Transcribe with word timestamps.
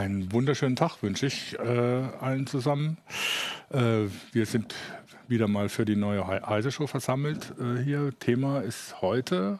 Einen 0.00 0.32
wunderschönen 0.32 0.76
Tag 0.76 1.02
wünsche 1.02 1.26
ich 1.26 1.58
äh, 1.58 1.62
allen 1.62 2.46
zusammen. 2.46 2.96
Äh, 3.68 4.06
wir 4.32 4.46
sind 4.46 4.74
wieder 5.28 5.46
mal 5.46 5.68
für 5.68 5.84
die 5.84 5.94
neue 5.94 6.26
Heise 6.26 6.72
Show 6.72 6.86
versammelt 6.86 7.52
äh, 7.60 7.82
hier. 7.82 8.10
Thema 8.18 8.60
ist 8.60 9.02
heute 9.02 9.58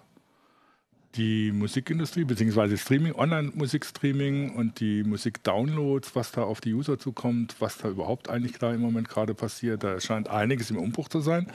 die 1.17 1.51
Musikindustrie, 1.51 2.25
beziehungsweise 2.25 2.79
Streaming, 2.79 3.15
Online-Musikstreaming 3.15 4.55
und 4.55 4.79
die 4.81 5.03
Musikdownloads, 5.03 6.15
was 6.15 6.31
da 6.31 6.43
auf 6.43 6.61
die 6.61 6.73
User 6.73 6.99
zukommt, 6.99 7.57
was 7.59 7.79
da 7.79 7.89
überhaupt 7.89 8.31
eigentlich 8.31 8.59
da 8.59 8.73
im 8.73 8.81
Moment 8.81 9.09
gerade 9.09 9.35
passiert. 9.35 9.83
Da 9.83 9.99
scheint 10.01 10.29
einiges 10.29 10.71
im 10.71 10.77
Umbruch 10.77 11.09
zu 11.09 11.21
sein. 11.21 11.49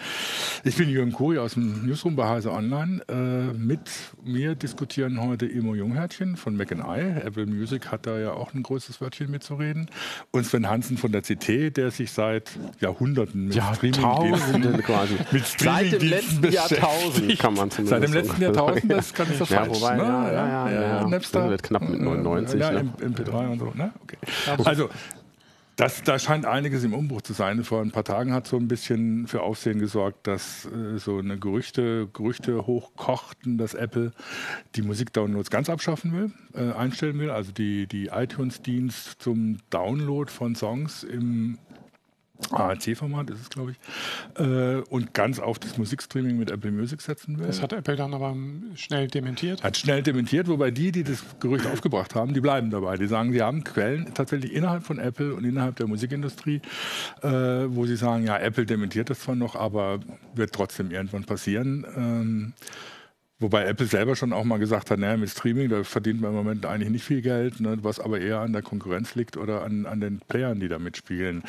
Ich 0.64 0.76
bin 0.76 0.90
Jürgen 0.90 1.14
Kuri 1.14 1.38
aus 1.38 1.54
dem 1.54 1.86
Newsroom 1.86 2.16
bei 2.18 2.28
Heise 2.28 2.52
Online. 2.52 3.02
Äh, 3.08 3.54
mit 3.58 3.90
mir 4.24 4.56
diskutieren 4.56 5.22
heute 5.22 5.46
Imo 5.46 5.74
Junghärtchen 5.74 6.36
von 6.36 6.58
Mac 6.58 6.72
I. 6.72 6.76
Apple 7.24 7.46
Music 7.46 7.92
hat 7.92 8.06
da 8.08 8.20
ja 8.20 8.34
auch 8.34 8.54
ein 8.54 8.64
großes 8.64 9.00
Wörtchen 9.00 9.32
mitzureden. 9.32 9.90
Und 10.32 10.46
Sven 10.46 10.70
Hansen 10.70 10.98
von 10.98 11.14
der 11.14 11.22
CT, 11.22 11.78
der 11.78 11.92
sich 11.92 12.12
seit 12.12 12.52
Jahrhunderten 12.82 13.46
mit 13.46 13.56
ja, 13.56 13.74
Streaming 13.74 14.82
quasi. 14.82 15.16
mit 15.32 15.46
Streaming 15.48 15.92
Seit 15.92 16.02
dem 16.02 16.10
letzten 16.10 16.52
Jahrtausend 16.52 17.40
kann 17.40 17.54
man 17.54 17.72
zumindest 17.72 17.90
Seit 17.90 18.04
dem 18.04 18.14
letzten 18.14 18.42
Jahrtausend, 18.42 18.92
das 18.92 19.14
kann 19.14 19.28
ich 19.32 19.45
so 19.46 19.56
ja, 19.56 19.68
wobei, 19.68 19.96
ne? 19.96 20.04
ja, 20.04 20.32
ja, 20.32 20.48
ja, 20.48 20.70
ja, 20.70 20.82
ja. 20.82 21.08
Napster. 21.08 21.42
Das 21.42 21.50
wird 21.50 21.64
knapp 21.64 21.90
mit 21.90 22.02
99. 22.02 22.60
Ja, 22.60 22.72
ne? 22.72 22.94
MP3 23.00 23.52
und 23.52 23.60
so. 23.60 23.72
Ne? 23.76 23.92
Okay. 24.04 24.18
Also, 24.64 24.90
das, 25.76 26.04
da 26.04 26.18
scheint 26.20 26.46
einiges 26.46 26.86
im 26.86 26.94
Umbruch 26.94 27.22
zu 27.22 27.34
sein. 27.34 27.64
Vor 27.66 27.82
ein 27.82 27.92
paar 27.92 28.06
Tagen 28.06 28.32
hat 28.32 28.48
so 28.48 28.56
ein 28.56 28.70
bisschen 28.70 29.28
für 29.28 29.42
Aufsehen 29.42 29.80
gesorgt, 29.80 30.26
dass 30.26 30.66
äh, 30.66 30.98
so 30.98 31.18
eine 31.18 31.38
Gerüchte, 31.38 32.08
Gerüchte 32.14 32.66
hochkochten, 32.66 33.58
dass 33.58 33.74
Apple 33.74 34.14
die 34.76 34.84
Musikdownloads 34.84 35.50
ganz 35.50 35.70
abschaffen 35.70 36.14
will, 36.14 36.32
äh, 36.54 36.72
einstellen 36.74 37.20
will. 37.20 37.30
Also 37.30 37.52
die, 37.52 37.88
die 37.88 38.08
iTunes-Dienst 38.08 39.22
zum 39.22 39.58
Download 39.70 40.32
von 40.32 40.56
Songs 40.56 41.04
im 41.04 41.58
AAC-Format 42.52 43.30
ist 43.30 43.42
es, 43.42 43.50
glaube 43.50 43.72
ich, 43.72 44.42
äh, 44.42 44.82
und 44.90 45.14
ganz 45.14 45.40
auf 45.40 45.60
das 45.60 45.78
Musikstreaming 45.78 46.38
mit 46.38 46.52
Apple 46.52 46.72
Music 46.72 47.02
setzen 47.02 47.40
will. 47.40 47.48
Das 47.48 47.62
hat 47.62 47.74
Apple 47.74 47.96
dann 47.96 48.14
aber 48.14 48.36
schnell 48.76 49.08
dementiert. 49.08 49.64
Hat 49.64 49.78
schnell 49.78 50.04
dementiert, 50.04 50.48
wobei 50.48 50.72
die, 50.72 50.92
die 50.92 51.04
das 51.04 51.24
Gerücht 51.40 51.66
aufgebracht 51.66 52.16
haben, 52.16 52.34
die 52.34 52.42
bleiben 52.42 52.70
dabei. 52.70 52.98
Die 52.98 53.08
sagen, 53.08 53.32
sie 53.32 53.42
haben 53.42 53.64
Quellen 53.64 54.14
tatsächlich 54.14 54.54
innerhalb 54.54 54.84
von 54.84 55.00
Apple 55.00 55.34
und 55.34 55.44
innerhalb 55.44 55.76
der 55.78 55.88
Musikindustrie, 55.88 56.62
äh, 57.22 57.30
wo 57.30 57.86
sie 57.86 57.96
sagen, 57.96 58.26
ja, 58.26 58.38
Apple 58.38 58.66
dementiert 58.66 59.10
das 59.10 59.22
zwar 59.22 59.36
noch, 59.36 59.56
aber 59.56 60.00
wird 60.34 60.54
trotzdem 60.54 60.92
irgendwann 60.92 61.24
passieren. 61.24 61.86
Ähm, 61.96 62.54
Wobei 63.38 63.66
Apple 63.66 63.86
selber 63.86 64.16
schon 64.16 64.32
auch 64.32 64.46
mal 64.46 64.60
gesagt 64.60 64.92
hat, 64.92 65.00
naja, 65.00 65.18
mit 65.18 65.30
Streaming, 65.30 65.68
da 65.68 65.84
verdient 65.84 66.22
man 66.22 66.32
im 66.32 66.38
Moment 66.38 66.66
eigentlich 66.66 66.90
nicht 66.90 67.04
viel 67.04 67.22
Geld, 67.22 67.60
ne, 67.60 67.78
was 67.82 68.00
aber 68.00 68.22
eher 68.22 68.40
an 68.40 68.54
der 68.54 68.62
Konkurrenz 68.62 69.16
liegt 69.16 69.36
oder 69.36 69.62
an, 69.64 69.86
an 69.86 70.00
den 70.00 70.20
Playern, 70.20 70.62
die 70.62 70.70
da 70.70 70.80
mitspielen 70.80 71.44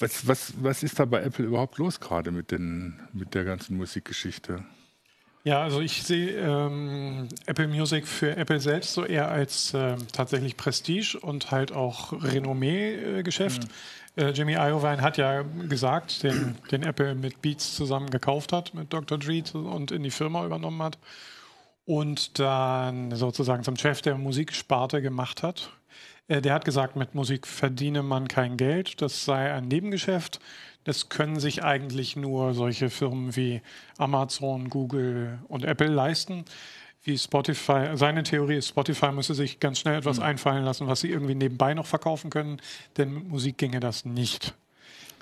was, 0.00 0.26
was, 0.26 0.52
was 0.60 0.82
ist 0.82 0.98
da 0.98 1.04
bei 1.04 1.22
Apple 1.22 1.44
überhaupt 1.44 1.78
los 1.78 2.00
gerade 2.00 2.30
mit, 2.30 2.52
mit 2.52 3.34
der 3.34 3.44
ganzen 3.44 3.76
Musikgeschichte? 3.76 4.64
Ja, 5.44 5.62
also 5.62 5.80
ich 5.80 6.02
sehe 6.02 6.32
ähm, 6.32 7.28
Apple 7.46 7.68
Music 7.68 8.06
für 8.06 8.36
Apple 8.36 8.60
selbst 8.60 8.92
so 8.92 9.04
eher 9.04 9.30
als 9.30 9.72
äh, 9.72 9.96
tatsächlich 10.12 10.56
Prestige 10.56 11.18
und 11.20 11.50
halt 11.50 11.72
auch 11.72 12.12
Renommee-Geschäft. 12.12 13.64
Mhm. 14.16 14.22
Äh, 14.22 14.30
Jimmy 14.30 14.54
Iovine 14.54 15.00
hat 15.00 15.16
ja 15.16 15.42
gesagt, 15.68 16.22
den, 16.22 16.56
den 16.70 16.82
Apple 16.82 17.14
mit 17.14 17.40
Beats 17.40 17.76
zusammen 17.76 18.10
gekauft 18.10 18.52
hat, 18.52 18.74
mit 18.74 18.92
Dr. 18.92 19.16
Dre 19.16 19.42
und 19.54 19.90
in 19.90 20.02
die 20.02 20.10
Firma 20.10 20.44
übernommen 20.44 20.82
hat 20.82 20.98
und 21.86 22.38
dann 22.38 23.14
sozusagen 23.16 23.62
zum 23.62 23.76
Chef 23.76 24.02
der 24.02 24.18
Musiksparte 24.18 25.00
gemacht 25.00 25.42
hat. 25.42 25.70
Äh, 26.28 26.42
der 26.42 26.54
hat 26.54 26.64
gesagt, 26.64 26.94
mit 26.94 27.14
Musik 27.14 27.46
verdiene 27.46 28.02
man 28.02 28.28
kein 28.28 28.56
Geld, 28.56 29.02
das 29.02 29.24
sei 29.24 29.52
ein 29.52 29.66
Nebengeschäft. 29.68 30.38
Das 30.84 31.08
können 31.08 31.40
sich 31.40 31.64
eigentlich 31.64 32.16
nur 32.16 32.54
solche 32.54 32.88
Firmen 32.88 33.36
wie 33.36 33.60
Amazon, 33.98 34.70
Google 34.70 35.38
und 35.48 35.64
Apple 35.64 35.88
leisten. 35.88 36.44
Wie 37.02 37.18
Spotify, 37.18 37.90
seine 37.94 38.22
Theorie 38.22 38.56
ist, 38.56 38.68
Spotify 38.68 39.12
müsse 39.12 39.34
sich 39.34 39.60
ganz 39.60 39.80
schnell 39.80 39.98
etwas 39.98 40.18
mhm. 40.18 40.24
einfallen 40.24 40.64
lassen, 40.64 40.86
was 40.86 41.00
sie 41.00 41.10
irgendwie 41.10 41.34
nebenbei 41.34 41.74
noch 41.74 41.86
verkaufen 41.86 42.30
können, 42.30 42.60
denn 42.96 43.12
mit 43.12 43.28
Musik 43.28 43.58
ginge 43.58 43.80
das 43.80 44.04
nicht. 44.04 44.54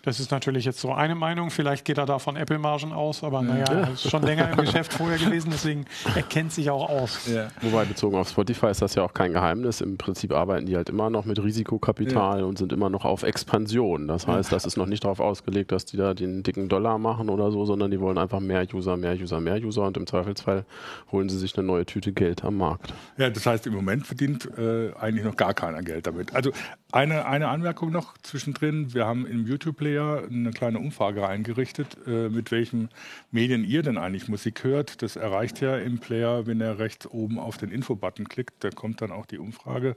Das 0.06 0.20
ist 0.20 0.30
natürlich 0.30 0.64
jetzt 0.64 0.78
so 0.78 0.92
eine 0.92 1.16
Meinung. 1.16 1.50
Vielleicht 1.50 1.84
geht 1.84 1.98
er 1.98 2.06
da 2.06 2.20
von 2.20 2.36
Apple-Margen 2.36 2.92
aus, 2.92 3.24
aber 3.24 3.42
naja, 3.42 3.64
er 3.64 3.92
ist 3.92 4.08
schon 4.08 4.22
länger 4.24 4.48
im 4.52 4.56
Geschäft 4.56 4.92
vorher 4.92 5.18
gewesen, 5.18 5.50
deswegen 5.50 5.84
er 6.14 6.22
kennt 6.22 6.52
sich 6.52 6.70
auch 6.70 6.88
aus. 6.88 7.26
Ja. 7.26 7.48
Wobei 7.60 7.84
bezogen 7.86 8.16
auf 8.16 8.28
Spotify 8.28 8.68
ist 8.68 8.80
das 8.80 8.94
ja 8.94 9.02
auch 9.02 9.12
kein 9.14 9.32
Geheimnis. 9.32 9.80
Im 9.80 9.98
Prinzip 9.98 10.32
arbeiten 10.32 10.66
die 10.66 10.76
halt 10.76 10.90
immer 10.90 11.10
noch 11.10 11.24
mit 11.24 11.42
Risikokapital 11.42 12.38
ja. 12.38 12.44
und 12.44 12.56
sind 12.56 12.72
immer 12.72 12.88
noch 12.88 13.04
auf 13.04 13.24
Expansion. 13.24 14.06
Das 14.06 14.28
heißt, 14.28 14.52
das 14.52 14.64
ist 14.64 14.76
noch 14.76 14.86
nicht 14.86 15.02
darauf 15.02 15.18
ausgelegt, 15.18 15.72
dass 15.72 15.86
die 15.86 15.96
da 15.96 16.14
den 16.14 16.44
dicken 16.44 16.68
Dollar 16.68 16.98
machen 16.98 17.28
oder 17.28 17.50
so, 17.50 17.64
sondern 17.64 17.90
die 17.90 17.98
wollen 17.98 18.16
einfach 18.16 18.38
mehr 18.38 18.64
User, 18.72 18.96
mehr 18.96 19.14
User, 19.14 19.40
mehr 19.40 19.56
User 19.56 19.82
und 19.82 19.96
im 19.96 20.06
Zweifelsfall 20.06 20.66
holen 21.10 21.28
sie 21.28 21.36
sich 21.36 21.58
eine 21.58 21.66
neue 21.66 21.84
Tüte 21.84 22.12
Geld 22.12 22.44
am 22.44 22.58
Markt. 22.58 22.94
Ja, 23.18 23.28
das 23.28 23.44
heißt, 23.44 23.66
im 23.66 23.74
Moment 23.74 24.06
verdient 24.06 24.48
äh, 24.56 24.92
eigentlich 25.00 25.24
noch 25.24 25.34
gar 25.34 25.52
keiner 25.52 25.82
Geld 25.82 26.06
damit. 26.06 26.32
Also 26.32 26.52
eine, 26.92 27.26
eine 27.26 27.48
Anmerkung 27.48 27.90
noch 27.90 28.16
zwischendrin. 28.18 28.94
Wir 28.94 29.06
haben 29.06 29.26
im 29.26 29.46
YouTube-Player 29.46 30.28
eine 30.30 30.50
kleine 30.52 30.78
Umfrage 30.78 31.26
eingerichtet, 31.26 31.96
äh, 32.06 32.28
mit 32.28 32.50
welchen 32.50 32.90
Medien 33.30 33.64
ihr 33.64 33.82
denn 33.82 33.98
eigentlich 33.98 34.28
Musik 34.28 34.62
hört. 34.62 35.02
Das 35.02 35.16
erreicht 35.16 35.60
ja 35.60 35.76
im 35.76 35.98
Player, 35.98 36.46
wenn 36.46 36.60
er 36.60 36.78
rechts 36.78 37.06
oben 37.06 37.38
auf 37.38 37.58
den 37.58 37.70
Info-Button 37.70 38.28
klickt, 38.28 38.62
da 38.62 38.70
kommt 38.70 39.00
dann 39.00 39.10
auch 39.10 39.26
die 39.26 39.38
Umfrage. 39.38 39.96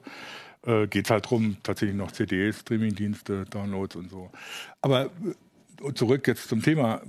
Äh, 0.66 0.88
Geht 0.88 1.10
halt 1.10 1.26
darum, 1.26 1.58
tatsächlich 1.64 1.96
noch 1.96 2.12
CDs, 2.12 2.62
Streaming-Dienste, 2.62 3.46
Downloads 3.46 3.96
und 3.96 4.10
so. 4.10 4.32
Aber 4.82 5.06
äh, 5.06 5.94
zurück 5.94 6.28
jetzt 6.28 6.50
zum 6.50 6.64
Thema. 6.64 7.02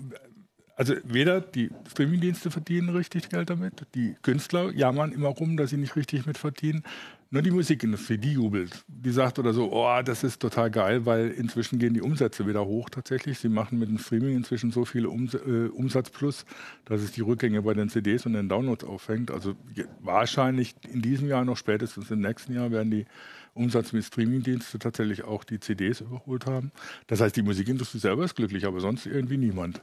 Also 0.76 0.94
weder 1.04 1.42
die 1.42 1.70
Streamingdienste 1.90 2.50
verdienen 2.50 2.88
richtig 2.88 3.28
Geld 3.28 3.50
damit, 3.50 3.86
die 3.94 4.14
Künstler 4.22 4.72
jammern 4.72 5.12
immer 5.12 5.28
rum, 5.28 5.58
dass 5.58 5.70
sie 5.70 5.76
nicht 5.76 5.94
richtig 5.94 6.24
mit 6.24 6.38
verdienen. 6.38 6.84
Nur 7.32 7.42
die 7.42 7.52
Musikindustrie, 7.52 8.18
die 8.18 8.32
jubelt. 8.32 8.84
Die 8.88 9.12
sagt 9.12 9.38
oder 9.38 9.52
so, 9.52 9.72
oh, 9.72 10.02
das 10.02 10.24
ist 10.24 10.42
total 10.42 10.68
geil, 10.68 11.06
weil 11.06 11.28
inzwischen 11.28 11.78
gehen 11.78 11.94
die 11.94 12.00
Umsätze 12.00 12.44
wieder 12.44 12.66
hoch 12.66 12.90
tatsächlich. 12.90 13.38
Sie 13.38 13.48
machen 13.48 13.78
mit 13.78 13.88
dem 13.88 13.98
Streaming 13.98 14.36
inzwischen 14.36 14.72
so 14.72 14.84
viel 14.84 15.06
Ums 15.06 15.34
äh, 15.34 15.68
Umsatz 15.72 16.10
plus, 16.10 16.44
dass 16.86 17.02
es 17.02 17.12
die 17.12 17.20
Rückgänge 17.20 17.62
bei 17.62 17.72
den 17.72 17.88
CDs 17.88 18.26
und 18.26 18.32
den 18.32 18.48
Downloads 18.48 18.82
auffängt. 18.82 19.30
Also 19.30 19.54
wahrscheinlich 20.00 20.74
in 20.92 21.02
diesem 21.02 21.28
Jahr 21.28 21.44
noch 21.44 21.56
spätestens 21.56 22.10
im 22.10 22.20
nächsten 22.20 22.52
Jahr 22.52 22.72
werden 22.72 22.90
die 22.90 23.06
Umsatz 23.54 23.92
mit 23.92 24.04
Streamingdienste 24.04 24.80
tatsächlich 24.80 25.22
auch 25.22 25.44
die 25.44 25.60
CDs 25.60 26.00
überholt 26.00 26.46
haben. 26.46 26.72
Das 27.06 27.20
heißt, 27.20 27.36
die 27.36 27.42
Musikindustrie 27.42 28.00
selber 28.00 28.24
ist 28.24 28.34
glücklich, 28.34 28.66
aber 28.66 28.80
sonst 28.80 29.06
irgendwie 29.06 29.36
niemand 29.36 29.80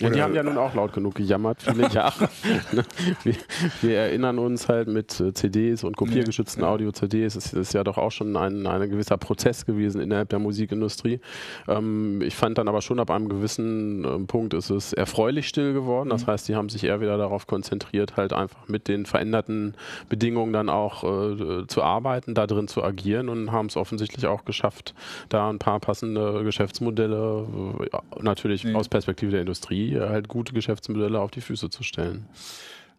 ja, 0.00 0.10
die 0.10 0.22
haben 0.22 0.34
ja 0.34 0.42
nun 0.42 0.58
auch 0.58 0.74
laut 0.74 0.92
genug 0.92 1.16
gejammert, 1.16 1.62
viele 1.62 1.88
Jahre. 1.88 2.28
wir, 3.24 3.34
wir, 3.80 3.98
erinnern 3.98 4.38
uns 4.38 4.68
halt 4.68 4.86
mit 4.88 5.18
äh, 5.18 5.34
CDs 5.34 5.82
und 5.82 5.96
kopiergeschützten 5.96 6.62
Audio-CDs, 6.62 7.34
es 7.34 7.52
ist 7.52 7.74
ja 7.74 7.82
doch 7.82 7.98
auch 7.98 8.12
schon 8.12 8.36
ein, 8.36 8.66
ein 8.66 8.88
gewisser 8.88 9.16
Prozess 9.16 9.66
gewesen 9.66 10.00
innerhalb 10.00 10.28
der 10.28 10.38
Musikindustrie. 10.38 11.20
Ähm, 11.66 12.22
ich 12.22 12.36
fand 12.36 12.58
dann 12.58 12.68
aber 12.68 12.80
schon 12.80 13.00
ab 13.00 13.10
einem 13.10 13.28
gewissen 13.28 14.04
äh, 14.04 14.18
Punkt 14.26 14.54
ist 14.54 14.70
es 14.70 14.92
erfreulich 14.92 15.48
still 15.48 15.72
geworden. 15.72 16.10
Das 16.10 16.26
mhm. 16.26 16.30
heißt, 16.30 16.48
die 16.48 16.54
haben 16.54 16.68
sich 16.68 16.84
eher 16.84 17.00
wieder 17.00 17.18
darauf 17.18 17.46
konzentriert, 17.46 18.16
halt 18.16 18.32
einfach 18.32 18.68
mit 18.68 18.86
den 18.86 19.04
veränderten 19.04 19.74
Bedingungen 20.08 20.52
dann 20.52 20.68
auch 20.68 21.02
äh, 21.02 21.66
zu 21.66 21.82
arbeiten, 21.82 22.34
da 22.34 22.46
drin 22.46 22.68
zu 22.68 22.84
agieren 22.84 23.28
und 23.28 23.50
haben 23.50 23.66
es 23.66 23.76
offensichtlich 23.76 24.26
auch 24.26 24.44
geschafft, 24.44 24.94
da 25.28 25.50
ein 25.50 25.58
paar 25.58 25.80
passende 25.80 26.44
Geschäftsmodelle 26.44 27.46
äh, 27.92 28.22
natürlich 28.22 28.64
mhm. 28.64 28.76
aus 28.76 28.88
Perspektive 28.88 29.07
Perspektive 29.08 29.30
der 29.30 29.40
Industrie 29.40 29.94
äh, 29.94 30.06
halt 30.06 30.28
gute 30.28 30.52
Geschäftsmodelle 30.52 31.18
auf 31.18 31.30
die 31.30 31.40
Füße 31.40 31.70
zu 31.70 31.82
stellen. 31.82 32.26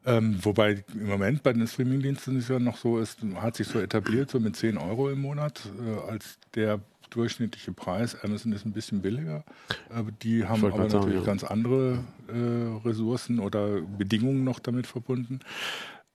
Ähm, 0.06 0.40
wobei 0.42 0.84
im 0.96 1.08
Moment 1.08 1.44
bei 1.44 1.54
den 1.54 1.68
Streamingdiensten 1.68 2.38
es 2.38 2.48
ja 2.48 2.58
noch 2.58 2.78
so 2.78 2.98
ist, 2.98 3.20
hat 3.36 3.56
sich 3.56 3.68
so 3.68 3.80
etabliert, 3.80 4.32
so 4.32 4.40
mit 4.40 4.56
10 4.56 4.80
Euro 4.80 5.12
im 5.12 5.22
Monat 5.22 5.62
äh, 5.80 6.10
als 6.10 6.40
der 6.56 6.80
durchschnittliche 7.12 7.74
Preis. 7.74 8.18
Amazon 8.24 8.54
ist 8.54 8.66
ein 8.66 8.72
bisschen 8.72 9.04
billiger, 9.04 9.44
aber 9.90 10.12
die 10.12 10.46
haben 10.46 10.66
aber 10.66 10.80
natürlich 10.80 10.92
sagen, 10.92 11.14
ja. 11.14 11.22
ganz 11.22 11.44
andere 11.44 12.00
äh, 12.28 12.88
Ressourcen 12.88 13.40
oder 13.40 13.82
Bedingungen 13.82 14.44
noch 14.44 14.58
damit 14.58 14.88
verbunden. 14.88 15.42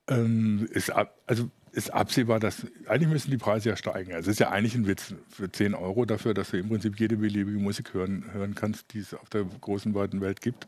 Ähm, 0.09 0.67
ist, 0.71 0.91
also 1.25 1.49
ist 1.75 1.93
absehbar, 1.93 2.39
dass 2.39 2.65
eigentlich 2.87 3.09
müssen 3.09 3.31
die 3.31 3.37
Preise 3.37 3.69
ja 3.69 3.75
steigen. 3.75 4.13
Also 4.13 4.29
es 4.29 4.35
ist 4.35 4.39
ja 4.39 4.49
eigentlich 4.49 4.75
ein 4.75 4.87
Witz 4.87 5.13
für 5.29 5.51
10 5.51 5.73
Euro 5.73 6.05
dafür, 6.05 6.33
dass 6.33 6.51
du 6.51 6.57
im 6.57 6.69
Prinzip 6.69 6.99
jede 6.99 7.17
beliebige 7.17 7.59
Musik 7.59 7.93
hören, 7.93 8.25
hören 8.31 8.55
kannst, 8.55 8.93
die 8.93 8.99
es 8.99 9.13
auf 9.13 9.29
der 9.29 9.43
großen, 9.43 9.93
weiten 9.93 10.21
Welt 10.21 10.41
gibt. 10.41 10.67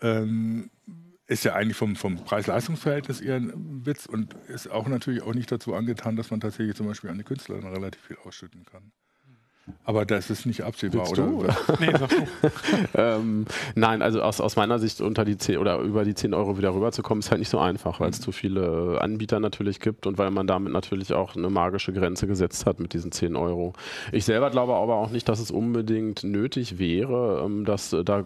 Ähm, 0.00 0.70
ist 1.28 1.44
ja 1.44 1.54
eigentlich 1.54 1.76
vom, 1.76 1.94
vom 1.94 2.16
Preis-Leistungs-Verhältnis 2.16 3.20
eher 3.20 3.36
ein 3.36 3.86
Witz 3.86 4.06
und 4.06 4.34
ist 4.48 4.68
auch 4.68 4.88
natürlich 4.88 5.22
auch 5.22 5.32
nicht 5.32 5.50
dazu 5.50 5.74
angetan, 5.74 6.16
dass 6.16 6.30
man 6.30 6.40
tatsächlich 6.40 6.76
zum 6.76 6.86
Beispiel 6.86 7.10
an 7.10 7.18
die 7.18 7.24
Künstler 7.24 7.62
relativ 7.62 8.02
viel 8.02 8.18
ausschütten 8.24 8.64
kann. 8.64 8.90
Aber 9.84 10.04
das 10.04 10.28
ist 10.28 10.44
nicht 10.44 10.62
absehbar, 10.62 11.06
Willst 11.06 11.12
oder? 11.12 11.28
du, 11.28 11.40
oder? 11.40 11.56
Nee, 11.80 11.92
sag 11.92 12.08
du. 12.08 12.26
ähm, 12.94 13.46
nein, 13.76 14.02
also 14.02 14.20
aus, 14.20 14.40
aus 14.40 14.56
meiner 14.56 14.80
Sicht 14.80 15.00
unter 15.00 15.24
die 15.24 15.36
10 15.36 15.58
oder 15.58 15.78
über 15.78 16.04
die 16.04 16.14
10 16.14 16.34
Euro 16.34 16.58
wieder 16.58 16.74
rüberzukommen, 16.74 17.20
ist 17.20 17.30
halt 17.30 17.38
nicht 17.38 17.48
so 17.48 17.58
einfach, 17.58 18.00
weil 18.00 18.10
es 18.10 18.20
zu 18.20 18.32
viele 18.32 19.00
Anbieter 19.00 19.38
natürlich 19.38 19.78
gibt 19.78 20.06
und 20.06 20.18
weil 20.18 20.30
man 20.32 20.48
damit 20.48 20.72
natürlich 20.72 21.12
auch 21.12 21.36
eine 21.36 21.48
magische 21.48 21.92
Grenze 21.92 22.26
gesetzt 22.26 22.66
hat 22.66 22.80
mit 22.80 22.92
diesen 22.92 23.12
10 23.12 23.36
Euro. 23.36 23.72
Ich 24.10 24.24
selber 24.24 24.50
glaube 24.50 24.74
aber 24.74 24.96
auch 24.96 25.10
nicht, 25.10 25.28
dass 25.28 25.38
es 25.38 25.52
unbedingt 25.52 26.24
nötig 26.24 26.78
wäre, 26.78 27.42
ähm, 27.44 27.64
das 27.64 27.92
äh, 27.92 28.02
da 28.02 28.24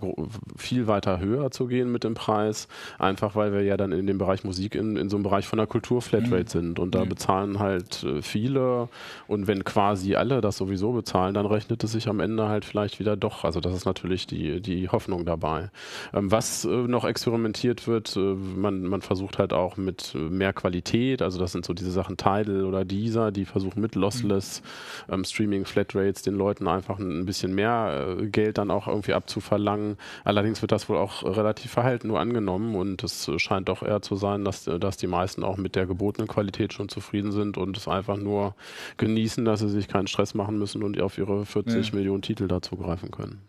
viel 0.57 0.87
weiter 0.87 1.21
höher 1.21 1.51
zu 1.51 1.67
gehen 1.67 1.93
mit 1.93 2.05
dem 2.05 2.15
Preis, 2.15 2.67
einfach 2.99 3.37
weil 3.37 3.53
wir 3.53 3.63
ja 3.63 3.77
dann 3.77 3.93
in 3.93 4.07
dem 4.07 4.17
Bereich 4.17 4.45
Musik 4.45 4.75
in, 4.75 4.97
in 4.97 5.11
so 5.11 5.17
einem 5.17 5.25
Bereich 5.25 5.47
von 5.47 5.59
der 5.59 5.67
Kultur-Flatrate 5.67 6.51
sind 6.51 6.79
und 6.79 6.95
da 6.95 7.05
bezahlen 7.05 7.59
halt 7.59 8.05
äh, 8.05 8.23
viele 8.23 8.89
und 9.27 9.47
wenn 9.47 9.65
quasi 9.65 10.15
alle 10.15 10.41
das 10.41 10.57
sowieso 10.57 10.93
bezahlen, 10.93 11.26
dann 11.35 11.47
rechnet 11.47 11.83
es 11.85 11.93
sich 11.93 12.09
am 12.09 12.21
Ende 12.21 12.49
halt 12.49 12.65
vielleicht 12.65 12.99
wieder 12.99 13.17
doch. 13.17 13.45
Also 13.45 13.61
das 13.61 13.75
ist 13.75 13.85
natürlich 13.85 14.27
die, 14.27 14.61
die 14.61 14.89
Hoffnung 14.89 15.25
dabei. 15.25 15.71
Ähm, 16.13 16.31
was 16.31 16.65
äh, 16.65 16.69
noch 16.69 17.05
experimentiert 17.05 17.87
wird, 17.87 18.17
äh, 18.17 18.21
man, 18.21 18.83
man 18.83 19.03
versucht 19.03 19.39
halt 19.39 19.53
auch 19.53 19.77
mit 19.77 20.15
äh, 20.15 20.19
mehr 20.19 20.53
Qualität, 20.53 21.23
also 21.23 21.39
das 21.39 21.53
sind 21.53 21.65
so 21.65 21.75
diese 21.75 21.91
Sachen 21.91 22.17
Tidal 22.17 22.65
oder 22.65 22.85
Deezer, 22.85 23.33
die 23.33 23.45
versuchen 23.45 23.81
mit 23.81 23.95
Lossless 23.95 24.63
ähm, 25.09 25.25
Streaming 25.25 25.65
Flatrates 25.65 26.23
den 26.23 26.35
Leuten 26.35 26.69
einfach 26.69 26.99
ein, 26.99 27.21
ein 27.21 27.27
bisschen 27.27 27.55
mehr 27.55 28.17
äh, 28.19 28.27
Geld 28.27 28.59
dann 28.59 28.71
auch 28.71 28.87
irgendwie 28.89 29.15
abzuverlangen. 29.15 29.97
Allerdings 30.25 30.63
wird 30.63 30.73
das 30.73 30.89
wohl 30.89 30.97
auch 30.97 31.23
relativ 31.23 31.71
verhalten 31.71 32.09
nur 32.09 32.21
angenommen 32.21 32.75
und 32.75 33.03
es 33.05 33.29
äh, 33.29 33.39
scheint 33.39 33.69
doch 33.69 33.83
eher 33.83 34.03
zu 34.03 34.17
sein, 34.17 34.45
dass, 34.45 34.67
äh, 34.67 34.79
dass 34.79 34.97
die 34.97 35.07
meisten 35.07 35.45
auch 35.45 35.57
mit 35.57 35.77
der 35.77 35.87
gebotenen 35.87 36.29
Qualität 36.29 36.73
schon 36.73 36.89
zufrieden 36.89 37.33
sind 37.33 37.57
und 37.57 37.77
es 37.77 37.89
einfach 37.89 38.17
nur 38.17 38.55
genießen, 38.97 39.45
dass 39.45 39.61
sie 39.61 39.69
sich 39.69 39.89
keinen 39.89 40.07
Stress 40.07 40.35
machen 40.35 40.59
müssen 40.59 40.83
und 40.83 41.01
auf 41.01 41.16
ihre 41.19 41.45
40 41.47 41.89
Ja. 41.89 41.95
Millionen 41.95 42.23
Titel 42.23 42.49
dazugreifen 42.49 43.11
können. 43.11 43.41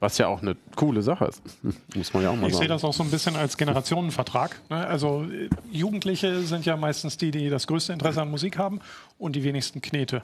Was 0.00 0.18
ja 0.18 0.26
auch 0.26 0.42
eine 0.42 0.56
coole 0.74 1.02
Sache 1.02 1.26
ist. 1.26 1.42
Muss 1.94 2.12
man 2.12 2.22
ja 2.24 2.30
auch 2.30 2.36
mal 2.36 2.48
Ich 2.48 2.54
sehe 2.54 2.60
sagen. 2.66 2.68
das 2.70 2.84
auch 2.84 2.92
so 2.92 3.02
ein 3.04 3.10
bisschen 3.10 3.36
als 3.36 3.56
Generationenvertrag. 3.56 4.60
Ne? 4.68 4.84
Also 4.86 5.24
äh, 5.30 5.48
Jugendliche 5.70 6.42
sind 6.42 6.66
ja 6.66 6.76
meistens 6.76 7.16
die, 7.18 7.30
die 7.30 7.48
das 7.50 7.66
größte 7.68 7.92
Interesse 7.92 8.20
an 8.22 8.30
Musik 8.30 8.58
haben 8.58 8.80
und 9.18 9.36
die 9.36 9.44
wenigsten 9.44 9.80
Knete. 9.80 10.22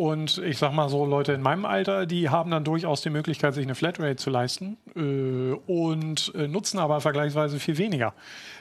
Und 0.00 0.38
ich 0.38 0.56
sag 0.56 0.72
mal 0.72 0.88
so, 0.88 1.04
Leute 1.04 1.34
in 1.34 1.42
meinem 1.42 1.66
Alter, 1.66 2.06
die 2.06 2.30
haben 2.30 2.50
dann 2.50 2.64
durchaus 2.64 3.02
die 3.02 3.10
Möglichkeit, 3.10 3.52
sich 3.52 3.66
eine 3.66 3.74
Flatrate 3.74 4.16
zu 4.16 4.30
leisten 4.30 4.78
äh, 4.96 5.52
und 5.70 6.32
äh, 6.34 6.48
nutzen 6.48 6.78
aber 6.78 7.02
vergleichsweise 7.02 7.58
viel 7.58 7.76
weniger. 7.76 8.14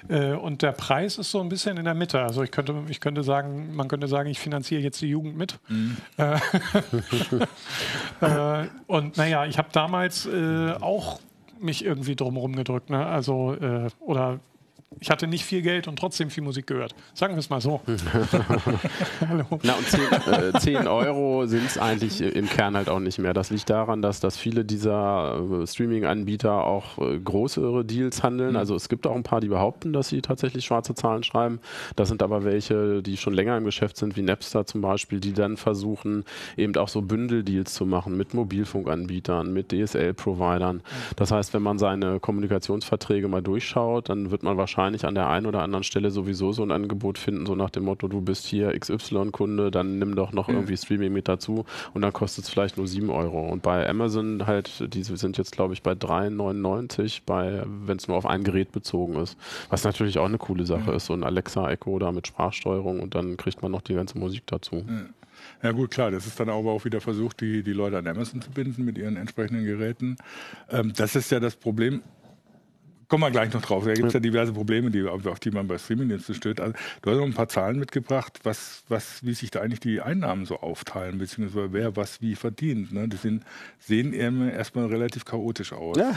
Äh, 0.10 0.34
und 0.34 0.64
der 0.64 0.74
Preis 0.74 1.18
ist 1.18 1.32
so 1.32 1.40
ein 1.40 1.48
bisschen 1.48 1.78
in 1.78 1.86
der 1.86 1.94
Mitte. 1.94 2.20
Also 2.22 2.44
ich 2.44 2.52
könnte, 2.52 2.76
ich 2.90 3.00
könnte 3.00 3.24
sagen, 3.24 3.74
man 3.74 3.88
könnte 3.88 4.10
sagen, 4.10 4.30
ich 4.30 4.38
finanziere 4.38 4.82
jetzt 4.82 5.00
die 5.00 5.08
Jugend 5.08 5.38
mit. 5.38 5.58
Äh, 6.18 6.40
äh, 8.20 8.68
und 8.88 9.16
naja, 9.16 9.46
ich 9.46 9.58
habe 9.58 9.70
damals 9.72 10.26
äh, 10.26 10.74
auch 10.82 11.22
mich 11.58 11.86
irgendwie 11.86 12.18
drumherum 12.18 12.54
gedrückt. 12.54 12.90
Ne? 12.90 13.06
Also, 13.06 13.56
oder 14.02 14.42
ich 15.00 15.10
hatte 15.12 15.28
nicht 15.28 15.46
viel 15.46 15.62
Geld 15.62 15.88
und 15.88 15.98
trotzdem 15.98 16.30
viel 16.30 16.44
Musik 16.44 16.66
gehört. 16.68 16.96
Sagen 17.14 17.36
wir 17.36 17.40
es 17.40 17.50
mal 17.50 17.62
so. 17.62 17.80
Hallo. 19.30 19.46
Na, 19.62 19.74
und 19.74 19.88
10, 19.88 20.02
äh, 20.56 20.60
10 20.60 20.88
Euro 20.88 21.46
sind 21.46 21.66
es 21.66 21.78
eigentlich 21.78 22.22
im 22.22 22.50
Kern 22.50 22.76
halt 22.76 22.90
auch 22.90 23.00
nicht 23.00 23.20
mehr. 23.20 23.34
Das 23.34 23.52
liegt 23.52 23.70
daran, 23.70 24.02
dass, 24.02 24.20
dass 24.20 24.36
viele 24.36 24.66
dieser 24.66 25.42
äh, 25.62 25.68
Streaming-Anbieter 25.68 26.66
auch 26.66 26.98
äh, 26.98 27.20
größere 27.20 27.86
Deals 27.86 28.24
handeln. 28.24 28.56
Also 28.56 28.76
es 28.76 28.90
gibt 28.90 29.06
auch 29.06 29.16
ein 29.16 29.24
paar, 29.24 29.42
die 29.42 29.48
behaupten, 29.48 29.94
dass 29.94 30.10
sie 30.10 30.22
tatsächlich 30.22 30.66
schwarze 30.66 30.96
Zahlen 30.96 31.24
schreiben. 31.24 31.60
Das 31.96 32.10
sind 32.10 32.24
aber 32.24 32.44
welche, 32.44 33.04
die 33.04 33.16
schon 33.18 33.34
länger 33.34 33.58
im 33.58 33.66
Geschäft 33.66 33.96
sind, 33.96 34.18
wie 34.18 34.24
Napster 34.24 34.66
zum 34.66 34.82
Beispiel, 34.82 35.20
die 35.20 35.34
dann 35.34 35.56
versuchen, 35.58 36.26
eben 36.58 36.76
auch 36.78 36.90
so 36.90 37.04
Bündeldeals 37.04 37.76
zu 37.76 37.86
machen 37.86 38.18
mit 38.18 38.34
Mobilfunkanbietern, 38.34 39.54
mit 39.54 39.72
DSL-Providern. 39.72 40.82
Das 41.16 41.32
heißt, 41.32 41.54
wenn 41.54 41.62
man 41.62 41.78
seine 41.78 42.20
Kommunikationsverträge 42.20 43.28
mal 43.28 43.44
durchschaut, 43.44 44.10
dann 44.10 44.32
wird 44.32 44.42
man 44.44 44.58
wahrscheinlich 44.58 44.79
an 44.80 45.16
der 45.16 45.30
einen 45.30 45.46
oder 45.46 45.62
anderen 45.62 45.84
Stelle 45.84 46.12
sowieso 46.12 46.52
so 46.52 46.64
ein 46.64 46.72
Angebot 46.72 47.18
finden, 47.18 47.46
so 47.46 47.56
nach 47.56 47.70
dem 47.70 47.84
Motto, 47.86 48.08
du 48.08 48.22
bist 48.22 48.46
hier 48.46 48.78
XY-Kunde, 48.78 49.72
dann 49.72 50.00
nimm 50.00 50.16
doch 50.16 50.32
noch 50.32 50.50
irgendwie 50.50 50.78
Streaming 50.78 51.14
mit 51.14 51.28
dazu 51.28 51.66
und 51.94 52.02
dann 52.02 52.14
kostet 52.14 52.46
es 52.46 52.50
vielleicht 52.50 52.78
nur 52.78 52.88
7 52.88 53.10
Euro. 53.10 53.48
Und 53.48 53.62
bei 53.62 53.88
Amazon 53.88 54.48
halt, 54.48 54.94
die 54.94 55.04
sind 55.04 55.38
jetzt 55.38 55.52
glaube 55.52 55.74
ich 55.74 55.84
bei 55.84 55.92
3,99, 55.92 57.22
bei, 57.26 57.64
wenn 57.66 57.98
es 57.98 58.08
nur 58.08 58.18
auf 58.18 58.26
ein 58.26 58.44
Gerät 58.44 58.72
bezogen 58.72 59.16
ist. 59.16 59.38
Was 59.70 59.84
natürlich 59.84 60.18
auch 60.18 60.26
eine 60.26 60.38
coole 60.38 60.66
Sache 60.66 60.92
ist, 60.92 61.08
so 61.08 61.14
ein 61.14 61.24
Alexa 61.24 61.70
Echo 61.70 62.00
da 62.00 62.12
mit 62.12 62.28
Sprachsteuerung 62.28 63.00
und 63.00 63.16
dann 63.16 63.38
kriegt 63.38 63.62
man 63.62 63.72
noch 63.72 63.82
die 63.82 63.94
ganze 63.94 64.18
Musik 64.18 64.44
dazu. 64.48 64.84
Ja 65.62 65.72
gut, 65.72 65.92
klar, 65.92 66.12
das 66.12 66.26
ist 66.26 66.40
dann 66.40 66.50
aber 66.50 66.72
auch 66.72 66.86
wieder 66.86 67.02
versucht, 67.02 67.42
die, 67.42 67.64
die 67.64 67.74
Leute 67.74 67.98
an 67.98 68.08
Amazon 68.08 68.42
zu 68.42 68.52
binden 68.52 68.86
mit 68.86 68.98
ihren 68.98 69.18
entsprechenden 69.18 69.66
Geräten. 69.66 70.18
Ähm, 70.70 70.94
das 70.96 71.16
ist 71.16 71.32
ja 71.32 71.40
das 71.40 71.56
Problem. 71.56 72.02
Kommen 73.10 73.24
wir 73.24 73.32
gleich 73.32 73.52
noch 73.52 73.64
drauf. 73.64 73.86
Da 73.86 73.94
gibt 73.94 74.08
es 74.08 74.14
ja 74.14 74.20
diverse 74.20 74.54
Probleme, 74.54 74.92
die, 74.92 75.04
auf 75.04 75.40
die 75.40 75.50
man 75.50 75.68
bei 75.68 75.80
Streamingdiensten 75.80 76.36
stößt. 76.36 76.62
Also, 76.62 76.74
du 77.02 77.10
hast 77.10 77.18
noch 77.18 77.26
ein 77.26 77.34
paar 77.34 77.50
Zahlen 77.50 77.80
mitgebracht, 77.80 78.40
was, 78.44 78.84
was, 78.88 79.26
wie 79.26 79.34
sich 79.34 79.50
da 79.50 79.62
eigentlich 79.62 79.80
die 79.80 80.00
Einnahmen 80.00 80.46
so 80.46 80.60
aufteilen, 80.60 81.18
beziehungsweise 81.18 81.74
wer 81.74 81.96
was 81.96 82.22
wie 82.22 82.36
verdient. 82.36 82.94
Ne? 82.94 83.08
Die 83.08 83.18
sind, 83.18 83.44
sehen 83.80 84.14
erstmal 84.14 84.86
relativ 84.86 85.26
chaotisch 85.26 85.74
aus. 85.74 85.98
Ja. 85.98 86.12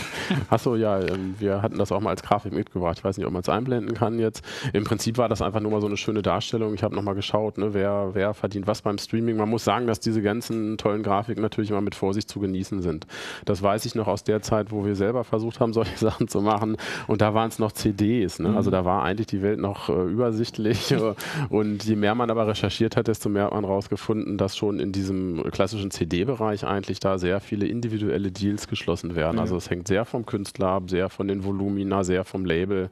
Achso, 0.48 0.74
ja, 0.74 1.00
ähm, 1.00 1.34
wir 1.38 1.60
hatten 1.60 1.76
das 1.76 1.92
auch 1.92 2.00
mal 2.00 2.10
als 2.10 2.22
Grafik 2.22 2.54
mitgebracht. 2.54 2.96
Ich 2.96 3.04
weiß 3.04 3.18
nicht, 3.18 3.26
ob 3.26 3.32
man 3.34 3.42
es 3.42 3.48
einblenden 3.50 3.94
kann 3.94 4.18
jetzt. 4.18 4.42
Im 4.72 4.84
Prinzip 4.84 5.18
war 5.18 5.28
das 5.28 5.42
einfach 5.42 5.60
nur 5.60 5.70
mal 5.70 5.82
so 5.82 5.86
eine 5.86 5.98
schöne 5.98 6.22
Darstellung. 6.22 6.72
Ich 6.72 6.82
habe 6.82 6.94
nochmal 6.94 7.14
geschaut, 7.14 7.58
ne, 7.58 7.74
wer, 7.74 8.12
wer 8.14 8.32
verdient 8.32 8.66
was 8.66 8.80
beim 8.80 8.96
Streaming. 8.96 9.36
Man 9.36 9.50
muss 9.50 9.64
sagen, 9.64 9.86
dass 9.86 10.00
diese 10.00 10.22
ganzen 10.22 10.78
tollen 10.78 11.02
Grafiken 11.02 11.42
natürlich 11.42 11.68
immer 11.68 11.82
mit 11.82 11.94
Vorsicht 11.94 12.30
zu 12.30 12.40
genießen 12.40 12.80
sind. 12.80 13.06
Das 13.44 13.62
weiß 13.62 13.84
ich 13.84 13.94
noch 13.94 14.08
aus 14.08 14.24
der 14.24 14.40
Zeit, 14.40 14.70
wo 14.70 14.86
wir 14.86 14.96
selber 14.96 15.24
versucht 15.24 15.60
haben, 15.60 15.74
solche 15.74 15.98
Sachen 15.98 16.26
zu 16.26 16.37
machen. 16.40 16.76
Und 17.06 17.20
da 17.20 17.34
waren 17.34 17.48
es 17.48 17.58
noch 17.58 17.72
CDs. 17.72 18.38
Ne? 18.38 18.56
Also 18.56 18.70
da 18.70 18.84
war 18.84 19.02
eigentlich 19.02 19.26
die 19.26 19.42
Welt 19.42 19.58
noch 19.58 19.88
äh, 19.88 19.92
übersichtlich. 19.92 20.94
Und 21.48 21.84
je 21.84 21.96
mehr 21.96 22.14
man 22.14 22.30
aber 22.30 22.46
recherchiert 22.46 22.96
hat, 22.96 23.08
desto 23.08 23.28
mehr 23.28 23.44
hat 23.44 23.52
man 23.52 23.64
rausgefunden, 23.64 24.38
dass 24.38 24.56
schon 24.56 24.80
in 24.80 24.92
diesem 24.92 25.42
klassischen 25.50 25.90
CD-Bereich 25.90 26.64
eigentlich 26.64 27.00
da 27.00 27.18
sehr 27.18 27.40
viele 27.40 27.66
individuelle 27.66 28.30
Deals 28.30 28.68
geschlossen 28.68 29.14
werden. 29.16 29.38
Also 29.38 29.56
es 29.56 29.70
hängt 29.70 29.88
sehr 29.88 30.04
vom 30.04 30.26
Künstler 30.26 30.68
ab, 30.68 30.90
sehr 30.90 31.08
von 31.08 31.28
den 31.28 31.44
Volumina, 31.44 32.04
sehr 32.04 32.24
vom 32.24 32.44
Label, 32.44 32.90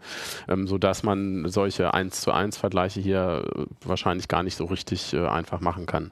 ähm, 0.48 0.66
sodass 0.66 1.02
man 1.02 1.48
solche 1.48 1.94
1 1.94 2.20
zu 2.20 2.32
1 2.32 2.56
Vergleiche 2.56 3.00
hier 3.00 3.44
äh, 3.54 3.64
wahrscheinlich 3.84 4.28
gar 4.28 4.42
nicht 4.42 4.56
so 4.56 4.64
richtig 4.64 5.12
äh, 5.14 5.26
einfach 5.26 5.60
machen 5.60 5.86
kann. 5.86 6.10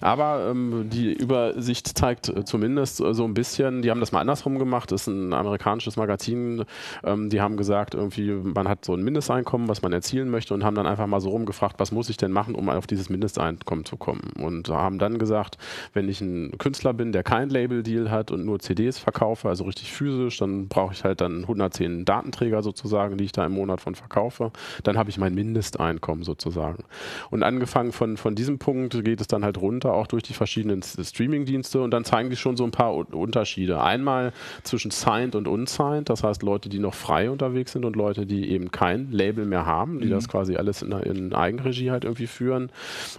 Aber 0.00 0.48
ähm, 0.50 0.88
die 0.90 1.12
Übersicht 1.12 1.96
zeigt 1.96 2.28
äh, 2.28 2.44
zumindest 2.44 3.00
äh, 3.00 3.14
so 3.14 3.24
ein 3.24 3.34
bisschen, 3.34 3.82
die 3.82 3.90
haben 3.90 4.00
das 4.00 4.12
mal 4.12 4.20
andersrum 4.20 4.58
gemacht, 4.58 4.92
das 4.92 5.02
ist 5.02 5.06
ein 5.08 5.32
amerikanisches 5.32 5.96
Magazin, 5.96 6.64
ähm, 7.04 7.30
die 7.30 7.40
haben 7.40 7.56
gesagt, 7.56 7.94
irgendwie, 7.94 8.30
man 8.30 8.68
hat 8.68 8.84
so 8.84 8.94
ein 8.94 9.02
Mindesteinkommen, 9.02 9.68
was 9.68 9.82
man 9.82 9.92
erzielen 9.92 10.30
möchte 10.30 10.54
und 10.54 10.64
haben 10.64 10.74
dann 10.74 10.86
einfach 10.86 11.06
mal 11.06 11.20
so 11.20 11.30
rumgefragt, 11.30 11.78
was 11.78 11.92
muss 11.92 12.08
ich 12.08 12.16
denn 12.16 12.32
machen, 12.32 12.54
um 12.54 12.68
auf 12.68 12.86
dieses 12.86 13.10
Mindesteinkommen 13.10 13.84
zu 13.84 13.96
kommen. 13.96 14.32
Und 14.38 14.68
haben 14.68 14.98
dann 14.98 15.18
gesagt, 15.18 15.58
wenn 15.92 16.08
ich 16.08 16.20
ein 16.20 16.56
Künstler 16.58 16.92
bin, 16.92 17.12
der 17.12 17.22
kein 17.22 17.48
Label-Deal 17.48 18.10
hat 18.10 18.30
und 18.30 18.44
nur 18.44 18.58
CDs 18.60 18.98
verkaufe, 18.98 19.48
also 19.48 19.64
richtig 19.64 19.92
physisch, 19.92 20.38
dann 20.38 20.68
brauche 20.68 20.92
ich 20.92 21.04
halt 21.04 21.20
dann 21.20 21.42
110 21.42 22.04
Datenträger 22.04 22.62
sozusagen, 22.62 23.16
die 23.16 23.24
ich 23.24 23.32
da 23.32 23.44
im 23.44 23.52
Monat 23.52 23.80
von 23.80 23.94
verkaufe. 23.94 24.52
Dann 24.82 24.98
habe 24.98 25.10
ich 25.10 25.18
mein 25.18 25.34
Mindesteinkommen 25.34 26.24
sozusagen. 26.24 26.84
Und 27.30 27.42
angefangen 27.42 27.92
von, 27.92 28.16
von 28.16 28.34
diesem 28.34 28.58
Punkt 28.58 29.04
geht 29.04 29.20
es 29.20 29.26
dann 29.26 29.44
halt 29.44 29.60
runter, 29.60 29.92
auch 29.92 30.06
durch 30.06 30.22
die 30.22 30.32
verschiedenen 30.32 30.82
Streaming-Dienste 30.82 31.80
und 31.80 31.90
dann 31.90 32.04
zeigen 32.04 32.30
die 32.30 32.36
schon 32.36 32.56
so 32.56 32.64
ein 32.64 32.70
paar 32.70 32.94
Unterschiede. 32.94 33.82
Einmal 33.82 34.32
zwischen 34.62 34.90
signed 34.90 35.34
und 35.34 35.48
unsigned, 35.48 36.08
das 36.08 36.22
heißt 36.22 36.42
Leute, 36.42 36.63
die 36.68 36.78
noch 36.78 36.94
frei 36.94 37.30
unterwegs 37.30 37.72
sind 37.72 37.84
und 37.84 37.96
Leute, 37.96 38.26
die 38.26 38.50
eben 38.50 38.70
kein 38.70 39.10
Label 39.10 39.44
mehr 39.44 39.66
haben, 39.66 40.00
die 40.00 40.08
das 40.08 40.28
quasi 40.28 40.56
alles 40.56 40.82
in, 40.82 40.92
in 40.92 41.32
Eigenregie 41.32 41.90
halt 41.90 42.04
irgendwie 42.04 42.26
führen. 42.26 42.70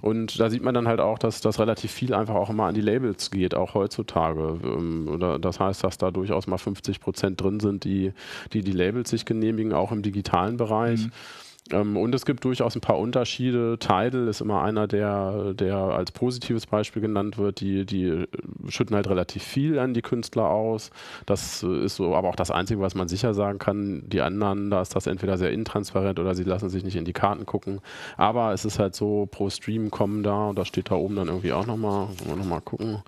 Und 0.02 0.40
da 0.40 0.50
sieht 0.50 0.64
man 0.64 0.74
dann 0.74 0.88
halt 0.88 1.00
auch, 1.00 1.20
dass 1.20 1.42
das 1.42 1.60
relativ 1.60 1.92
viel 1.92 2.14
einfach 2.14 2.36
auch 2.36 2.50
immer 2.50 2.66
an 2.66 2.76
die 2.76 2.82
Labels 2.82 3.32
geht, 3.32 3.56
auch 3.56 3.74
heutzutage. 3.74 4.60
Ähm, 4.64 5.08
Oder 5.12 5.40
das 5.40 5.60
heißt, 5.60 5.84
dass 5.84 5.98
da 5.98 6.12
durchaus 6.12 6.48
mal 6.48 6.58
50 6.58 7.00
Prozent 7.00 7.42
drin 7.42 7.60
sind, 7.60 7.84
die, 7.84 8.14
die 8.54 8.62
die 8.62 8.72
Labels 8.72 9.10
sich 9.10 9.26
genehmigen, 9.26 9.74
auch 9.74 9.92
im 9.92 10.02
digitalen 10.02 10.58
Bereich. 10.58 11.06
Ähm, 11.06 11.12
und 11.72 12.14
es 12.14 12.26
gibt 12.26 12.44
durchaus 12.44 12.76
ein 12.76 12.82
paar 12.82 13.00
Unterschiede. 13.00 13.78
Tidal 13.80 14.28
ist 14.28 14.40
immer 14.40 14.62
einer, 14.62 14.86
der, 14.88 15.56
der 15.56 15.78
als 15.78 16.12
positives 16.12 16.68
Beispiel 16.68 17.02
genannt 17.02 17.40
wird. 17.40 17.60
Die, 17.60 17.88
die 17.88 18.28
schütten 18.70 18.96
halt 18.96 19.10
relativ 19.10 19.42
viel 19.42 19.80
an 19.80 19.96
die 19.96 20.04
Künstler 20.04 20.48
aus. 20.48 20.92
Das 21.26 21.64
ist 21.64 21.96
so 21.96 22.16
aber 22.16 22.30
auch 22.30 22.36
das 22.36 22.52
Einzige, 22.52 22.82
was 22.82 22.94
man 22.94 23.08
sicher 23.08 23.34
sagen 23.34 23.58
kann. 23.58 24.04
Die 24.08 24.22
anderen, 24.22 24.70
da 24.70 24.80
ist 24.84 24.96
das 24.96 25.08
entweder 25.08 25.40
sehr 25.40 25.52
intransparent 25.52 26.20
oder 26.20 26.36
sie 26.36 26.44
lassen 26.44 26.70
sich 26.70 26.84
nicht 26.84 26.98
in 26.98 27.06
die 27.06 27.14
Karten 27.14 27.48
gucken. 27.48 27.82
Aber 28.16 28.54
es 28.54 28.64
ist 28.64 28.78
halt 28.78 28.94
so, 28.94 29.28
pro 29.32 29.50
Stream 29.50 29.90
kommen 29.90 30.22
da, 30.22 30.50
und 30.50 30.60
das 30.60 30.68
steht 30.68 30.92
da 30.92 30.96
oben 30.96 31.16
dann 31.16 31.30
irgendwie 31.30 31.54
auch 31.54 31.66
nochmal, 31.66 32.10
wollen 32.20 32.30
wir 32.30 32.36
nochmal 32.36 32.62
gucken. 32.62 33.02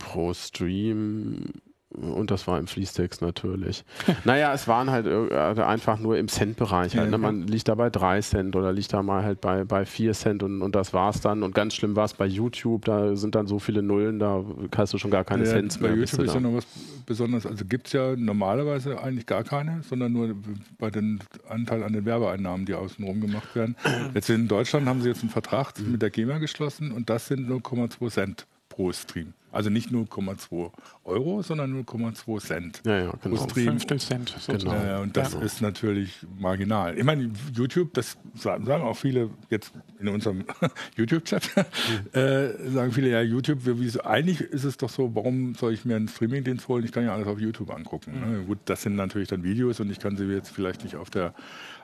Pro 0.00 0.34
Stream 0.34 1.52
Und 1.94 2.30
das 2.30 2.46
war 2.46 2.58
im 2.58 2.66
Fließtext 2.66 3.22
natürlich. 3.22 3.84
naja, 4.24 4.52
es 4.54 4.66
waren 4.66 4.90
halt 4.90 5.06
äh, 5.06 5.62
einfach 5.62 5.98
nur 5.98 6.16
im 6.16 6.28
Cent-Bereich. 6.28 6.96
Halt, 6.96 7.10
ne? 7.10 7.18
Man 7.18 7.46
liegt 7.46 7.68
da 7.68 7.74
bei 7.74 7.90
3 7.90 8.20
Cent 8.20 8.56
oder 8.56 8.72
liegt 8.72 8.92
da 8.92 9.02
mal 9.02 9.24
halt 9.24 9.40
bei, 9.40 9.64
bei 9.64 9.84
4 9.84 10.12
Cent 10.12 10.42
und, 10.42 10.62
und 10.62 10.74
das 10.74 10.94
war's 10.94 11.20
dann. 11.20 11.42
Und 11.42 11.54
ganz 11.54 11.74
schlimm 11.74 11.94
war 11.96 12.04
es 12.04 12.14
bei 12.14 12.26
YouTube, 12.26 12.84
da 12.86 13.14
sind 13.16 13.34
dann 13.34 13.46
so 13.46 13.58
viele 13.58 13.82
Nullen, 13.82 14.18
da 14.18 14.42
hast 14.76 14.94
du 14.94 14.98
schon 14.98 15.10
gar 15.10 15.24
keine 15.24 15.44
ja, 15.44 15.50
Cents 15.50 15.78
bei 15.78 15.88
mehr. 15.88 15.92
Bei 15.92 16.00
YouTube 16.00 16.24
ist 16.24 16.34
ja 16.34 16.40
noch 16.40 16.54
was 16.54 16.66
Besonderes. 17.04 17.46
Also 17.46 17.64
gibt 17.64 17.88
es 17.88 17.92
ja 17.92 18.16
normalerweise 18.16 19.02
eigentlich 19.02 19.26
gar 19.26 19.44
keine, 19.44 19.82
sondern 19.82 20.12
nur 20.12 20.34
bei 20.78 20.90
den 20.90 21.20
Anteil 21.48 21.82
an 21.82 21.92
den 21.92 22.04
Werbeeinnahmen, 22.04 22.66
die 22.66 22.74
außenrum 22.74 23.20
gemacht 23.20 23.54
werden. 23.54 23.76
Jetzt 24.14 24.30
in 24.30 24.48
Deutschland 24.48 24.86
haben 24.86 25.02
sie 25.02 25.08
jetzt 25.08 25.22
einen 25.22 25.30
Vertrag 25.30 25.74
mit 25.80 26.02
der 26.02 26.10
GEMA 26.10 26.38
geschlossen 26.38 26.92
und 26.92 27.10
das 27.10 27.26
sind 27.26 27.48
0,2 27.48 28.10
Cent 28.10 28.46
pro 28.72 28.90
Stream. 28.92 29.34
Also 29.52 29.68
nicht 29.68 29.90
0,2 29.90 30.70
Euro, 31.04 31.42
sondern 31.42 31.84
0,2 31.84 32.40
Cent 32.40 32.82
ja, 32.86 33.00
ja, 33.00 33.12
genau. 33.22 33.36
pro 33.36 33.50
Stream. 33.50 33.66
Fünftel 33.66 34.00
Cent. 34.00 34.34
Genau. 34.46 34.72
Ja, 34.72 34.98
und 35.00 35.14
das 35.14 35.34
ja. 35.34 35.40
ist 35.40 35.60
natürlich 35.60 36.26
marginal. 36.38 36.96
Ich 36.96 37.04
meine, 37.04 37.30
YouTube, 37.52 37.92
das 37.92 38.16
sagen 38.34 38.66
auch 38.70 38.96
viele 38.96 39.28
jetzt 39.50 39.72
in 40.00 40.08
unserem 40.08 40.44
YouTube-Chat, 40.96 41.50
mhm. 41.54 41.62
äh, 42.18 42.70
sagen 42.70 42.92
viele, 42.92 43.10
ja, 43.10 43.20
YouTube, 43.20 43.58
wie, 43.66 44.00
eigentlich 44.00 44.40
ist 44.40 44.64
es 44.64 44.78
doch 44.78 44.88
so, 44.88 45.14
warum 45.14 45.54
soll 45.54 45.74
ich 45.74 45.84
mir 45.84 45.96
einen 45.96 46.08
Streamingdienst 46.08 46.66
holen? 46.68 46.82
Ich 46.86 46.92
kann 46.92 47.04
ja 47.04 47.12
alles 47.12 47.26
auf 47.26 47.38
YouTube 47.38 47.70
angucken. 47.70 48.12
Mhm. 48.14 48.32
Ne? 48.32 48.44
Gut, 48.44 48.58
das 48.64 48.82
sind 48.82 48.96
natürlich 48.96 49.28
dann 49.28 49.44
Videos 49.44 49.80
und 49.80 49.90
ich 49.90 50.00
kann 50.00 50.16
sie 50.16 50.24
jetzt 50.24 50.48
vielleicht 50.48 50.82
nicht 50.82 50.96
auf 50.96 51.10
der 51.10 51.34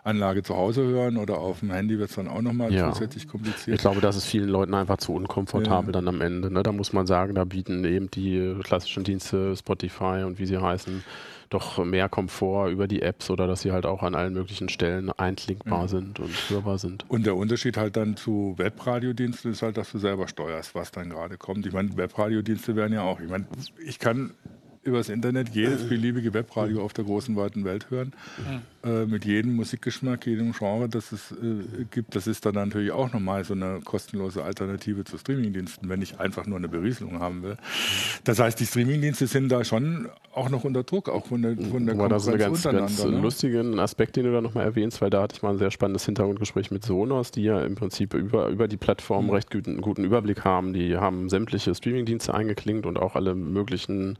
Anlage 0.08 0.42
zu 0.42 0.56
Hause 0.56 0.82
hören 0.82 1.16
oder 1.16 1.38
auf 1.38 1.60
dem 1.60 1.70
Handy 1.70 1.98
wird 1.98 2.10
es 2.10 2.16
dann 2.16 2.28
auch 2.28 2.42
nochmal 2.42 2.72
ja. 2.72 2.92
zusätzlich 2.92 3.28
kompliziert. 3.28 3.76
Ich 3.76 3.80
glaube, 3.80 4.00
das 4.00 4.16
ist 4.16 4.24
vielen 4.24 4.48
Leuten 4.48 4.74
einfach 4.74 4.96
zu 4.96 5.12
unkomfortabel 5.12 5.88
ja. 5.88 5.92
dann 5.92 6.08
am 6.08 6.20
Ende. 6.20 6.50
Ne? 6.50 6.62
Da 6.62 6.72
muss 6.72 6.92
man 6.92 7.06
sagen, 7.06 7.34
da 7.34 7.44
bieten 7.44 7.84
eben 7.84 8.10
die 8.10 8.56
klassischen 8.62 9.04
Dienste 9.04 9.54
Spotify 9.56 10.24
und 10.24 10.38
wie 10.38 10.46
sie 10.46 10.58
heißen 10.58 11.04
doch 11.50 11.82
mehr 11.84 12.08
Komfort 12.08 12.70
über 12.70 12.86
die 12.86 13.02
Apps 13.02 13.30
oder 13.30 13.46
dass 13.46 13.62
sie 13.62 13.72
halt 13.72 13.86
auch 13.86 14.02
an 14.02 14.14
allen 14.14 14.34
möglichen 14.34 14.68
Stellen 14.68 15.10
einklickbar 15.10 15.82
ja. 15.82 15.88
sind 15.88 16.20
und 16.20 16.34
hörbar 16.50 16.78
sind. 16.78 17.04
Und 17.08 17.24
der 17.24 17.36
Unterschied 17.36 17.76
halt 17.76 17.96
dann 17.96 18.16
zu 18.16 18.54
Webradiodiensten 18.58 19.52
ist 19.52 19.62
halt, 19.62 19.76
dass 19.76 19.92
du 19.92 19.98
selber 19.98 20.28
steuerst, 20.28 20.74
was 20.74 20.90
dann 20.90 21.08
gerade 21.10 21.38
kommt. 21.38 21.66
Ich 21.66 21.72
meine, 21.72 21.96
Webradiodienste 21.96 22.76
werden 22.76 22.92
ja 22.92 23.02
auch, 23.02 23.20
ich 23.20 23.30
meine, 23.30 23.46
ich 23.84 23.98
kann 23.98 24.34
übers 24.82 25.08
Internet 25.08 25.50
jedes 25.50 25.88
beliebige 25.88 26.32
Webradio 26.34 26.82
auf 26.82 26.92
der 26.92 27.04
großen 27.04 27.36
weiten 27.36 27.64
Welt 27.64 27.90
hören. 27.90 28.12
Mhm. 28.38 28.62
Äh, 28.84 29.06
mit 29.06 29.24
jedem 29.24 29.56
Musikgeschmack, 29.56 30.24
jedem 30.24 30.52
Genre, 30.52 30.88
das 30.88 31.10
es 31.10 31.32
äh, 31.32 31.84
gibt. 31.90 32.14
Das 32.14 32.28
ist 32.28 32.46
dann 32.46 32.54
natürlich 32.54 32.92
auch 32.92 33.12
nochmal 33.12 33.42
so 33.42 33.54
eine 33.54 33.80
kostenlose 33.84 34.44
Alternative 34.44 35.02
zu 35.02 35.18
Streamingdiensten, 35.18 35.88
wenn 35.88 36.00
ich 36.00 36.20
einfach 36.20 36.46
nur 36.46 36.58
eine 36.58 36.68
Berieselung 36.68 37.18
haben 37.18 37.42
will. 37.42 37.56
Das 38.22 38.38
heißt, 38.38 38.60
die 38.60 38.66
Streamingdienste 38.66 39.26
sind 39.26 39.48
da 39.48 39.64
schon 39.64 40.08
auch 40.32 40.48
noch 40.48 40.62
unter 40.62 40.84
Druck, 40.84 41.08
auch 41.08 41.26
von 41.26 41.42
der, 41.42 41.56
von 41.56 41.86
der 41.86 41.96
Aber 41.96 42.08
das 42.08 42.26
ist 42.26 42.32
ein 42.32 42.38
ganz, 42.38 42.62
ganz 42.62 43.04
ne? 43.04 43.18
lustigen 43.18 43.80
Aspekt, 43.80 44.14
den 44.14 44.24
du 44.24 44.32
da 44.32 44.40
nochmal 44.40 44.64
erwähnst, 44.64 45.00
weil 45.00 45.10
da 45.10 45.22
hatte 45.22 45.34
ich 45.36 45.42
mal 45.42 45.50
ein 45.50 45.58
sehr 45.58 45.72
spannendes 45.72 46.06
Hintergrundgespräch 46.06 46.70
mit 46.70 46.84
Sonos, 46.84 47.32
die 47.32 47.42
ja 47.42 47.60
im 47.64 47.74
Prinzip 47.74 48.14
über, 48.14 48.48
über 48.48 48.68
die 48.68 48.76
Plattform 48.76 49.26
mhm. 49.26 49.30
recht 49.32 49.50
guten, 49.50 49.80
guten 49.80 50.04
Überblick 50.04 50.44
haben. 50.44 50.72
Die 50.72 50.96
haben 50.96 51.28
sämtliche 51.28 51.74
Streamingdienste 51.74 52.32
eingeklinkt 52.32 52.86
und 52.86 52.96
auch 52.96 53.16
alle 53.16 53.34
möglichen 53.34 54.18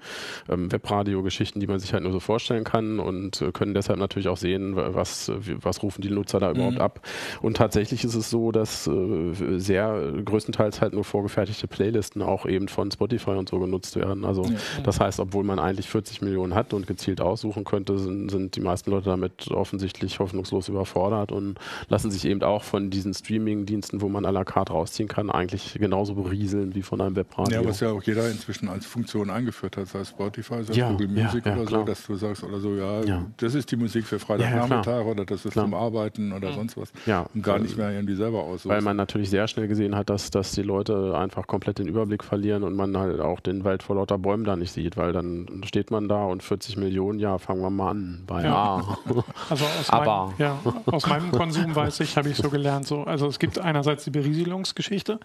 ähm, 0.49 0.73
Webradio-Geschichten, 0.73 1.61
die 1.61 1.69
man 1.69 1.79
sich 1.79 1.93
halt 1.93 2.03
nur 2.03 2.13
so 2.13 2.21
vorstellen 2.21 2.65
kann 2.65 2.99
und 2.99 3.41
äh, 3.41 3.53
können 3.53 3.75
deshalb 3.75 4.01
natürlich 4.01 4.27
auch 4.27 4.37
sehen, 4.37 4.58
was, 4.77 5.31
was 5.61 5.83
rufen 5.83 6.03
die 6.03 6.11
Nutzer 6.11 6.41
da 6.41 6.51
überhaupt 6.51 6.77
mhm. 6.77 6.81
ab. 6.81 7.01
Und 7.43 7.57
tatsächlich 7.57 8.05
ist 8.05 8.15
es 8.15 8.31
so, 8.31 8.53
dass 8.53 8.87
äh, 8.87 9.59
sehr 9.59 10.13
größtenteils 10.25 10.81
halt 10.81 10.95
nur 10.95 11.05
vorgefertigte 11.05 11.67
Playlisten 11.67 12.23
auch 12.23 12.47
eben 12.47 12.69
von 12.69 12.91
Spotify 12.91 13.31
und 13.31 13.49
so 13.49 13.59
genutzt 13.59 13.97
werden. 13.97 14.25
Also 14.25 14.45
ja. 14.45 14.51
das 14.83 15.01
heißt, 15.01 15.21
obwohl 15.21 15.45
man 15.45 15.59
eigentlich 15.59 15.89
40 15.89 16.23
Millionen 16.23 16.55
hat 16.55 16.73
und 16.75 16.87
gezielt 16.87 17.21
aussuchen 17.21 17.65
könnte, 17.65 17.99
sind, 17.99 18.31
sind 18.31 18.57
die 18.57 18.61
meisten 18.61 18.91
Leute 18.91 19.11
damit 19.11 19.51
offensichtlich 19.51 20.19
hoffnungslos 20.19 20.69
überfordert 20.69 21.33
und 21.33 21.59
lassen 21.89 22.11
sich 22.11 22.25
eben 22.25 22.43
auch 22.43 22.63
von 22.63 22.91
diesen 22.91 23.15
Streaming-Diensten, 23.15 24.01
wo 24.01 24.09
man 24.09 24.25
à 24.25 24.31
la 24.31 24.45
carte 24.45 24.73
rausziehen 24.73 25.09
kann, 25.09 25.31
eigentlich 25.31 25.75
genauso 25.75 26.15
berieseln 26.15 26.75
wie 26.75 26.83
von 26.83 27.01
einem 27.01 27.17
Webradio. 27.17 27.61
Ja, 27.61 27.69
was 27.69 27.81
ja 27.81 27.91
auch 27.91 28.03
jeder 28.03 28.29
inzwischen 28.31 28.69
als 28.69 28.87
Funktion 28.87 29.31
eingeführt 29.31 29.77
hat, 29.77 29.89
sei 29.89 30.01
es 30.01 30.11
Spotify, 30.11 30.63
sei 30.63 30.73
es 30.73 30.77
ja, 30.77 30.91
Google 30.91 31.09
Music 31.09 31.47
ja, 31.47 31.53
ja, 31.53 31.59
oder 31.59 31.67
klar. 31.67 31.81
so, 31.81 31.87
dass 31.87 32.07
du 32.07 32.15
sagst 32.17 32.45
oder 32.45 32.61
so, 32.61 32.75
ja, 32.75 33.27
das 33.37 33.55
ist 33.55 33.71
die 33.71 33.77
Musik 33.77 34.07
für 34.07 34.19
Freitagnachmittag 34.39 35.05
oder 35.07 35.25
das 35.25 35.45
ist 35.45 35.53
klar. 35.53 35.65
zum 35.65 35.75
Arbeiten 35.75 36.33
oder 36.33 36.53
sonst 36.53 36.77
was. 36.77 36.93
Ja. 37.07 37.27
Und 37.35 37.43
gar 37.43 37.59
nicht 37.59 37.77
mehr 37.77 37.91
irgendwie 37.91 38.15
selber 38.15 38.43
aussuchen. 38.43 38.71
Weil 38.71 38.83
man 38.83 38.97
natürlich 38.97 39.31
sehr 39.31 39.49
schnell 39.49 39.69
gesehen 39.69 39.95
hat, 39.95 40.11
dass, 40.11 40.31
dass 40.31 40.53
die 40.53 40.63
Leute 40.63 41.17
einfach 41.17 41.47
komplett 41.47 41.79
den 41.79 41.89
Überblick 41.89 42.25
verlieren 42.25 42.63
und 42.63 42.75
man 42.75 42.97
halt 42.97 43.21
auch 43.21 43.41
den 43.41 43.65
Wald 43.65 43.83
vor 43.83 43.97
lauter 43.97 44.19
Bäumen 44.19 44.45
da 44.45 44.57
nicht 44.57 44.73
sieht, 44.73 44.97
weil 44.97 45.13
dann 45.13 45.63
steht 45.65 45.91
man 45.91 46.09
da 46.09 46.25
und 46.25 46.43
40 46.43 46.77
Millionen, 46.77 47.19
ja, 47.19 47.39
fangen 47.39 47.63
wir 47.63 47.71
mal 47.71 47.91
an 47.91 48.23
bei 48.27 48.45
ja. 48.45 48.55
A. 48.55 48.99
Also 49.51 49.65
aus, 49.65 49.91
Aber. 49.91 50.27
Meinem, 50.27 50.35
ja, 50.39 50.59
aus 50.87 51.07
meinem 51.07 51.31
Konsum 51.31 51.75
weiß 51.75 52.01
ich, 52.01 52.17
habe 52.17 52.29
ich 52.29 52.37
so 52.37 52.51
gelernt, 52.51 52.87
so, 52.87 53.05
also 53.05 53.27
es 53.27 53.39
gibt 53.39 53.59
einerseits 53.59 54.05
die 54.05 54.11
Berieselungsgeschichte, 54.11 55.21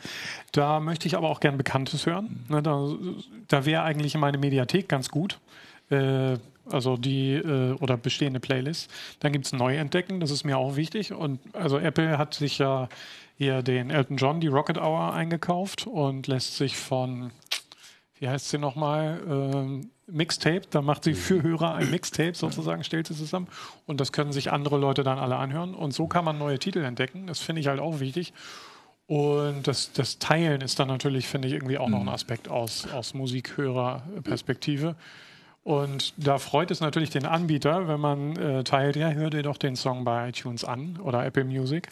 da 0.52 0.80
möchte 0.80 1.08
ich 1.08 1.18
aber 1.18 1.30
auch 1.30 1.40
gern 1.40 1.58
Bekanntes 1.58 2.06
hören. 2.06 2.46
Ne, 2.50 2.62
da 2.62 2.88
da 3.48 3.66
wäre 3.66 3.84
eigentlich 3.84 4.16
meine 4.18 4.38
Mediathek 4.38 4.90
ganz 4.90 5.10
gut. 5.10 5.40
Äh, 5.90 6.38
also 6.70 6.96
die 6.98 7.34
äh, 7.34 7.74
oder 7.74 7.98
bestehende 7.98 8.40
Playlists. 8.40 8.88
Dann 9.20 9.34
gibt 9.34 9.46
es 9.46 9.54
Neuentdecken, 9.54 10.20
das 10.20 10.32
ist 10.32 10.44
mir 10.44 10.58
auch 10.58 10.76
wichtig. 10.76 11.14
Und 11.14 11.40
also 11.54 11.78
Apple 11.78 12.18
hat 12.18 12.34
sich 12.34 12.58
ja 12.58 12.88
hier 13.38 13.62
den 13.62 13.90
Elton 13.90 14.18
John, 14.18 14.40
die 14.40 14.48
Rocket 14.48 14.78
Hour 14.78 15.14
eingekauft 15.14 15.88
und 15.88 16.28
lässt 16.28 16.56
sich 16.56 16.78
von, 16.78 17.32
wie 18.20 18.30
heißt 18.30 18.50
sie 18.50 18.58
nochmal, 18.58 19.22
ähm, 19.28 19.90
Mixtape, 20.06 20.64
da 20.70 20.82
macht 20.82 21.06
sie 21.06 21.14
für 21.14 21.42
Hörer 21.42 21.76
ein 21.76 21.90
Mixtape 21.90 22.36
sozusagen, 22.36 22.84
stellt 22.84 23.08
sie 23.08 23.16
zusammen 23.16 23.48
und 23.86 24.02
das 24.02 24.12
können 24.12 24.34
sich 24.34 24.52
andere 24.52 24.78
Leute 24.78 25.04
dann 25.04 25.18
alle 25.18 25.38
anhören 25.38 25.74
und 25.74 25.94
so 25.94 26.08
kann 26.08 26.26
man 26.26 26.38
neue 26.38 26.60
Titel 26.60 26.84
entdecken. 26.84 27.28
Das 27.28 27.40
finde 27.40 27.62
ich 27.62 27.68
halt 27.68 27.80
auch 27.80 28.00
wichtig. 28.00 28.34
Und 29.06 29.68
das, 29.68 29.92
das 29.94 30.18
Teilen 30.20 30.62
ist 30.62 30.80
dann 30.80 30.88
natürlich, 30.88 31.28
finde 31.28 31.48
ich, 31.48 31.54
irgendwie 31.54 31.78
auch 31.78 31.90
noch 31.90 32.00
ein 32.00 32.06
mhm. 32.06 32.10
Aspekt 32.10 32.48
aus, 32.48 32.88
aus 32.92 33.14
Musikhörerperspektive. 33.14 34.96
Und 35.64 36.14
da 36.18 36.40
freut 36.40 36.72
es 36.72 36.82
natürlich 36.82 37.10
den 37.10 37.26
Anbieter, 37.26 37.88
wenn 37.88 38.00
man 38.00 38.36
äh, 38.36 38.64
teilt, 38.64 38.98
ja, 38.98 39.12
hör 39.12 39.30
dir 39.30 39.44
doch 39.44 39.58
den 39.58 39.78
Song 39.78 40.04
bei 40.04 40.30
iTunes 40.30 40.66
an 40.66 41.00
oder 41.02 41.26
Apple 41.26 41.46
Music 41.46 41.90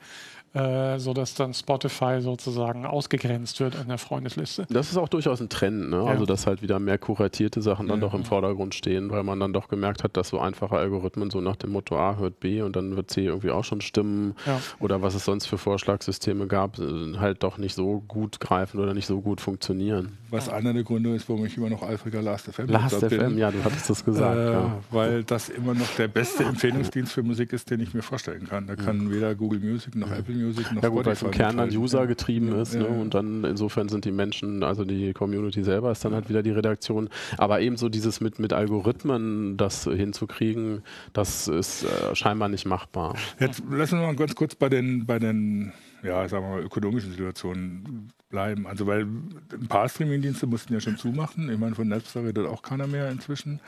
äh, 0.54 1.00
sodass 1.00 1.34
dann 1.34 1.54
Spotify 1.54 2.20
sozusagen 2.20 2.86
ausgegrenzt 2.86 3.60
wird 3.60 3.76
in 3.76 3.88
der 3.88 3.98
Freundesliste. 3.98 4.66
Das 4.70 4.92
ist 4.92 4.98
auch 4.98 5.08
durchaus 5.08 5.42
ein 5.42 5.50
Trend, 5.50 5.90
ne? 5.90 5.98
Ja. 5.98 6.06
also 6.06 6.26
dass 6.26 6.46
halt 6.46 6.62
wieder 6.62 6.80
mehr 6.80 6.98
kuratierte 6.98 7.62
Sachen 7.62 7.88
dann 7.88 8.02
ja. 8.02 8.08
doch 8.08 8.14
im 8.14 8.26
Vordergrund 8.26 8.76
stehen, 8.76 9.12
weil 9.12 9.24
man 9.24 9.40
dann 9.40 9.54
doch 9.54 9.70
gemerkt 9.70 10.04
hat, 10.04 10.18
dass 10.18 10.30
so 10.30 10.40
einfache 10.40 10.76
Algorithmen 10.76 11.30
so 11.30 11.40
nach 11.40 11.56
dem 11.56 11.72
Motto 11.72 11.98
A 11.98 12.18
hört 12.18 12.40
B 12.40 12.62
und 12.62 12.76
dann 12.76 12.96
wird 12.98 13.10
C 13.10 13.26
irgendwie 13.26 13.52
auch 13.52 13.64
schon 13.64 13.82
stimmen 13.82 14.36
ja. 14.46 14.60
oder 14.80 15.02
was 15.02 15.16
es 15.16 15.24
sonst 15.24 15.46
für 15.46 15.58
Vorschlagssysteme 15.58 16.48
gab, 16.48 16.80
äh, 16.80 17.18
halt 17.18 17.44
doch 17.44 17.58
nicht 17.58 17.74
so 17.74 18.04
gut 18.08 18.40
greifen 18.40 18.80
oder 18.80 18.94
nicht 18.94 19.08
so 19.08 19.22
gut 19.22 19.40
funktionieren. 19.40 20.18
Was 20.32 20.48
einer 20.48 20.74
der 20.74 20.84
Gründe 20.84 21.14
ist, 21.14 21.28
warum 21.28 21.46
ich 21.46 21.58
immer 21.58 21.70
noch 21.70 21.84
eifriger 21.84 22.22
Last 22.22 22.52
FM 22.52 22.68
Last 22.68 22.96
FM, 22.96 23.10
bin. 23.10 23.38
ja, 23.38 23.52
du 23.52 23.64
hattest 23.64 23.90
das 23.90 24.06
gesagt. 24.06 24.38
Äh, 24.38 24.94
weil 24.94 25.24
das 25.26 25.50
immer 25.50 25.74
noch 25.74 25.90
der 25.98 26.08
beste 26.08 26.46
Empfehlungsdienst 26.46 27.12
für 27.12 27.22
Musik 27.22 27.52
ist, 27.52 27.70
den 27.70 27.82
ich 27.82 27.94
mir 27.94 28.02
vorstellen 28.02 28.48
kann. 28.48 28.66
Da 28.66 28.76
kann 28.78 29.12
weder 29.12 29.36
Google 29.36 29.60
Music 29.60 29.96
noch 29.96 30.10
Apple 30.10 30.36
Music 30.36 30.72
noch 30.72 30.82
Ja 30.82 30.90
gut, 30.90 31.06
weil 31.06 31.14
es 31.14 31.22
im 31.22 31.32
Kern 31.32 31.58
dann 31.58 31.70
User 31.76 32.08
getrieben 32.08 32.56
ist 32.56 32.76
ne? 32.76 32.88
und 32.88 33.14
dann 33.14 33.44
insofern 33.44 33.90
sind 33.90 34.06
die 34.06 34.12
Menschen, 34.12 34.64
also 34.64 34.86
die 34.86 35.12
Community 35.12 35.64
selber 35.64 35.92
ist 35.92 36.06
dann 36.06 36.14
halt 36.14 36.30
wieder 36.30 36.44
die 36.44 36.52
Redaktion. 36.52 37.10
Aber 37.38 37.60
ebenso 37.60 37.90
dieses 37.90 38.22
mit, 38.22 38.40
mit 38.40 38.54
Algorithmen 38.54 39.58
das 39.58 39.84
hinzukriegen, 39.84 40.84
das 41.12 41.50
ist 41.50 41.84
äh, 41.84 42.16
scheinbar 42.16 42.48
nicht 42.48 42.66
machbar. 42.66 43.16
Jetzt 43.40 43.64
lassen 43.70 44.00
wir 44.00 44.08
mal 44.08 44.16
ganz 44.16 44.36
kurz 44.36 44.56
bei 44.56 44.70
den, 44.70 45.06
bei 45.06 45.20
den 45.20 45.74
ja, 46.04 46.28
sagen 46.28 46.46
wir 46.46 46.56
mal, 46.58 46.64
ökonomischen 46.64 47.12
Situationen 47.12 48.12
bleiben. 48.30 48.66
Also 48.68 48.88
weil 48.88 49.02
ein 49.02 49.68
paar 49.68 49.88
Streamingdienste 49.88 50.48
mussten 50.48 50.74
ja 50.74 50.80
schon 50.80 50.98
zumachen. 50.98 51.52
Ich 51.52 51.60
meine, 51.60 51.76
von 51.76 51.88
Napster 51.88 52.24
redet 52.24 52.48
auch 52.48 52.62
keiner 52.62 52.88
mehr 52.88 53.12
inzwischen. 53.12 53.60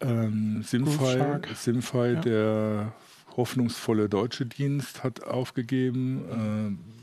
Ähm, 0.00 0.62
Simfy, 0.62 1.18
Simfy 1.54 2.12
ja. 2.14 2.20
der 2.20 2.92
hoffnungsvolle 3.36 4.08
deutsche 4.08 4.46
Dienst 4.46 5.02
hat 5.02 5.24
aufgegeben. 5.24 6.78
Äh, 6.78 7.00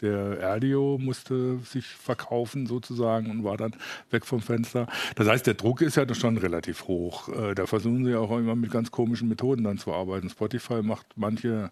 der 0.00 0.38
Erdio 0.38 0.96
musste 1.00 1.58
sich 1.58 1.86
verkaufen 1.86 2.66
sozusagen 2.66 3.30
und 3.30 3.42
war 3.42 3.56
dann 3.56 3.74
weg 4.10 4.26
vom 4.26 4.40
Fenster. 4.40 4.86
Das 5.16 5.26
heißt, 5.26 5.46
der 5.46 5.54
Druck 5.54 5.80
ist 5.80 5.96
ja 5.96 6.14
schon 6.14 6.36
relativ 6.36 6.86
hoch. 6.86 7.28
Äh, 7.28 7.54
da 7.54 7.66
versuchen 7.66 8.04
sie 8.04 8.14
auch 8.14 8.30
immer 8.38 8.54
mit 8.54 8.70
ganz 8.70 8.92
komischen 8.92 9.28
Methoden 9.28 9.64
dann 9.64 9.78
zu 9.78 9.92
arbeiten. 9.92 10.30
Spotify 10.30 10.82
macht 10.82 11.06
manche 11.16 11.70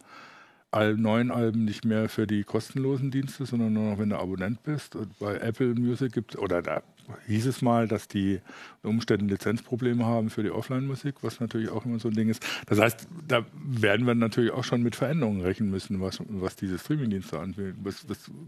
neuen 0.84 1.30
Alben 1.30 1.64
nicht 1.64 1.84
mehr 1.84 2.08
für 2.08 2.26
die 2.26 2.44
kostenlosen 2.44 3.10
Dienste, 3.10 3.46
sondern 3.46 3.72
nur 3.72 3.90
noch, 3.90 3.98
wenn 3.98 4.10
du 4.10 4.18
Abonnent 4.18 4.62
bist. 4.62 4.96
Und 4.96 5.18
bei 5.18 5.36
Apple 5.36 5.74
Music 5.74 6.12
gibt 6.12 6.34
es, 6.34 6.40
oder 6.40 6.62
da 6.62 6.82
hieß 7.26 7.46
es 7.46 7.62
mal, 7.62 7.86
dass 7.86 8.08
die 8.08 8.40
Umständen 8.82 9.28
Lizenzprobleme 9.28 10.04
haben 10.04 10.28
für 10.30 10.42
die 10.42 10.50
Offline-Musik, 10.50 11.16
was 11.22 11.40
natürlich 11.40 11.68
auch 11.68 11.84
immer 11.84 12.00
so 12.00 12.08
ein 12.08 12.14
Ding 12.14 12.28
ist. 12.28 12.44
Das 12.66 12.80
heißt, 12.80 13.06
da 13.28 13.46
werden 13.64 14.06
wir 14.06 14.14
natürlich 14.14 14.50
auch 14.50 14.64
schon 14.64 14.82
mit 14.82 14.96
Veränderungen 14.96 15.40
rechnen 15.40 15.70
müssen, 15.70 16.00
was, 16.00 16.18
was 16.28 16.56
diese 16.56 16.78
Streamingdienste 16.78 17.38
angeht. 17.38 17.76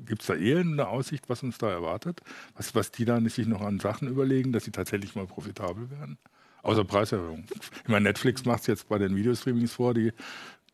Gibt 0.06 0.20
es 0.22 0.26
da 0.26 0.34
eher 0.34 0.58
eine 0.58 0.88
Aussicht, 0.88 1.28
was 1.28 1.42
uns 1.42 1.58
da 1.58 1.70
erwartet? 1.70 2.20
Was, 2.56 2.74
was 2.74 2.90
die 2.90 3.04
da 3.04 3.20
sich 3.20 3.46
noch 3.46 3.60
an 3.60 3.78
Sachen 3.78 4.08
überlegen, 4.08 4.52
dass 4.52 4.64
sie 4.64 4.72
tatsächlich 4.72 5.14
mal 5.14 5.26
profitabel 5.26 5.90
werden? 5.90 6.18
Außer 6.62 6.84
Preiserhöhung. 6.84 7.44
Ich 7.84 7.88
meine, 7.88 8.08
Netflix 8.08 8.44
macht 8.44 8.62
es 8.62 8.66
jetzt 8.66 8.88
bei 8.88 8.98
den 8.98 9.14
Videostreamings 9.14 9.72
vor, 9.72 9.94
die 9.94 10.12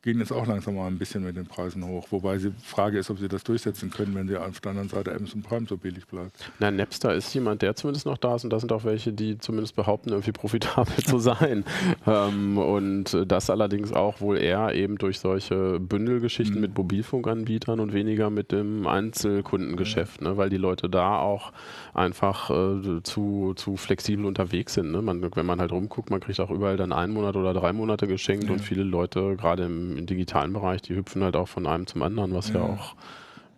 gehen 0.04 0.18
jetzt 0.18 0.32
auch 0.32 0.46
langsam 0.46 0.75
mal 0.75 0.87
ein 0.87 0.99
bisschen 0.99 1.25
mit 1.25 1.34
den 1.34 1.46
Preisen 1.46 1.82
hoch. 1.87 2.06
Wobei 2.11 2.37
die 2.37 2.52
Frage 2.62 2.99
ist, 2.99 3.08
ob 3.08 3.18
sie 3.18 3.26
das 3.26 3.42
durchsetzen 3.42 3.90
können, 3.90 4.14
wenn 4.14 4.28
sie 4.28 4.37
auf 4.37 4.61
der 4.61 4.70
anderen 4.70 4.90
Seite 4.90 5.14
Amazon 5.14 5.40
Prime 5.40 5.66
so 5.66 5.78
billig 5.78 6.06
bleibt. 6.06 6.50
Na, 6.58 6.70
Napster 6.70 7.14
ist 7.14 7.32
jemand, 7.32 7.62
der 7.62 7.75
zumindest 7.75 8.04
noch 8.04 8.18
da 8.18 8.37
ist 8.37 8.44
und 8.44 8.52
da 8.52 8.61
sind 8.61 8.70
auch 8.70 8.84
welche, 8.84 9.14
die 9.14 9.38
zumindest 9.38 9.75
behaupten, 9.76 10.11
irgendwie 10.11 10.32
profitabel 10.32 11.02
zu 11.02 11.18
sein. 11.18 11.64
ähm, 12.06 12.58
und 12.58 13.16
das 13.26 13.49
allerdings 13.49 13.94
auch 13.94 14.20
wohl 14.20 14.37
eher 14.37 14.75
eben 14.75 14.99
durch 14.99 15.20
solche 15.20 15.80
Bündelgeschichten 15.80 16.56
mhm. 16.56 16.61
mit 16.61 16.76
Mobilfunkanbietern 16.76 17.80
und 17.80 17.94
weniger 17.94 18.28
mit 18.28 18.52
dem 18.52 18.87
Einzelkundengeschäft, 18.87 20.20
ja. 20.20 20.28
ne? 20.28 20.37
weil 20.37 20.50
die 20.50 20.58
Leute 20.58 20.90
da 20.90 21.18
auch 21.18 21.50
einfach 21.94 22.50
äh, 22.50 23.02
zu, 23.04 23.54
zu 23.56 23.78
flexibel 23.78 24.26
unterwegs 24.26 24.75
sind. 24.75 24.92
Ne? 24.92 25.00
Man, 25.00 25.34
wenn 25.34 25.46
man 25.46 25.61
halt 25.61 25.73
rumguckt, 25.73 26.11
man 26.11 26.20
kriegt 26.20 26.40
auch 26.40 26.50
überall 26.50 26.76
dann 26.76 26.92
einen 26.92 27.14
Monat 27.14 27.37
oder 27.37 27.54
drei 27.54 27.73
Monate 27.73 28.06
geschenkt 28.06 28.44
ja. 28.44 28.52
und 28.52 28.58
viele 28.58 28.82
Leute, 28.82 29.37
gerade 29.37 29.64
im 29.64 29.93
im, 29.98 30.06
digitalen 30.06 30.52
Bereich, 30.52 30.82
die 30.82 30.94
hüpfen 30.94 31.22
halt 31.22 31.36
auch 31.36 31.48
von 31.48 31.66
einem 31.66 31.86
zum 31.86 32.02
anderen, 32.02 32.34
was 32.34 32.48
ja, 32.48 32.56
ja 32.56 32.62
auch 32.62 32.94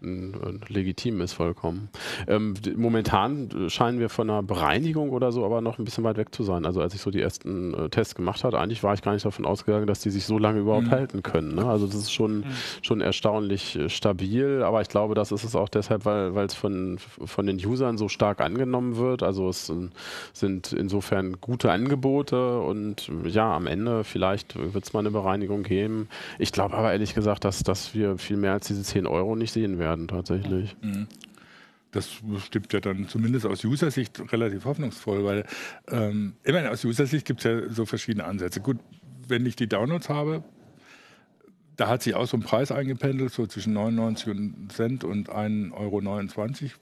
legitim 0.00 1.20
ist 1.20 1.32
vollkommen. 1.32 1.88
Ähm, 2.28 2.54
momentan 2.76 3.68
scheinen 3.68 3.98
wir 3.98 4.08
von 4.08 4.28
einer 4.28 4.42
Bereinigung 4.42 5.10
oder 5.10 5.32
so 5.32 5.44
aber 5.44 5.60
noch 5.60 5.78
ein 5.78 5.84
bisschen 5.84 6.04
weit 6.04 6.16
weg 6.16 6.34
zu 6.34 6.42
sein. 6.42 6.66
Also 6.66 6.80
als 6.80 6.94
ich 6.94 7.00
so 7.00 7.10
die 7.10 7.20
ersten 7.20 7.74
äh, 7.74 7.88
Tests 7.88 8.14
gemacht 8.14 8.44
habe, 8.44 8.58
eigentlich 8.58 8.82
war 8.82 8.94
ich 8.94 9.02
gar 9.02 9.12
nicht 9.12 9.24
davon 9.24 9.46
ausgegangen, 9.46 9.86
dass 9.86 10.00
die 10.00 10.10
sich 10.10 10.24
so 10.24 10.38
lange 10.38 10.60
überhaupt 10.60 10.86
mhm. 10.86 10.90
halten 10.90 11.22
können. 11.22 11.54
Ne? 11.54 11.64
Also 11.64 11.86
das 11.86 11.96
ist 11.96 12.12
schon, 12.12 12.38
mhm. 12.38 12.44
schon 12.82 13.00
erstaunlich 13.00 13.76
äh, 13.76 13.88
stabil, 13.88 14.62
aber 14.62 14.82
ich 14.82 14.88
glaube, 14.88 15.14
das 15.14 15.32
ist 15.32 15.44
es 15.44 15.56
auch 15.56 15.68
deshalb, 15.68 16.04
weil 16.04 16.44
es 16.44 16.54
von, 16.54 16.98
von 16.98 17.46
den 17.46 17.56
Usern 17.64 17.96
so 17.96 18.08
stark 18.08 18.40
angenommen 18.40 18.96
wird. 18.96 19.22
Also 19.22 19.48
es 19.48 19.72
sind 20.32 20.72
insofern 20.72 21.40
gute 21.40 21.72
Angebote 21.72 22.60
und 22.60 23.10
ja, 23.24 23.54
am 23.56 23.66
Ende 23.66 24.04
vielleicht 24.04 24.56
wird 24.56 24.84
es 24.84 24.92
mal 24.92 25.00
eine 25.00 25.10
Bereinigung 25.10 25.62
geben. 25.62 26.08
Ich 26.38 26.52
glaube 26.52 26.76
aber 26.76 26.92
ehrlich 26.92 27.14
gesagt, 27.14 27.44
dass, 27.44 27.62
dass 27.62 27.94
wir 27.94 28.18
viel 28.18 28.36
mehr 28.36 28.52
als 28.52 28.66
diese 28.66 28.82
10 28.82 29.06
Euro 29.06 29.36
nicht 29.36 29.52
sehen 29.52 29.78
werden 29.78 29.85
werden 29.86 30.08
tatsächlich. 30.08 30.76
Mhm. 30.82 31.06
Das 31.92 32.20
stimmt 32.44 32.72
ja 32.72 32.80
dann 32.80 33.08
zumindest 33.08 33.46
aus 33.46 33.64
User-Sicht 33.64 34.32
relativ 34.32 34.64
hoffnungsvoll, 34.64 35.24
weil 35.24 35.46
ähm, 35.88 36.34
ich 36.44 36.52
meine, 36.52 36.70
aus 36.70 36.84
User-Sicht 36.84 37.24
gibt 37.24 37.40
es 37.40 37.44
ja 37.44 37.72
so 37.72 37.86
verschiedene 37.86 38.24
Ansätze. 38.24 38.60
Gut, 38.60 38.78
wenn 39.28 39.46
ich 39.46 39.56
die 39.56 39.68
Downloads 39.68 40.08
habe, 40.08 40.44
da 41.76 41.88
hat 41.88 42.02
sich 42.02 42.14
auch 42.14 42.26
so 42.26 42.38
ein 42.38 42.42
Preis 42.42 42.72
eingependelt, 42.72 43.32
so 43.32 43.46
zwischen 43.46 43.74
99 43.74 44.34
Cent 44.68 45.04
und 45.04 45.30
1,29 45.30 45.72
Euro 45.74 46.00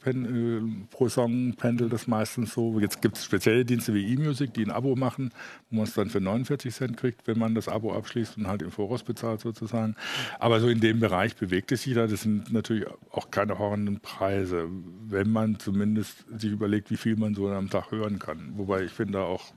äh, 0.05 0.87
pro 0.91 1.09
Song 1.09 1.55
pendelt 1.55 1.93
das 1.93 2.07
meistens 2.07 2.55
so. 2.55 2.79
Jetzt 2.79 3.03
gibt 3.03 3.17
es 3.17 3.25
spezielle 3.25 3.65
Dienste 3.65 3.93
wie 3.93 4.15
eMusic, 4.15 4.55
die 4.55 4.65
ein 4.65 4.71
Abo 4.71 4.95
machen, 4.95 5.31
wo 5.71 5.77
man 5.77 5.85
es 5.85 5.95
dann 5.95 6.11
für 6.11 6.21
49 6.21 6.73
Cent 6.73 6.97
kriegt, 6.97 7.27
wenn 7.27 7.39
man 7.39 7.57
das 7.57 7.69
Abo 7.69 7.93
abschließt 7.93 8.39
und 8.39 8.47
halt 8.47 8.63
im 8.63 8.71
Voraus 8.71 9.03
bezahlt 9.03 9.41
sozusagen. 9.41 9.97
Aber 10.39 10.61
so 10.61 10.69
in 10.69 10.81
dem 10.81 11.01
Bereich 11.01 11.35
bewegt 11.35 11.73
es 11.73 11.83
sich 11.83 11.95
da. 11.95 12.07
Das 12.07 12.23
sind 12.23 12.53
natürlich 12.53 12.87
auch 13.11 13.31
keine 13.31 13.59
horrenden 13.59 13.99
Preise, 13.99 14.69
wenn 15.09 15.31
man 15.31 15.59
zumindest 15.59 16.25
sich 16.39 16.53
überlegt, 16.53 16.91
wie 16.91 16.97
viel 16.97 17.17
man 17.17 17.35
so 17.35 17.49
am 17.49 17.69
Tag 17.69 17.91
hören 17.91 18.21
kann. 18.21 18.53
Wobei 18.57 18.85
ich 18.85 18.93
finde 18.93 19.21
auch 19.21 19.53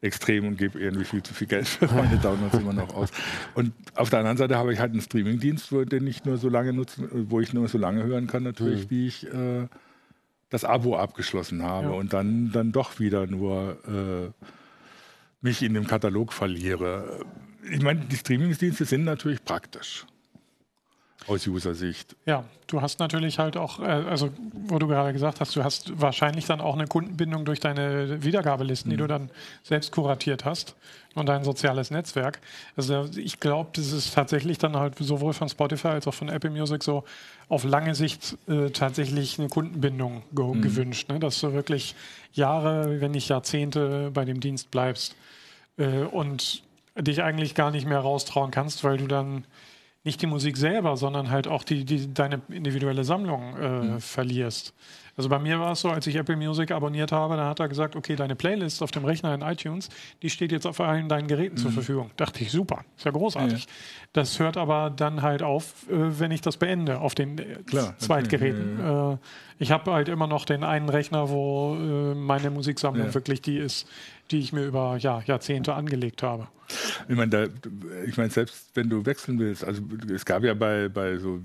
extrem 0.00 0.46
und 0.46 0.56
gebe 0.56 0.78
irgendwie 0.78 1.04
viel 1.04 1.22
zu 1.22 1.34
viel 1.34 1.46
Geld 1.46 1.66
für 1.66 1.86
meine 1.86 2.18
Downloads 2.18 2.58
immer 2.58 2.72
noch 2.72 2.94
aus. 2.94 3.10
Und 3.54 3.72
auf 3.94 4.10
der 4.10 4.20
anderen 4.20 4.36
Seite 4.36 4.56
habe 4.56 4.72
ich 4.72 4.78
halt 4.78 4.92
einen 4.92 5.00
Streamingdienst, 5.00 5.70
den 5.70 6.06
ich 6.06 6.24
nur 6.24 6.38
so 6.38 6.48
lange 6.48 6.72
nutzen, 6.72 7.08
wo 7.28 7.40
ich 7.40 7.52
nur 7.52 7.68
so 7.68 7.78
lange 7.78 8.04
hören 8.04 8.26
kann, 8.26 8.42
natürlich, 8.42 8.84
mhm. 8.84 8.90
wie 8.90 9.06
ich 9.08 9.26
äh, 9.26 9.66
das 10.50 10.64
Abo 10.64 10.96
abgeschlossen 10.96 11.62
habe 11.62 11.88
ja. 11.88 11.92
und 11.94 12.12
dann, 12.12 12.52
dann 12.52 12.72
doch 12.72 13.00
wieder 13.00 13.26
nur 13.26 13.78
äh, 13.86 14.46
mich 15.40 15.62
in 15.62 15.74
dem 15.74 15.86
Katalog 15.86 16.32
verliere. 16.32 17.24
Ich 17.70 17.82
meine, 17.82 18.00
die 18.00 18.16
Streamingdienste 18.16 18.84
sind 18.84 19.04
natürlich 19.04 19.44
praktisch 19.44 20.06
aus 21.26 21.46
User-Sicht. 21.46 22.16
Ja, 22.26 22.44
du 22.68 22.80
hast 22.80 23.00
natürlich 23.00 23.38
halt 23.38 23.56
auch, 23.56 23.80
äh, 23.80 23.84
also 23.84 24.30
wo 24.52 24.78
du 24.78 24.86
gerade 24.86 25.12
gesagt 25.12 25.40
hast, 25.40 25.54
du 25.56 25.64
hast 25.64 26.00
wahrscheinlich 26.00 26.46
dann 26.46 26.60
auch 26.60 26.74
eine 26.74 26.86
Kundenbindung 26.86 27.44
durch 27.44 27.60
deine 27.60 28.22
Wiedergabelisten, 28.22 28.88
mhm. 28.88 28.92
die 28.92 28.96
du 28.98 29.06
dann 29.06 29.30
selbst 29.62 29.92
kuratiert 29.92 30.44
hast 30.44 30.76
und 31.14 31.28
dein 31.28 31.44
soziales 31.44 31.90
Netzwerk. 31.90 32.40
Also 32.76 33.08
ich 33.16 33.40
glaube, 33.40 33.70
das 33.74 33.92
ist 33.92 34.14
tatsächlich 34.14 34.58
dann 34.58 34.76
halt 34.76 34.94
sowohl 34.98 35.32
von 35.32 35.48
Spotify 35.48 35.88
als 35.88 36.06
auch 36.06 36.14
von 36.14 36.28
Apple 36.28 36.50
Music 36.50 36.82
so 36.82 37.04
auf 37.48 37.64
lange 37.64 37.94
Sicht 37.94 38.36
äh, 38.46 38.70
tatsächlich 38.70 39.38
eine 39.38 39.48
Kundenbindung 39.48 40.22
ge 40.32 40.46
mhm. 40.46 40.62
gewünscht, 40.62 41.08
ne? 41.10 41.18
dass 41.18 41.40
du 41.40 41.52
wirklich 41.52 41.94
Jahre, 42.32 43.00
wenn 43.00 43.10
nicht 43.10 43.28
Jahrzehnte 43.28 44.10
bei 44.12 44.24
dem 44.24 44.40
Dienst 44.40 44.70
bleibst 44.70 45.16
äh, 45.76 46.02
und 46.04 46.62
dich 46.96 47.22
eigentlich 47.22 47.54
gar 47.54 47.70
nicht 47.70 47.86
mehr 47.86 48.00
raustrauen 48.00 48.50
kannst, 48.50 48.84
weil 48.84 48.98
du 48.98 49.06
dann 49.06 49.44
nicht 50.08 50.22
die 50.22 50.26
Musik 50.26 50.56
selber, 50.56 50.96
sondern 50.96 51.30
halt 51.30 51.46
auch 51.46 51.62
die, 51.64 51.84
die 51.84 52.14
deine 52.14 52.40
individuelle 52.48 53.04
Sammlung 53.04 53.54
äh, 53.56 53.68
mhm. 53.68 54.00
verlierst. 54.00 54.72
Also 55.18 55.28
bei 55.28 55.38
mir 55.38 55.60
war 55.60 55.72
es 55.72 55.80
so, 55.80 55.90
als 55.90 56.06
ich 56.06 56.14
Apple 56.14 56.36
Music 56.36 56.70
abonniert 56.70 57.12
habe, 57.12 57.36
da 57.36 57.48
hat 57.48 57.60
er 57.60 57.68
gesagt, 57.68 57.94
okay, 57.94 58.14
deine 58.16 58.34
Playlist 58.34 58.82
auf 58.82 58.90
dem 58.92 59.04
Rechner 59.04 59.34
in 59.34 59.42
iTunes, 59.42 59.90
die 60.22 60.30
steht 60.30 60.50
jetzt 60.50 60.64
auf 60.64 60.80
allen 60.80 61.08
deinen 61.08 61.26
Geräten 61.26 61.56
mhm. 61.56 61.60
zur 61.60 61.72
Verfügung. 61.72 62.10
Dachte 62.16 62.40
ich, 62.42 62.50
super, 62.52 62.84
ist 62.96 63.04
ja 63.04 63.10
großartig. 63.10 63.64
Ja. 63.64 63.70
Das 64.14 64.38
hört 64.38 64.56
aber 64.56 64.90
dann 64.90 65.20
halt 65.20 65.42
auf, 65.42 65.88
äh, 65.90 66.20
wenn 66.20 66.30
ich 66.30 66.40
das 66.40 66.56
beende 66.56 67.00
auf 67.00 67.14
den 67.14 67.36
äh, 67.36 67.56
Klar, 67.66 67.98
Zweitgeräten. 67.98 68.78
Okay. 68.78 68.88
Ja, 68.88 69.10
ja. 69.10 69.18
Ich 69.58 69.72
habe 69.72 69.92
halt 69.92 70.08
immer 70.08 70.26
noch 70.28 70.44
den 70.44 70.64
einen 70.64 70.88
Rechner, 70.88 71.28
wo 71.28 71.74
äh, 71.74 72.14
meine 72.14 72.50
Musiksammlung 72.50 73.12
wirklich 73.12 73.42
die 73.42 73.58
ist, 73.58 73.88
die 74.30 74.40
ich 74.40 74.52
mir 74.52 74.64
über 74.64 74.96
ja, 74.98 75.22
Jahrzehnte 75.26 75.74
angelegt 75.74 76.22
habe. 76.22 76.48
Ich 77.08 77.16
meine, 77.16 77.30
da, 77.30 77.46
ich 78.06 78.16
meine, 78.16 78.30
selbst 78.30 78.70
wenn 78.74 78.90
du 78.90 79.06
wechseln 79.06 79.38
willst, 79.38 79.64
also 79.64 79.82
es 80.12 80.24
gab 80.24 80.44
ja 80.44 80.52
bei, 80.52 80.88
bei 80.88 81.16
so, 81.16 81.40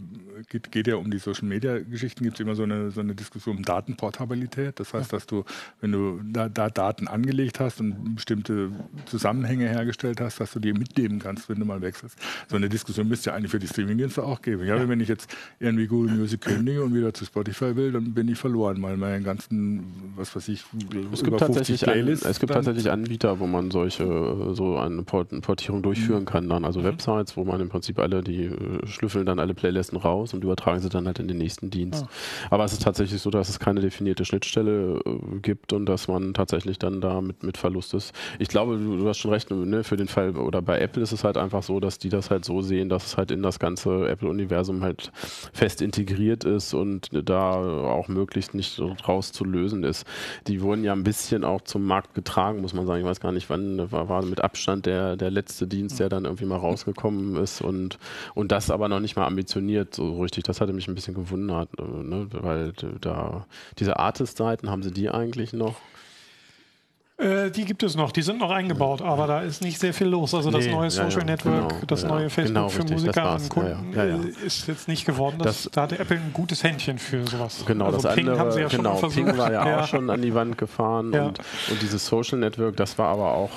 geht, 0.49 0.71
geht 0.71 0.87
ja 0.87 0.95
um 0.95 1.09
die 1.09 1.19
Social 1.19 1.47
Media 1.47 1.79
Geschichten, 1.79 2.23
gibt 2.23 2.35
es 2.35 2.41
immer 2.41 2.55
so 2.55 2.63
eine, 2.63 2.91
so 2.91 2.99
eine 2.99 3.15
Diskussion 3.15 3.57
um 3.57 3.63
Datenportabilität. 3.63 4.79
Das 4.79 4.93
heißt, 4.93 5.13
dass 5.13 5.25
du, 5.25 5.45
wenn 5.79 5.93
du 5.93 6.19
da, 6.23 6.49
da, 6.49 6.69
Daten 6.69 7.07
angelegt 7.07 7.59
hast 7.59 7.79
und 7.79 8.15
bestimmte 8.15 8.71
Zusammenhänge 9.05 9.69
hergestellt 9.69 10.19
hast, 10.19 10.39
dass 10.39 10.51
du 10.51 10.59
die 10.59 10.73
mitnehmen 10.73 11.19
kannst, 11.19 11.47
wenn 11.47 11.59
du 11.59 11.65
mal 11.65 11.81
wechselst. 11.81 12.17
So 12.49 12.57
eine 12.57 12.67
Diskussion 12.67 13.07
müsste 13.07 13.29
ja 13.29 13.35
eigentlich 13.35 13.51
für 13.51 13.59
die 13.59 13.67
Streamingdienste 13.67 14.23
auch 14.23 14.41
geben. 14.41 14.65
Ja. 14.65 14.87
Wenn 14.89 14.99
ich 14.99 15.07
jetzt 15.07 15.33
irgendwie 15.59 15.87
Google 15.87 16.15
Music 16.15 16.41
kündige 16.41 16.83
und 16.83 16.93
wieder 16.93 17.13
zu 17.13 17.25
Spotify 17.25 17.75
will, 17.75 17.93
dann 17.93 18.13
bin 18.13 18.27
ich 18.27 18.37
verloren, 18.37 18.81
weil 18.81 18.97
meine 18.97 19.23
ganzen, 19.23 20.13
was 20.15 20.35
weiß 20.35 20.49
ich, 20.49 20.65
es 21.13 21.23
gibt 21.23 21.37
tatsächlich 21.37 21.81
Playlists. 21.81 22.25
An, 22.25 22.31
es 22.31 22.39
gibt 22.39 22.51
tatsächlich 22.51 22.72
Anbieter, 22.87 23.39
wo 23.39 23.47
man 23.47 23.71
solche, 23.71 24.53
so 24.53 24.77
eine 24.77 25.03
Port 25.03 25.29
Portierung 25.41 25.81
durchführen 25.81 26.21
mhm. 26.21 26.25
kann 26.25 26.49
dann. 26.49 26.65
Also 26.65 26.79
mhm. 26.79 26.85
Websites, 26.85 27.37
wo 27.37 27.43
man 27.43 27.61
im 27.61 27.69
Prinzip 27.69 27.99
alle, 27.99 28.21
die 28.23 28.45
äh, 28.45 28.85
schlüsseln 28.85 29.25
dann 29.25 29.39
alle 29.39 29.53
Playlisten 29.53 29.97
raus 29.97 30.33
und 30.33 30.43
übertragen 30.43 30.79
sie 30.79 30.89
dann 30.89 31.05
halt 31.05 31.19
in 31.19 31.27
den 31.27 31.37
nächsten 31.37 31.69
Dienst. 31.69 32.05
Ah. 32.05 32.09
Aber 32.55 32.65
es 32.65 32.73
ist 32.73 32.83
tatsächlich 32.83 33.21
so, 33.21 33.29
dass 33.29 33.49
es 33.49 33.59
keine 33.59 33.81
definierte 33.81 34.25
Schnittstelle 34.25 34.99
äh, 35.05 35.39
gibt 35.41 35.73
und 35.73 35.85
dass 35.85 36.07
man 36.07 36.33
tatsächlich 36.33 36.79
dann 36.79 37.01
da 37.01 37.21
mit, 37.21 37.43
mit 37.43 37.57
Verlust 37.57 37.93
ist. 37.93 38.13
Ich 38.39 38.47
glaube, 38.47 38.77
du, 38.77 38.97
du 38.97 39.07
hast 39.07 39.17
schon 39.17 39.31
recht, 39.31 39.51
ne, 39.51 39.83
für 39.83 39.97
den 39.97 40.07
Fall, 40.07 40.35
oder 40.35 40.61
bei 40.61 40.79
Apple 40.79 41.03
ist 41.03 41.11
es 41.11 41.23
halt 41.23 41.37
einfach 41.37 41.63
so, 41.63 41.79
dass 41.79 41.99
die 41.99 42.09
das 42.09 42.29
halt 42.29 42.45
so 42.45 42.61
sehen, 42.61 42.89
dass 42.89 43.05
es 43.05 43.17
halt 43.17 43.31
in 43.31 43.43
das 43.43 43.59
ganze 43.59 44.07
Apple-Universum 44.09 44.81
halt 44.81 45.11
fest 45.53 45.81
integriert 45.81 46.43
ist 46.43 46.73
und 46.73 47.09
da 47.11 47.53
auch 47.53 48.07
möglichst 48.07 48.53
nicht 48.53 48.81
rauszulösen 49.07 49.83
ist. 49.83 50.05
Die 50.47 50.61
wurden 50.61 50.83
ja 50.83 50.93
ein 50.93 51.03
bisschen 51.03 51.43
auch 51.43 51.61
zum 51.61 51.85
Markt 51.85 52.13
getragen, 52.13 52.61
muss 52.63 52.73
man 52.73 52.87
sagen. 52.87 53.01
Ich 53.01 53.05
weiß 53.05 53.19
gar 53.19 53.31
nicht, 53.31 53.49
wann 53.51 53.91
war, 53.91 54.09
war 54.09 54.23
mit 54.25 54.41
Abstand 54.41 54.87
der 54.87 55.15
der, 55.15 55.29
letzte 55.29 55.67
Dienst, 55.67 55.99
der 55.99 56.09
dann 56.09 56.25
irgendwie 56.25 56.45
mal 56.45 56.57
rausgekommen 56.57 57.35
ist 57.35 57.61
und, 57.61 57.99
und 58.33 58.51
das 58.51 58.71
aber 58.71 58.89
noch 58.89 58.99
nicht 58.99 59.15
mal 59.15 59.27
ambitioniert 59.27 59.93
so 59.93 60.21
richtig. 60.21 60.45
Das 60.45 60.61
hatte 60.61 60.73
mich 60.73 60.87
ein 60.87 60.95
bisschen 60.95 61.13
gewundert, 61.13 61.69
ne? 61.77 62.27
weil 62.31 62.73
da 63.01 63.45
diese 63.77 63.99
Artist-Seiten, 63.99 64.69
haben 64.69 64.81
sie 64.81 64.91
die 64.91 65.09
eigentlich 65.09 65.53
noch? 65.53 65.75
Äh, 67.23 67.51
die 67.51 67.65
gibt 67.65 67.83
es 67.83 67.95
noch, 67.95 68.11
die 68.11 68.21
sind 68.21 68.39
noch 68.39 68.51
eingebaut, 68.51 69.01
aber 69.01 69.27
da 69.27 69.41
ist 69.41 69.61
nicht 69.61 69.79
sehr 69.79 69.93
viel 69.93 70.07
los. 70.07 70.33
Also 70.33 70.51
das 70.51 70.65
nee, 70.65 70.71
neue 70.71 70.91
Social 70.91 71.19
ja, 71.19 71.25
Network, 71.25 71.69
genau, 71.69 71.81
das 71.87 72.03
neue 72.03 72.29
Facebook 72.29 72.55
genau, 72.55 72.69
für 72.69 72.79
richtig, 72.79 72.97
Musiker 72.97 73.35
und 73.35 73.49
Kunden 73.49 73.93
äh, 73.95 74.45
ist 74.45 74.67
jetzt 74.67 74.87
nicht 74.87 75.05
geworden. 75.05 75.37
Das, 75.39 75.63
das, 75.63 75.71
da 75.71 75.81
hatte 75.83 75.99
Apple 75.99 76.17
ein 76.17 76.31
gutes 76.33 76.63
Händchen 76.63 76.97
für 76.97 77.25
sowas. 77.25 77.63
Genau, 77.65 77.85
also 77.85 78.01
das 78.01 78.15
Ping 78.15 78.27
andere, 78.27 78.39
haben 78.39 78.51
sie 78.51 78.61
ja 78.61 78.67
genau, 78.67 78.97
schon 78.97 79.11
Ping 79.11 79.37
war 79.37 79.51
ja, 79.51 79.79
auch 79.79 79.87
schon 79.87 80.09
an 80.09 80.21
die 80.21 80.33
Wand 80.33 80.57
gefahren 80.57 81.13
und, 81.13 81.39
und 81.39 81.81
dieses 81.81 82.05
Social 82.05 82.39
Network, 82.39 82.75
das 82.75 82.97
war 82.97 83.07
aber 83.07 83.33
auch, 83.33 83.51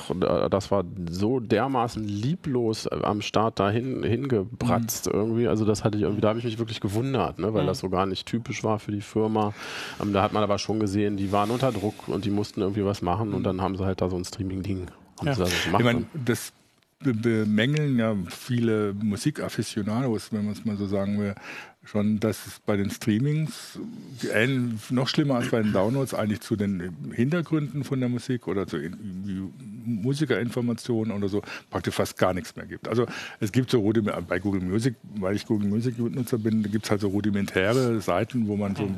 das 0.50 0.70
war 0.70 0.85
so 1.11 1.40
dermaßen 1.40 2.05
lieblos 2.05 2.87
am 2.87 3.20
Start 3.20 3.59
dahin 3.59 4.02
hingebratzt 4.02 5.07
mhm. 5.07 5.18
irgendwie. 5.18 5.48
Also 5.48 5.64
das 5.64 5.85
hatte 5.85 5.98
ich 5.98 6.05
irgendwie, 6.05 6.20
da 6.20 6.29
habe 6.29 6.38
ich 6.38 6.44
mich 6.44 6.59
wirklich 6.59 6.81
gewundert, 6.81 7.38
ne, 7.38 7.52
weil 7.52 7.62
mhm. 7.62 7.68
das 7.68 7.81
so 7.81 7.88
gar 7.88 8.07
nicht 8.07 8.26
typisch 8.26 8.62
war 8.62 8.79
für 8.79 8.92
die 8.92 9.00
Firma. 9.00 9.52
Ähm, 10.00 10.12
da 10.12 10.22
hat 10.22 10.33
man 10.33 10.42
aber 10.42 10.59
schon 10.59 10.79
gesehen, 10.79 11.16
die 11.16 11.33
waren 11.33 11.50
unter 11.50 11.72
Druck 11.72 12.09
und 12.09 12.24
die 12.24 12.31
mussten 12.31 12.61
irgendwie 12.61 12.85
was 12.85 13.02
machen 13.02 13.35
und 13.35 13.44
dann 13.44 13.56
dann 13.57 13.64
haben 13.64 13.77
sie 13.77 13.85
halt 13.85 14.01
da 14.01 14.11
so 14.11 14.16
ein 14.16 14.25
Streaming-Ding. 14.25 14.87
Ja. 15.23 15.35
Da 15.35 15.35
so 15.35 15.45
ich 15.45 15.85
meine, 15.85 16.05
das 16.25 16.53
bemängeln 17.01 17.99
ja 17.99 18.16
viele 18.29 18.95
Musikafficionados, 18.95 20.33
wenn 20.33 20.45
man 20.45 20.55
es 20.55 20.64
mal 20.64 20.77
so 20.77 20.87
sagen 20.87 21.19
will, 21.19 21.35
schon, 21.85 22.19
dass 22.21 22.47
es 22.47 22.59
bei 22.61 22.77
den 22.77 22.90
Streamings 22.90 23.79
noch 24.90 25.07
schlimmer 25.09 25.37
als 25.37 25.51
bei 25.51 25.62
den 25.62 25.73
Downloads 25.73 26.14
eigentlich 26.14 26.40
zu 26.40 26.57
den 26.57 26.97
Hintergründen 27.12 27.85
von 27.85 28.01
der 28.01 28.09
Musik 28.09 28.49
oder 28.49 28.66
zu 28.66 28.79
Musikerinformationen 29.85 31.14
oder 31.14 31.29
so 31.29 31.42
praktisch 31.71 31.95
fast 31.95 32.19
gar 32.19 32.35
nichts 32.35 32.57
mehr 32.57 32.66
gibt. 32.66 32.88
Also 32.88 33.07
es 33.40 33.53
gibt 33.53 33.71
so 33.71 33.81
Rudiment 33.81 34.27
bei 34.27 34.38
Google 34.38 34.62
Music, 34.62 34.97
weil 35.16 35.37
ich 35.37 35.47
Google 35.47 35.69
Music 35.69 35.99
Nutzer 35.99 36.38
bin, 36.38 36.62
gibt 36.62 36.87
es 36.87 36.90
halt 36.90 37.03
so 37.03 37.09
rudimentäre 37.09 38.01
Seiten, 38.01 38.49
wo 38.49 38.57
man 38.57 38.75
so 38.75 38.90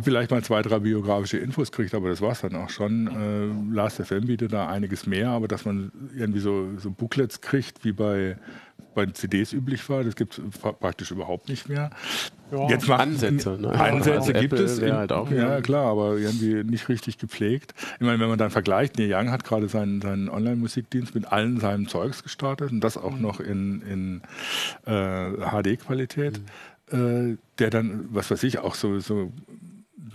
vielleicht 0.00 0.30
mal 0.30 0.42
zwei, 0.42 0.62
drei 0.62 0.78
biografische 0.78 1.38
Infos 1.38 1.72
kriegt, 1.72 1.94
aber 1.94 2.08
das 2.08 2.20
war 2.20 2.32
es 2.32 2.40
dann 2.40 2.54
auch 2.56 2.70
schon. 2.70 3.06
Äh, 3.06 3.74
Last.fm 3.74 4.26
bietet 4.26 4.52
da 4.52 4.68
einiges 4.68 5.06
mehr, 5.06 5.30
aber 5.30 5.48
dass 5.48 5.64
man 5.64 5.92
irgendwie 6.16 6.40
so, 6.40 6.68
so 6.78 6.90
Booklets 6.90 7.40
kriegt, 7.40 7.84
wie 7.84 7.92
bei, 7.92 8.36
bei 8.94 9.06
CDs 9.06 9.52
üblich 9.52 9.88
war, 9.88 10.04
das 10.04 10.16
gibt 10.16 10.38
es 10.38 10.58
praktisch 10.58 11.10
überhaupt 11.10 11.48
nicht 11.48 11.68
mehr. 11.68 11.90
Ja. 12.50 12.68
Jetzt 12.68 12.88
macht, 12.88 13.00
Ansätze. 13.00 13.58
Ne? 13.60 13.68
Ansätze 13.68 14.32
gibt 14.32 14.54
Apple 14.54 14.64
es. 14.64 14.78
In, 14.78 14.92
halt 14.92 15.12
auch, 15.12 15.30
ja, 15.30 15.60
klar, 15.60 15.86
aber 15.86 16.16
irgendwie 16.16 16.64
nicht 16.64 16.88
richtig 16.88 17.18
gepflegt. 17.18 17.74
Ich 17.94 18.06
meine, 18.06 18.18
wenn 18.20 18.28
man 18.28 18.38
dann 18.38 18.50
vergleicht, 18.50 18.98
Neil 18.98 19.12
Young 19.12 19.30
hat 19.30 19.44
gerade 19.44 19.68
seinen, 19.68 20.00
seinen 20.00 20.28
Online-Musikdienst 20.28 21.14
mit 21.14 21.30
allen 21.30 21.60
seinem 21.60 21.88
Zeugs 21.88 22.22
gestartet 22.22 22.72
und 22.72 22.80
das 22.80 22.96
auch 22.96 23.14
mhm. 23.14 23.22
noch 23.22 23.40
in, 23.40 23.82
in 23.82 24.22
äh, 24.86 25.32
HD-Qualität. 25.32 26.40
Mhm. 26.40 26.46
Äh, 26.90 27.36
der 27.58 27.68
dann, 27.68 28.06
was 28.10 28.30
weiß 28.30 28.42
ich, 28.44 28.60
auch 28.60 28.74
so, 28.74 28.98
so 28.98 29.30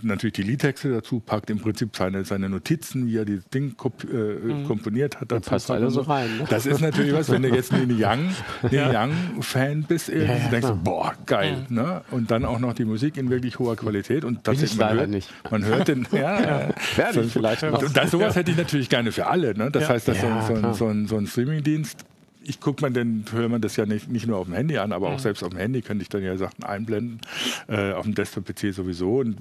natürlich 0.02 0.34
die 0.34 0.42
Liedtexte 0.42 0.90
dazu 0.90 1.20
packt, 1.20 1.50
im 1.50 1.58
Prinzip 1.60 1.96
seine, 1.96 2.24
seine 2.24 2.48
Notizen, 2.48 3.06
wie 3.06 3.16
er 3.16 3.24
das 3.24 3.44
Ding 3.52 3.76
komp 3.76 4.04
äh, 4.04 4.16
mhm. 4.16 4.66
komponiert 4.66 5.20
hat. 5.20 5.30
Dazu 5.32 5.50
passt 5.50 5.70
alles 5.70 5.94
so 5.94 6.02
rein. 6.02 6.38
Ne? 6.38 6.44
Das 6.48 6.66
ist 6.66 6.80
natürlich 6.80 7.12
was, 7.12 7.30
wenn 7.30 7.42
du 7.42 7.48
jetzt 7.48 7.72
ein 7.72 7.90
Young, 7.90 8.30
ja. 8.70 9.04
Young-Fan 9.04 9.84
bist, 9.84 10.08
ja, 10.08 10.16
ja, 10.16 10.48
denkst 10.48 10.68
du, 10.68 10.76
boah, 10.76 11.14
geil. 11.26 11.66
Ne? 11.68 12.02
Und 12.10 12.30
dann 12.30 12.44
auch 12.44 12.58
noch 12.58 12.74
die 12.74 12.84
Musik 12.84 13.16
in 13.16 13.30
wirklich 13.30 13.58
hoher 13.58 13.76
Qualität. 13.76 14.24
Und 14.24 14.44
tatsächlich, 14.44 14.78
man 14.78 14.98
hört, 14.98 15.10
nicht. 15.10 15.30
man 15.50 15.64
hört 15.64 15.88
den, 15.88 16.06
ja, 16.12 16.70
ich 16.70 17.32
vielleicht. 17.32 17.62
Und 17.62 17.96
das, 17.96 18.10
sowas 18.10 18.36
hätte 18.36 18.50
ich 18.50 18.56
natürlich 18.56 18.88
gerne 18.88 19.12
für 19.12 19.26
alle. 19.26 19.54
Ne? 19.54 19.70
Das 19.70 19.88
heißt, 19.88 20.08
dass 20.08 20.20
so, 20.20 20.28
so, 20.46 20.72
so, 20.72 20.86
ein, 20.88 21.06
so 21.06 21.16
ein 21.16 21.26
Streaming-Dienst 21.26 22.04
ich 22.46 22.60
gucke 22.60 22.82
man 22.82 22.94
denn, 22.94 23.24
höre 23.32 23.48
man 23.48 23.60
das 23.60 23.76
ja 23.76 23.86
nicht, 23.86 24.10
nicht 24.10 24.26
nur 24.26 24.38
auf 24.38 24.46
dem 24.46 24.54
Handy 24.54 24.78
an, 24.78 24.92
aber 24.92 25.08
auch 25.08 25.14
mhm. 25.14 25.18
selbst 25.18 25.42
auf 25.42 25.50
dem 25.50 25.58
Handy 25.58 25.82
könnte 25.82 26.02
ich 26.02 26.08
dann 26.08 26.22
ja 26.22 26.36
Sachen 26.36 26.62
einblenden, 26.64 27.20
äh, 27.68 27.92
auf 27.92 28.04
dem 28.04 28.14
Desktop-PC 28.14 28.72
sowieso. 28.72 29.18
Und 29.18 29.36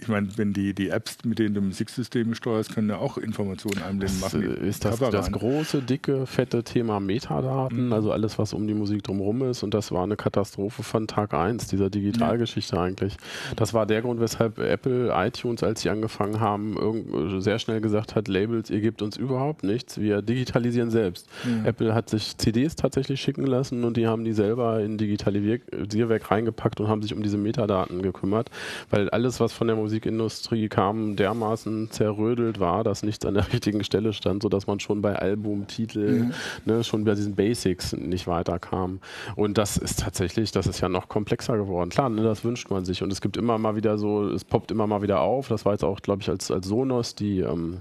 ich 0.00 0.06
meine, 0.06 0.28
wenn 0.36 0.52
die, 0.52 0.74
die 0.74 0.90
Apps, 0.90 1.18
mit 1.24 1.40
denen 1.40 1.54
du 1.54 1.60
Musiksysteme 1.60 2.36
steuerst, 2.36 2.72
können 2.72 2.88
ja 2.88 2.98
auch 2.98 3.18
Informationen 3.18 3.82
einblenden 3.82 4.20
machen. 4.20 4.42
Ist 4.42 4.84
das 4.84 5.00
das 5.00 5.32
große, 5.32 5.82
dicke, 5.82 6.24
fette 6.24 6.62
Thema 6.62 7.00
Metadaten, 7.00 7.86
mhm. 7.86 7.92
also 7.92 8.12
alles, 8.12 8.38
was 8.38 8.52
um 8.52 8.68
die 8.68 8.74
Musik 8.74 9.02
drumherum 9.02 9.42
ist. 9.42 9.64
Und 9.64 9.74
das 9.74 9.90
war 9.90 10.04
eine 10.04 10.14
Katastrophe 10.14 10.84
von 10.84 11.08
Tag 11.08 11.34
1 11.34 11.66
dieser 11.66 11.90
Digitalgeschichte 11.90 12.76
ja. 12.76 12.82
eigentlich. 12.82 13.16
Das 13.56 13.74
war 13.74 13.86
der 13.86 14.02
Grund, 14.02 14.20
weshalb 14.20 14.58
Apple 14.58 15.12
iTunes, 15.12 15.64
als 15.64 15.82
sie 15.82 15.90
angefangen 15.90 16.38
haben, 16.38 17.40
sehr 17.40 17.58
schnell 17.58 17.80
gesagt 17.80 18.14
hat, 18.14 18.28
Labels, 18.28 18.70
ihr 18.70 18.80
gebt 18.80 19.02
uns 19.02 19.16
überhaupt 19.16 19.64
nichts, 19.64 19.98
wir 19.98 20.22
digitalisieren 20.22 20.90
selbst. 20.90 21.28
Mhm. 21.44 21.66
Apple 21.66 21.94
hat 21.94 22.08
sich 22.08 22.36
CDs 22.38 22.76
tatsächlich 22.76 23.20
schicken 23.20 23.46
lassen 23.46 23.82
und 23.82 23.96
die 23.96 24.06
haben 24.06 24.24
die 24.24 24.32
selber 24.32 24.80
in 24.80 24.96
Digitalisierwerk 24.96 26.30
reingepackt 26.30 26.80
und 26.80 26.86
haben 26.86 27.02
sich 27.02 27.12
um 27.14 27.22
diese 27.22 27.36
Metadaten 27.36 28.00
gekümmert, 28.00 28.48
weil 28.90 29.10
alles, 29.10 29.40
was 29.40 29.52
von 29.52 29.66
der 29.66 29.74
Musik 29.74 29.87
Musikindustrie 29.88 30.68
kam, 30.68 31.16
dermaßen 31.16 31.90
zerrödelt 31.90 32.60
war, 32.60 32.84
dass 32.84 33.02
nichts 33.02 33.24
an 33.24 33.34
der 33.34 33.50
richtigen 33.52 33.82
Stelle 33.84 34.12
stand, 34.12 34.42
sodass 34.42 34.66
man 34.66 34.80
schon 34.80 35.00
bei 35.00 35.16
Album, 35.16 35.66
Titel, 35.66 36.24
mhm. 36.24 36.34
ne, 36.66 36.84
schon 36.84 37.04
bei 37.04 37.14
diesen 37.14 37.34
Basics 37.34 37.94
nicht 37.94 38.26
weiterkam. 38.26 39.00
Und 39.34 39.56
das 39.56 39.78
ist 39.78 40.00
tatsächlich, 40.00 40.52
das 40.52 40.66
ist 40.66 40.80
ja 40.80 40.90
noch 40.90 41.08
komplexer 41.08 41.56
geworden. 41.56 41.88
Klar, 41.88 42.10
ne, 42.10 42.22
das 42.22 42.44
wünscht 42.44 42.70
man 42.70 42.84
sich. 42.84 43.02
Und 43.02 43.10
es 43.10 43.22
gibt 43.22 43.38
immer 43.38 43.56
mal 43.56 43.76
wieder 43.76 43.96
so, 43.96 44.28
es 44.28 44.44
poppt 44.44 44.70
immer 44.70 44.86
mal 44.86 45.00
wieder 45.00 45.22
auf. 45.22 45.48
Das 45.48 45.64
war 45.64 45.72
jetzt 45.72 45.84
auch, 45.84 46.00
glaube 46.00 46.20
ich, 46.20 46.28
als, 46.28 46.50
als 46.50 46.66
Sonos 46.66 47.14
die 47.14 47.40
ähm, 47.40 47.78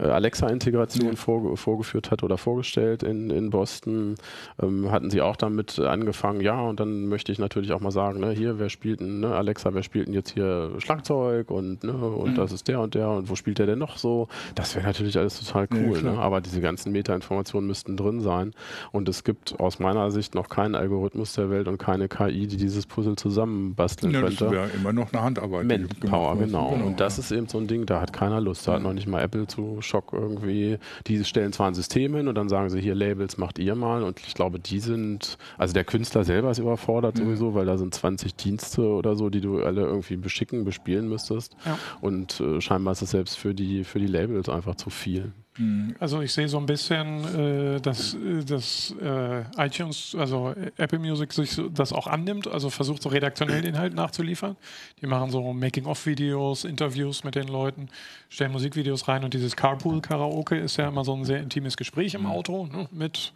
äh, 0.00 0.04
Alexa-Integration 0.04 1.10
mhm. 1.10 1.16
vor, 1.16 1.56
vorgeführt 1.56 2.10
hat 2.10 2.24
oder 2.24 2.38
vorgestellt 2.38 3.04
in, 3.04 3.30
in 3.30 3.50
Boston. 3.50 4.16
Ähm, 4.60 4.90
hatten 4.90 5.10
sie 5.10 5.20
auch 5.22 5.36
damit 5.36 5.78
angefangen, 5.78 6.40
ja, 6.40 6.60
und 6.60 6.80
dann 6.80 7.06
möchte 7.06 7.30
ich 7.30 7.38
natürlich 7.38 7.72
auch 7.72 7.80
mal 7.80 7.92
sagen, 7.92 8.18
ne, 8.18 8.32
hier, 8.32 8.58
wer 8.58 8.68
spielt 8.68 8.98
denn, 8.98 9.20
ne, 9.20 9.34
Alexa, 9.36 9.72
wer 9.74 9.84
spielt 9.84 10.08
denn 10.08 10.14
jetzt 10.14 10.30
hier 10.30 10.72
Schlagzeug? 10.78 11.35
Zeug 11.36 11.50
und, 11.50 11.84
ne, 11.84 11.92
und 11.92 12.32
mhm. 12.32 12.34
das 12.34 12.52
ist 12.52 12.68
der 12.68 12.80
und 12.80 12.94
der 12.94 13.08
und 13.08 13.28
wo 13.28 13.34
spielt 13.34 13.58
der 13.58 13.66
denn 13.66 13.78
noch 13.78 13.98
so? 13.98 14.28
Das 14.54 14.74
wäre 14.74 14.86
natürlich 14.86 15.18
alles 15.18 15.38
total 15.38 15.68
cool, 15.72 15.96
ja, 15.96 16.12
ne? 16.12 16.18
aber 16.18 16.40
diese 16.40 16.60
ganzen 16.60 16.92
Meta-Informationen 16.92 17.66
müssten 17.66 17.96
drin 17.96 18.20
sein 18.20 18.52
und 18.92 19.08
es 19.08 19.24
gibt 19.24 19.58
aus 19.60 19.78
meiner 19.78 20.10
Sicht 20.10 20.34
noch 20.34 20.48
keinen 20.48 20.74
Algorithmus 20.74 21.34
der 21.34 21.50
Welt 21.50 21.68
und 21.68 21.78
keine 21.78 22.08
KI, 22.08 22.46
die 22.46 22.56
dieses 22.56 22.86
Puzzle 22.86 23.16
zusammenbasteln 23.16 24.12
ja, 24.12 24.20
könnte. 24.20 24.44
Das 24.44 24.52
wäre 24.52 24.68
immer 24.70 24.92
noch 24.92 25.12
eine 25.12 25.22
Handarbeit. 25.22 25.66
Manpower, 25.66 26.36
genau. 26.36 26.70
genau. 26.70 26.86
Und 26.86 27.00
das 27.00 27.18
ist 27.18 27.30
eben 27.30 27.48
so 27.48 27.58
ein 27.58 27.66
Ding, 27.66 27.86
da 27.86 28.00
hat 28.00 28.12
keiner 28.12 28.40
Lust, 28.40 28.66
da 28.66 28.74
hat 28.74 28.82
noch 28.82 28.92
nicht 28.92 29.06
mal 29.06 29.22
Apple 29.22 29.46
zu 29.46 29.78
Schock 29.80 30.12
irgendwie, 30.12 30.78
die 31.06 31.24
stellen 31.24 31.52
zwar 31.52 31.68
ein 31.68 31.74
System 31.74 32.14
hin 32.14 32.28
und 32.28 32.34
dann 32.34 32.48
sagen 32.48 32.70
sie 32.70 32.80
hier 32.80 32.94
Labels 32.94 33.36
macht 33.36 33.58
ihr 33.58 33.74
mal 33.74 34.02
und 34.02 34.20
ich 34.26 34.34
glaube, 34.34 34.58
die 34.58 34.80
sind, 34.80 35.38
also 35.58 35.74
der 35.74 35.84
Künstler 35.84 36.24
selber 36.24 36.50
ist 36.50 36.58
überfordert 36.58 37.18
mhm. 37.18 37.24
sowieso, 37.24 37.54
weil 37.54 37.66
da 37.66 37.76
sind 37.78 37.94
20 37.94 38.34
Dienste 38.34 38.82
oder 38.82 39.16
so, 39.16 39.30
die 39.30 39.40
du 39.40 39.62
alle 39.62 39.82
irgendwie 39.82 40.16
beschicken, 40.16 40.64
bespielen 40.64 41.08
müsstest 41.08 41.25
müsstest. 41.30 41.56
Ja. 41.64 41.78
Und 42.00 42.40
äh, 42.40 42.60
scheinbar 42.60 42.92
ist 42.92 43.02
es 43.02 43.10
selbst 43.10 43.36
für 43.38 43.54
die, 43.54 43.84
für 43.84 43.98
die 43.98 44.06
Labels 44.06 44.48
einfach 44.48 44.76
zu 44.76 44.90
viel. 44.90 45.32
Mhm. 45.58 45.94
Also 45.98 46.20
ich 46.20 46.32
sehe 46.32 46.48
so 46.48 46.58
ein 46.58 46.66
bisschen, 46.66 47.76
äh, 47.76 47.80
dass, 47.80 48.14
äh, 48.14 48.44
dass 48.44 48.94
äh, 49.00 49.44
iTunes, 49.56 50.14
also 50.18 50.54
Apple 50.76 50.98
Music 50.98 51.32
sich 51.32 51.60
das 51.72 51.92
auch 51.92 52.06
annimmt, 52.06 52.46
also 52.46 52.70
versucht 52.70 53.02
so 53.02 53.08
redaktionellen 53.08 53.64
Inhalt 53.64 53.94
nachzuliefern. 53.94 54.56
Die 55.00 55.06
machen 55.06 55.30
so 55.30 55.52
Making-of-Videos, 55.52 56.64
Interviews 56.64 57.24
mit 57.24 57.34
den 57.34 57.48
Leuten, 57.48 57.88
stellen 58.28 58.52
Musikvideos 58.52 59.08
rein 59.08 59.24
und 59.24 59.32
dieses 59.32 59.56
Carpool-Karaoke 59.56 60.58
ist 60.58 60.76
ja 60.76 60.88
immer 60.88 61.04
so 61.04 61.14
ein 61.14 61.24
sehr 61.24 61.40
intimes 61.40 61.76
Gespräch 61.76 62.14
im 62.14 62.22
mhm. 62.22 62.26
Auto 62.26 62.66
ne, 62.66 62.88
mit 62.90 63.32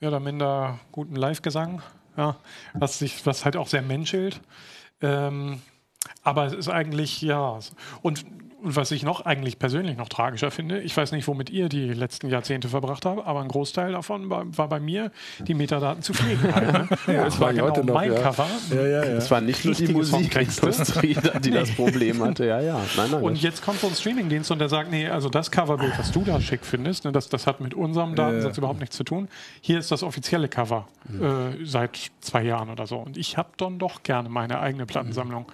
mehr 0.00 0.10
oder 0.10 0.20
minder 0.20 0.78
gutem 0.92 1.16
Live-Gesang, 1.16 1.82
ja, 2.16 2.36
was, 2.74 2.98
sich, 2.98 3.26
was 3.26 3.44
halt 3.44 3.56
auch 3.56 3.66
sehr 3.66 3.82
menschelt. 3.82 4.40
Ähm, 5.00 5.60
aber 6.22 6.46
es 6.46 6.52
ist 6.52 6.68
eigentlich, 6.68 7.22
ja. 7.22 7.58
Und 8.02 8.24
und 8.66 8.74
was 8.74 8.90
ich 8.90 9.02
noch 9.02 9.24
eigentlich 9.26 9.58
persönlich 9.58 9.96
noch 9.96 10.08
tragischer 10.08 10.50
finde, 10.50 10.80
ich 10.80 10.96
weiß 10.96 11.12
nicht, 11.12 11.28
womit 11.28 11.50
ihr 11.50 11.68
die 11.68 11.92
letzten 11.92 12.28
Jahrzehnte 12.28 12.68
verbracht 12.68 13.04
habt, 13.04 13.24
aber 13.24 13.40
ein 13.40 13.48
Großteil 13.48 13.92
davon 13.92 14.28
war, 14.28 14.44
war 14.56 14.68
bei 14.68 14.80
mir, 14.80 15.12
die 15.40 15.54
Metadaten 15.54 16.02
zu 16.02 16.14
pflegen. 16.14 16.42
Halt, 16.54 16.72
ne? 16.72 16.88
ja, 17.06 17.24
das 17.24 17.38
war 17.38 17.52
genau 17.52 17.68
noch, 17.68 17.94
mein 17.94 18.12
ja. 18.12 18.20
Cover. 18.20 18.48
Ja, 18.70 18.80
ja, 18.80 18.88
ja. 18.88 19.02
Es 19.02 19.30
war 19.30 19.40
nicht 19.40 19.64
nur 19.64 19.74
die 19.74 19.88
Musikindustrie, 19.88 21.16
die 21.44 21.50
nee. 21.50 21.56
das 21.56 21.70
Problem 21.72 22.22
hatte. 22.22 22.46
Ja, 22.46 22.60
ja. 22.60 22.80
Nein, 22.96 23.10
nein, 23.12 23.22
und 23.22 23.40
jetzt 23.40 23.62
kommt 23.62 23.78
so 23.78 23.86
ein 23.86 23.94
Streamingdienst 23.94 24.50
und 24.50 24.58
der 24.58 24.68
sagt, 24.68 24.90
nee, 24.90 25.06
also 25.06 25.28
das 25.28 25.50
Coverbild, 25.50 25.96
was 25.98 26.10
du 26.10 26.24
da 26.24 26.40
schick 26.40 26.64
findest, 26.64 27.04
ne, 27.04 27.12
das, 27.12 27.28
das 27.28 27.46
hat 27.46 27.60
mit 27.60 27.74
unserem 27.74 28.16
Datensatz 28.16 28.58
überhaupt 28.58 28.80
nichts 28.80 28.96
zu 28.96 29.04
tun. 29.04 29.28
Hier 29.60 29.78
ist 29.78 29.92
das 29.92 30.02
offizielle 30.02 30.48
Cover 30.48 30.88
äh, 31.08 31.64
seit 31.64 32.10
zwei 32.20 32.42
Jahren 32.42 32.70
oder 32.70 32.86
so. 32.86 32.96
Und 32.96 33.16
ich 33.16 33.36
habe 33.36 33.50
dann 33.58 33.78
doch 33.78 34.02
gerne 34.02 34.28
meine 34.28 34.60
eigene 34.60 34.86
Plattensammlung. 34.86 35.46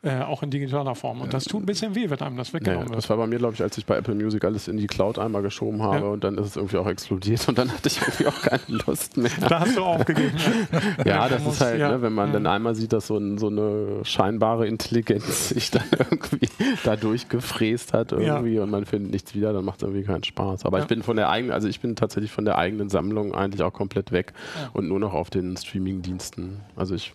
Äh, 0.00 0.20
auch 0.20 0.44
in 0.44 0.50
digitaler 0.50 0.94
Form. 0.94 1.22
Und 1.22 1.34
das 1.34 1.44
tut 1.44 1.60
ein 1.60 1.66
bisschen 1.66 1.96
weh, 1.96 2.08
wenn 2.08 2.20
einem 2.20 2.36
das 2.36 2.54
weggenommen 2.54 2.84
ja, 2.84 2.88
wird. 2.90 2.98
Das 2.98 3.10
war 3.10 3.16
bei 3.16 3.26
mir, 3.26 3.38
glaube 3.38 3.54
ich, 3.54 3.62
als 3.62 3.76
ich 3.78 3.84
bei 3.84 3.96
Apple 3.96 4.14
Music 4.14 4.44
alles 4.44 4.68
in 4.68 4.76
die 4.76 4.86
Cloud 4.86 5.18
einmal 5.18 5.42
geschoben 5.42 5.82
habe 5.82 5.96
ja. 5.96 6.02
und 6.04 6.22
dann 6.22 6.38
ist 6.38 6.46
es 6.46 6.56
irgendwie 6.56 6.76
auch 6.76 6.86
explodiert 6.86 7.48
und 7.48 7.58
dann 7.58 7.72
hatte 7.72 7.88
ich 7.88 8.00
irgendwie 8.00 8.28
auch 8.28 8.40
keine 8.40 8.62
Lust 8.86 9.16
mehr. 9.16 9.32
Da 9.48 9.58
hast 9.58 9.76
du 9.76 9.82
aufgegeben. 9.82 10.36
ja, 11.04 11.28
das 11.28 11.44
ist 11.44 11.60
halt, 11.60 11.80
ne, 11.80 12.00
wenn 12.00 12.12
man 12.12 12.32
dann 12.32 12.46
einmal 12.46 12.76
sieht, 12.76 12.92
dass 12.92 13.08
so, 13.08 13.16
ein, 13.16 13.38
so, 13.38 13.48
eine 13.48 14.04
scheinbare 14.04 14.68
Intelligenz 14.68 15.48
sich 15.48 15.72
dann 15.72 15.82
irgendwie 15.90 16.48
da 16.84 16.94
durchgefräst 16.94 17.92
hat 17.92 18.12
irgendwie 18.12 18.60
und 18.60 18.70
man 18.70 18.86
findet 18.86 19.10
nichts 19.10 19.34
wieder, 19.34 19.52
dann 19.52 19.64
macht 19.64 19.82
es 19.82 19.88
irgendwie 19.88 20.04
keinen 20.04 20.22
Spaß. 20.22 20.64
Aber 20.64 20.78
ich 20.78 20.86
bin 20.86 21.02
von 21.02 21.16
der 21.16 21.28
eigenen, 21.28 21.52
also 21.52 21.66
ich 21.66 21.80
bin 21.80 21.96
tatsächlich 21.96 22.30
von 22.30 22.44
der 22.44 22.56
eigenen 22.56 22.88
Sammlung 22.88 23.34
eigentlich 23.34 23.62
auch 23.64 23.72
komplett 23.72 24.12
weg 24.12 24.32
und 24.74 24.86
nur 24.86 25.00
noch 25.00 25.12
auf 25.12 25.28
den 25.28 25.56
Streaming-Diensten. 25.56 26.60
Also 26.76 26.94
ich 26.94 27.14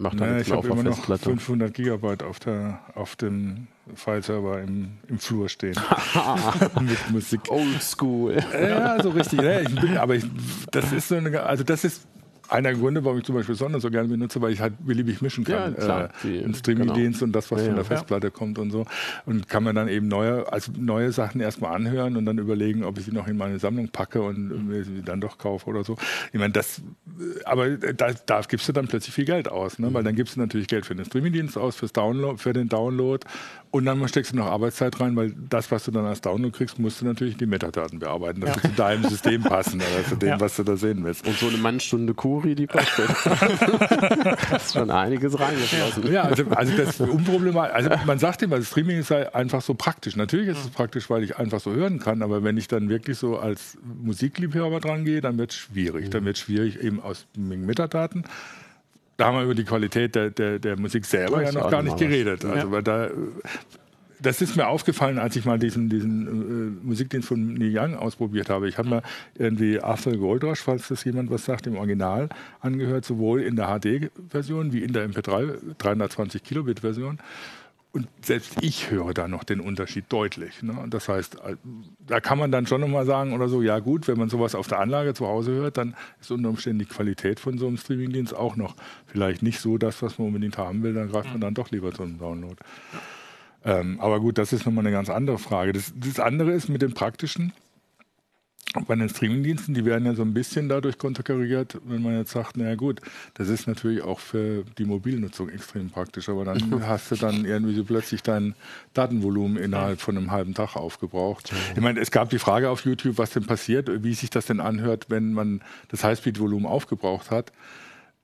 macht 0.00 0.18
naja, 0.18 0.38
ich 0.40 0.50
habe 0.50 0.66
immer 0.68 0.82
noch 0.82 0.96
500 0.96 1.72
Gigabyte 1.72 2.22
auf, 2.22 2.40
der, 2.40 2.80
auf 2.94 3.16
dem 3.16 3.68
File-Server 3.94 4.60
im, 4.62 4.98
im 5.08 5.18
Flur 5.18 5.48
stehen. 5.48 5.76
Mit 6.80 7.10
Musik. 7.10 7.42
Old 7.48 7.82
School. 7.82 8.42
Ja, 8.52 9.02
so 9.02 9.10
richtig. 9.10 9.42
Ja, 9.42 9.60
ich 9.60 9.74
bin, 9.74 9.96
aber 9.98 10.14
ich, 10.16 10.24
das 10.70 10.92
ist 10.92 11.08
so 11.08 11.16
eine, 11.16 11.42
also 11.42 11.64
das 11.64 11.84
ist 11.84 12.06
einer 12.50 12.70
der 12.70 12.78
Gründe, 12.78 13.04
warum 13.04 13.18
ich 13.18 13.24
zum 13.24 13.34
Beispiel 13.34 13.54
Sonne 13.54 13.80
so 13.80 13.90
gerne 13.90 14.08
benutze, 14.08 14.40
weil 14.40 14.52
ich 14.52 14.60
halt 14.60 14.74
beliebig 14.84 15.22
mischen 15.22 15.44
kann. 15.44 15.74
Ja, 15.74 15.84
klar, 15.84 16.08
äh, 16.24 16.40
Im 16.40 16.54
Streaming-Dienst 16.54 17.20
genau. 17.20 17.28
und 17.28 17.32
das, 17.32 17.50
was 17.50 17.60
ja, 17.60 17.66
von 17.66 17.76
der 17.76 17.84
Festplatte 17.84 18.28
ja. 18.28 18.30
kommt 18.30 18.58
und 18.58 18.70
so. 18.70 18.86
Und 19.26 19.48
kann 19.48 19.62
man 19.62 19.74
dann 19.74 19.88
eben 19.88 20.08
neue, 20.08 20.52
also 20.52 20.72
neue 20.76 21.12
Sachen 21.12 21.40
erstmal 21.40 21.74
anhören 21.74 22.16
und 22.16 22.26
dann 22.26 22.38
überlegen, 22.38 22.84
ob 22.84 22.98
ich 22.98 23.04
sie 23.04 23.12
noch 23.12 23.28
in 23.28 23.36
meine 23.36 23.58
Sammlung 23.58 23.88
packe 23.88 24.22
und 24.22 24.68
mir 24.68 24.84
sie 24.84 25.02
dann 25.02 25.20
doch 25.20 25.38
kaufe 25.38 25.68
oder 25.68 25.84
so. 25.84 25.96
Ich 26.32 26.38
meine, 26.38 26.52
das, 26.52 26.82
aber 27.44 27.70
da, 27.70 28.12
da 28.26 28.40
gibst 28.42 28.68
du 28.68 28.72
dann 28.72 28.88
plötzlich 28.88 29.14
viel 29.14 29.24
Geld 29.24 29.48
aus, 29.48 29.78
ne? 29.78 29.92
weil 29.94 30.02
dann 30.02 30.16
gibst 30.16 30.36
du 30.36 30.40
natürlich 30.40 30.66
Geld 30.66 30.86
für 30.86 30.94
den 30.94 31.04
Streaming-Dienst 31.04 31.56
aus, 31.56 31.76
fürs 31.76 31.92
Download, 31.92 32.38
für 32.38 32.52
den 32.52 32.68
Download 32.68 33.24
und 33.70 33.84
dann 33.84 34.06
steckst 34.08 34.32
du 34.32 34.36
noch 34.36 34.46
Arbeitszeit 34.46 34.98
rein, 35.00 35.14
weil 35.14 35.32
das, 35.48 35.70
was 35.70 35.84
du 35.84 35.90
dann 35.90 36.06
als 36.06 36.20
Download 36.20 36.56
kriegst, 36.56 36.78
musst 36.78 37.00
du 37.00 37.04
natürlich 37.04 37.36
die 37.36 37.46
Metadaten 37.46 37.98
bearbeiten, 37.98 38.40
dass 38.40 38.56
ja. 38.56 38.62
sie 38.62 38.68
zu 38.68 38.74
deinem 38.74 39.04
System 39.04 39.42
passen 39.42 39.80
oder 39.80 40.08
zu 40.08 40.16
dem, 40.16 40.28
ja. 40.30 40.40
was 40.40 40.56
du 40.56 40.64
da 40.64 40.76
sehen 40.76 41.04
willst. 41.04 41.26
Und 41.26 41.36
so 41.36 41.48
eine 41.48 41.58
Mannstunde 41.58 42.14
Kategorie, 42.14 42.54
die 42.54 42.66
kostet. 42.66 43.08
das 44.50 44.66
ist 44.66 44.72
schon 44.74 44.90
einiges 44.90 45.38
reingeflossen. 45.38 46.12
Ja, 46.12 46.22
also, 46.22 46.44
also 46.50 46.76
das 46.76 47.00
unproblematisch. 47.00 47.74
Also 47.74 47.90
man 48.06 48.18
sagt 48.18 48.42
immer, 48.42 48.60
Streaming 48.62 49.02
sei 49.02 49.32
einfach 49.34 49.62
so 49.62 49.74
praktisch. 49.74 50.16
Natürlich 50.16 50.48
ist 50.48 50.64
es 50.64 50.70
praktisch, 50.70 51.10
weil 51.10 51.22
ich 51.22 51.36
einfach 51.38 51.60
so 51.60 51.72
hören 51.72 51.98
kann, 51.98 52.22
aber 52.22 52.42
wenn 52.42 52.56
ich 52.56 52.68
dann 52.68 52.88
wirklich 52.88 53.18
so 53.18 53.38
als 53.38 53.78
Musikliebhaber 54.02 54.80
dran 54.80 55.04
gehe, 55.04 55.20
dann 55.20 55.38
wird 55.38 55.52
es 55.52 55.56
schwierig. 55.56 56.10
Dann 56.10 56.24
wird 56.24 56.36
es 56.36 56.42
schwierig 56.42 56.80
eben 56.80 57.00
aus 57.00 57.26
Metadaten 57.36 58.24
da 59.20 59.26
haben 59.26 59.36
wir 59.36 59.44
über 59.44 59.54
die 59.54 59.64
Qualität 59.64 60.14
der, 60.14 60.30
der, 60.30 60.58
der 60.58 60.78
Musik 60.78 61.04
selber 61.04 61.42
ja 61.42 61.52
noch 61.52 61.70
gar 61.70 61.82
nicht 61.82 61.98
geredet. 61.98 62.44
Also, 62.44 62.70
weil 62.70 62.82
da, 62.82 63.10
das 64.22 64.40
ist 64.40 64.56
mir 64.56 64.66
aufgefallen, 64.66 65.18
als 65.18 65.36
ich 65.36 65.44
mal 65.44 65.58
diesen, 65.58 65.90
diesen 65.90 66.26
äh, 66.82 66.86
Musikdienst 66.86 67.28
von 67.28 67.54
Neil 67.54 67.76
Young 67.76 67.94
ausprobiert 67.96 68.48
habe. 68.48 68.68
Ich 68.68 68.78
habe 68.78 68.88
mir 68.88 69.02
irgendwie 69.38 69.78
Arthur 69.78 70.16
Goldrush, 70.16 70.60
falls 70.60 70.88
das 70.88 71.04
jemand 71.04 71.30
was 71.30 71.44
sagt, 71.44 71.66
im 71.66 71.76
Original 71.76 72.30
angehört, 72.60 73.04
sowohl 73.04 73.42
in 73.42 73.56
der 73.56 73.66
HD-Version 73.66 74.72
wie 74.72 74.82
in 74.82 74.94
der 74.94 75.08
MP3 75.08 75.76
320 75.76 76.42
Kilobit-Version. 76.42 77.18
Und 77.92 78.06
selbst 78.22 78.56
ich 78.60 78.90
höre 78.90 79.12
da 79.14 79.26
noch 79.26 79.42
den 79.42 79.58
Unterschied 79.58 80.04
deutlich. 80.10 80.62
Ne? 80.62 80.74
Das 80.88 81.08
heißt, 81.08 81.40
äh, 81.40 81.56
da 81.98 82.20
kann 82.20 82.38
man 82.38 82.52
dann 82.52 82.66
schon 82.66 82.80
nochmal 82.80 83.04
sagen 83.04 83.32
oder 83.32 83.48
so, 83.48 83.62
ja 83.62 83.80
gut, 83.80 84.06
wenn 84.06 84.16
man 84.16 84.28
sowas 84.28 84.54
auf 84.54 84.68
der 84.68 84.78
Anlage 84.78 85.12
zu 85.12 85.26
Hause 85.26 85.52
hört, 85.52 85.76
dann 85.76 85.96
ist 86.20 86.30
unter 86.30 86.50
Umständen 86.50 86.78
die 86.78 86.84
Qualität 86.84 87.40
von 87.40 87.58
so 87.58 87.66
einem 87.66 87.78
Streamingdienst 87.78 88.34
auch 88.34 88.54
noch 88.54 88.76
vielleicht 89.06 89.42
nicht 89.42 89.58
so 89.58 89.76
das, 89.76 90.02
was 90.02 90.18
man 90.18 90.28
unbedingt 90.28 90.56
haben 90.56 90.84
will. 90.84 90.94
Dann 90.94 91.10
greift 91.10 91.32
man 91.32 91.40
dann 91.40 91.54
doch 91.54 91.72
lieber 91.72 91.92
zu 91.92 92.04
einem 92.04 92.18
Download. 92.18 92.56
Ähm, 93.64 94.00
aber 94.00 94.20
gut, 94.20 94.38
das 94.38 94.52
ist 94.52 94.66
nochmal 94.66 94.86
eine 94.86 94.94
ganz 94.94 95.10
andere 95.10 95.38
Frage. 95.38 95.72
Das, 95.72 95.92
das 95.96 96.20
andere 96.20 96.52
ist 96.52 96.68
mit 96.68 96.82
dem 96.82 96.94
Praktischen 96.94 97.52
bei 98.86 98.94
den 98.94 99.08
Streamingdiensten, 99.08 99.74
die 99.74 99.84
werden 99.84 100.06
ja 100.06 100.14
so 100.14 100.22
ein 100.22 100.32
bisschen 100.32 100.68
dadurch 100.68 100.96
konterkariert, 100.96 101.78
wenn 101.84 102.02
man 102.02 102.16
jetzt 102.16 102.30
sagt, 102.30 102.56
naja 102.56 102.76
gut, 102.76 103.00
das 103.34 103.48
ist 103.48 103.66
natürlich 103.66 104.02
auch 104.02 104.20
für 104.20 104.64
die 104.78 104.84
Mobilnutzung 104.84 105.48
extrem 105.48 105.90
praktisch, 105.90 106.28
aber 106.28 106.44
dann 106.44 106.82
hast 106.86 107.10
du 107.10 107.16
dann 107.16 107.44
irgendwie 107.44 107.74
so 107.74 107.84
plötzlich 107.84 108.22
dein 108.22 108.54
Datenvolumen 108.94 109.56
innerhalb 109.56 110.00
von 110.00 110.16
einem 110.16 110.30
halben 110.30 110.54
Tag 110.54 110.76
aufgebraucht. 110.76 111.52
Ich 111.74 111.80
meine, 111.80 112.00
es 112.00 112.10
gab 112.10 112.30
die 112.30 112.38
Frage 112.38 112.70
auf 112.70 112.84
YouTube, 112.84 113.18
was 113.18 113.30
denn 113.30 113.44
passiert, 113.44 114.04
wie 114.04 114.14
sich 114.14 114.30
das 114.30 114.46
denn 114.46 114.60
anhört, 114.60 115.06
wenn 115.08 115.32
man 115.32 115.62
das 115.88 116.04
Highspeed-Volumen 116.04 116.66
aufgebraucht 116.66 117.30
hat. 117.30 117.52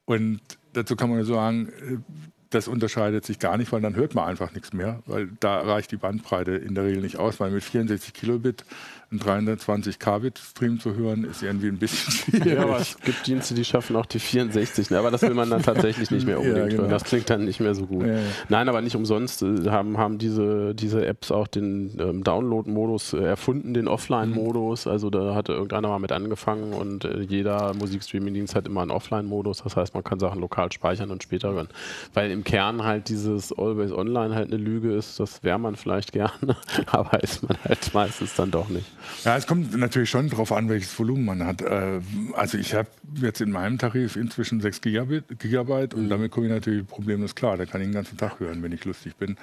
Und 0.05 0.41
dazu 0.75 0.95
kann 0.95 1.11
man 1.11 1.25
sagen, 1.25 2.05
das 2.51 2.69
unterscheidet 2.69 3.25
sich 3.25 3.39
gar 3.39 3.57
nicht, 3.57 3.73
weil 3.73 3.81
dann 3.81 3.97
hört 3.97 4.15
man 4.15 4.29
einfach 4.29 4.53
nichts 4.53 4.73
mehr, 4.73 5.03
weil 5.07 5.29
da 5.41 5.61
reicht 5.61 5.91
die 5.91 5.97
Bandbreite 5.97 6.53
in 6.53 6.75
der 6.75 6.85
Regel 6.85 7.03
nicht 7.03 7.19
aus, 7.19 7.41
weil 7.41 7.51
mit 7.51 7.65
64 7.65 8.15
Kilobit 8.15 8.65
einen 9.11 9.21
320 9.21 9.99
Kbit 10.01 10.39
Stream 10.39 10.81
zu 10.81 10.95
hören, 10.97 11.25
ist 11.25 11.43
irgendwie 11.43 11.69
ein 11.69 11.79
bisschen 11.79 12.13
schwierig. 12.13 12.55
Ja, 12.55 12.63
aber 12.63 12.81
es 12.81 12.97
gibt 12.99 13.27
Dienste, 13.27 13.55
die 13.55 13.65
schaffen 13.65 13.95
auch 13.95 14.07
die 14.07 14.19
64, 14.19 14.91
ne? 14.91 14.99
aber 14.99 15.13
das 15.13 15.23
will 15.23 15.35
man 15.35 15.49
dann 15.49 15.63
tatsächlich 15.65 16.11
nicht 16.11 16.27
mehr 16.27 16.39
unbedingt 16.39 16.59
ja, 16.59 16.69
genau. 16.69 16.83
hören. 16.83 16.91
Das 16.91 17.05
klingt 17.05 17.31
dann 17.31 17.45
nicht 17.45 17.61
mehr 17.61 17.75
so 17.75 17.87
gut. 17.87 18.05
Ja, 18.05 18.15
ja. 18.15 18.21
Nein, 18.49 18.69
aber 18.69 18.81
nicht 18.83 18.97
umsonst 18.97 19.43
äh, 19.43 19.71
haben, 19.71 19.97
haben 19.97 20.19
diese, 20.19 20.75
diese 20.75 21.07
Apps 21.07 21.31
auch 21.31 21.47
den 21.47 21.97
ähm, 22.01 22.25
Download-Modus 22.25 23.13
äh, 23.13 23.19
erfunden, 23.19 23.75
den 23.75 23.87
Offline-Modus. 23.87 24.89
Also 24.89 25.09
da 25.09 25.37
hatte 25.37 25.53
irgendeiner 25.53 25.89
mal 25.89 26.01
mit 26.01 26.11
angefangen 26.11 26.73
und 26.73 27.05
äh, 27.05 27.21
jeder 27.21 27.75
Musikstreaming-Dienst 27.75 28.57
hat 28.57 28.67
immer 28.67 28.83
einen 28.83 28.91
Offline-Modus. 28.91 29.63
Das 29.63 29.77
heißt, 29.77 29.95
man 29.95 30.03
kann 30.03 30.19
Sachen 30.19 30.41
lokal 30.41 30.73
speichern 30.73 31.13
und 31.13 31.23
später 31.23 31.53
hören. 31.53 31.69
Weil 32.13 32.33
im 32.33 32.43
Kern 32.43 32.83
halt 32.83 33.09
dieses 33.09 33.57
Always 33.57 33.93
Online 33.93 34.35
halt 34.35 34.53
eine 34.53 34.61
Lüge 34.61 34.93
ist, 34.93 35.21
das 35.21 35.45
wäre 35.45 35.61
man 35.61 35.77
vielleicht 35.77 36.11
gerne, 36.11 36.57
aber 36.87 37.23
ist 37.23 37.47
man 37.47 37.57
halt 37.65 37.95
meistens 37.95 38.35
dann 38.35 38.51
doch 38.51 38.69
nicht. 38.69 38.96
Ja, 39.25 39.37
es 39.37 39.47
kommt 39.47 39.77
natürlich 39.77 40.11
schon 40.11 40.29
darauf 40.29 40.53
an, 40.53 40.69
welches 40.69 40.99
Volumen 40.99 41.25
man 41.25 41.45
hat. 41.45 41.63
Äh, 41.63 42.01
also 42.33 42.59
ich 42.59 42.75
habe 42.75 42.89
jetzt 43.21 43.41
in 43.41 43.51
meinem 43.51 43.79
Tarif 43.79 44.17
inzwischen 44.17 44.61
6 44.61 44.81
Gigabit, 44.81 45.39
Gigabyte 45.39 45.95
und 45.95 46.05
mhm. 46.05 46.09
damit 46.09 46.31
komme 46.31 46.47
ich 46.47 46.53
natürlich 46.53 46.87
problemlos 46.87 47.35
klar. 47.35 47.57
Da 47.57 47.67
kann 47.67 47.81
ich 47.81 47.87
den 47.89 47.95
ganzen 47.95 48.17
Tag 48.17 48.41
hören, 48.41 48.63
wenn 48.63 48.73
ich 48.73 48.85
lustig 48.85 49.17
bin. 49.17 49.37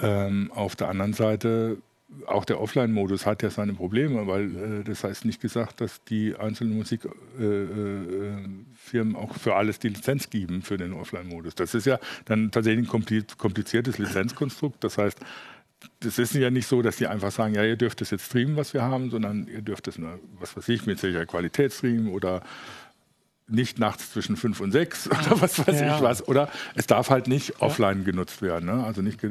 Ähm, 0.00 0.50
auf 0.54 0.76
der 0.76 0.88
anderen 0.88 1.12
Seite 1.12 1.78
auch 2.26 2.44
der 2.44 2.60
Offline-Modus 2.60 3.26
hat 3.26 3.42
ja 3.42 3.50
seine 3.50 3.74
Probleme, 3.74 4.26
weil 4.26 4.80
äh, 4.80 4.84
das 4.84 5.04
heißt 5.04 5.24
nicht 5.24 5.40
gesagt, 5.40 5.80
dass 5.80 6.02
die 6.04 6.36
einzelnen 6.36 6.76
Musikfirmen 6.76 8.64
äh, 8.92 8.98
äh, 8.98 9.14
auch 9.14 9.34
für 9.34 9.54
alles 9.56 9.78
die 9.78 9.88
Lizenz 9.88 10.30
geben 10.30 10.62
für 10.62 10.78
den 10.78 10.94
Offline-Modus. 10.94 11.54
Das 11.54 11.74
ist 11.74 11.86
ja 11.86 11.98
dann 12.24 12.50
tatsächlich 12.50 12.90
ein 12.90 13.26
kompliziertes 13.36 13.98
Lizenzkonstrukt. 13.98 14.82
Das 14.82 14.96
heißt, 14.96 15.20
das 16.00 16.18
ist 16.18 16.34
ja 16.34 16.50
nicht 16.50 16.66
so, 16.66 16.82
dass 16.82 16.96
die 16.96 17.06
einfach 17.06 17.30
sagen, 17.30 17.54
ja, 17.54 17.64
ihr 17.64 17.76
dürft 17.76 18.00
das 18.00 18.10
jetzt 18.10 18.26
streamen, 18.26 18.56
was 18.56 18.74
wir 18.74 18.82
haben, 18.82 19.10
sondern 19.10 19.46
ihr 19.48 19.62
dürft 19.62 19.88
es, 19.88 20.00
was 20.38 20.56
weiß 20.56 20.68
ich, 20.68 20.86
mit 20.86 20.98
sicherer 20.98 21.26
Qualität 21.26 21.72
streamen 21.72 22.08
oder 22.08 22.42
nicht 23.48 23.78
nachts 23.78 24.12
zwischen 24.12 24.36
fünf 24.36 24.60
und 24.60 24.72
sechs 24.72 25.08
oder 25.08 25.40
was 25.40 25.66
weiß 25.66 25.80
ja. 25.80 25.96
ich 25.96 26.02
was. 26.02 26.26
Oder 26.28 26.48
es 26.74 26.86
darf 26.86 27.10
halt 27.10 27.28
nicht 27.28 27.48
ja. 27.48 27.54
offline 27.60 28.04
genutzt 28.04 28.42
werden. 28.42 28.66
Ne? 28.66 28.84
Also 28.84 29.02
nicht, 29.02 29.22
äh, 29.24 29.28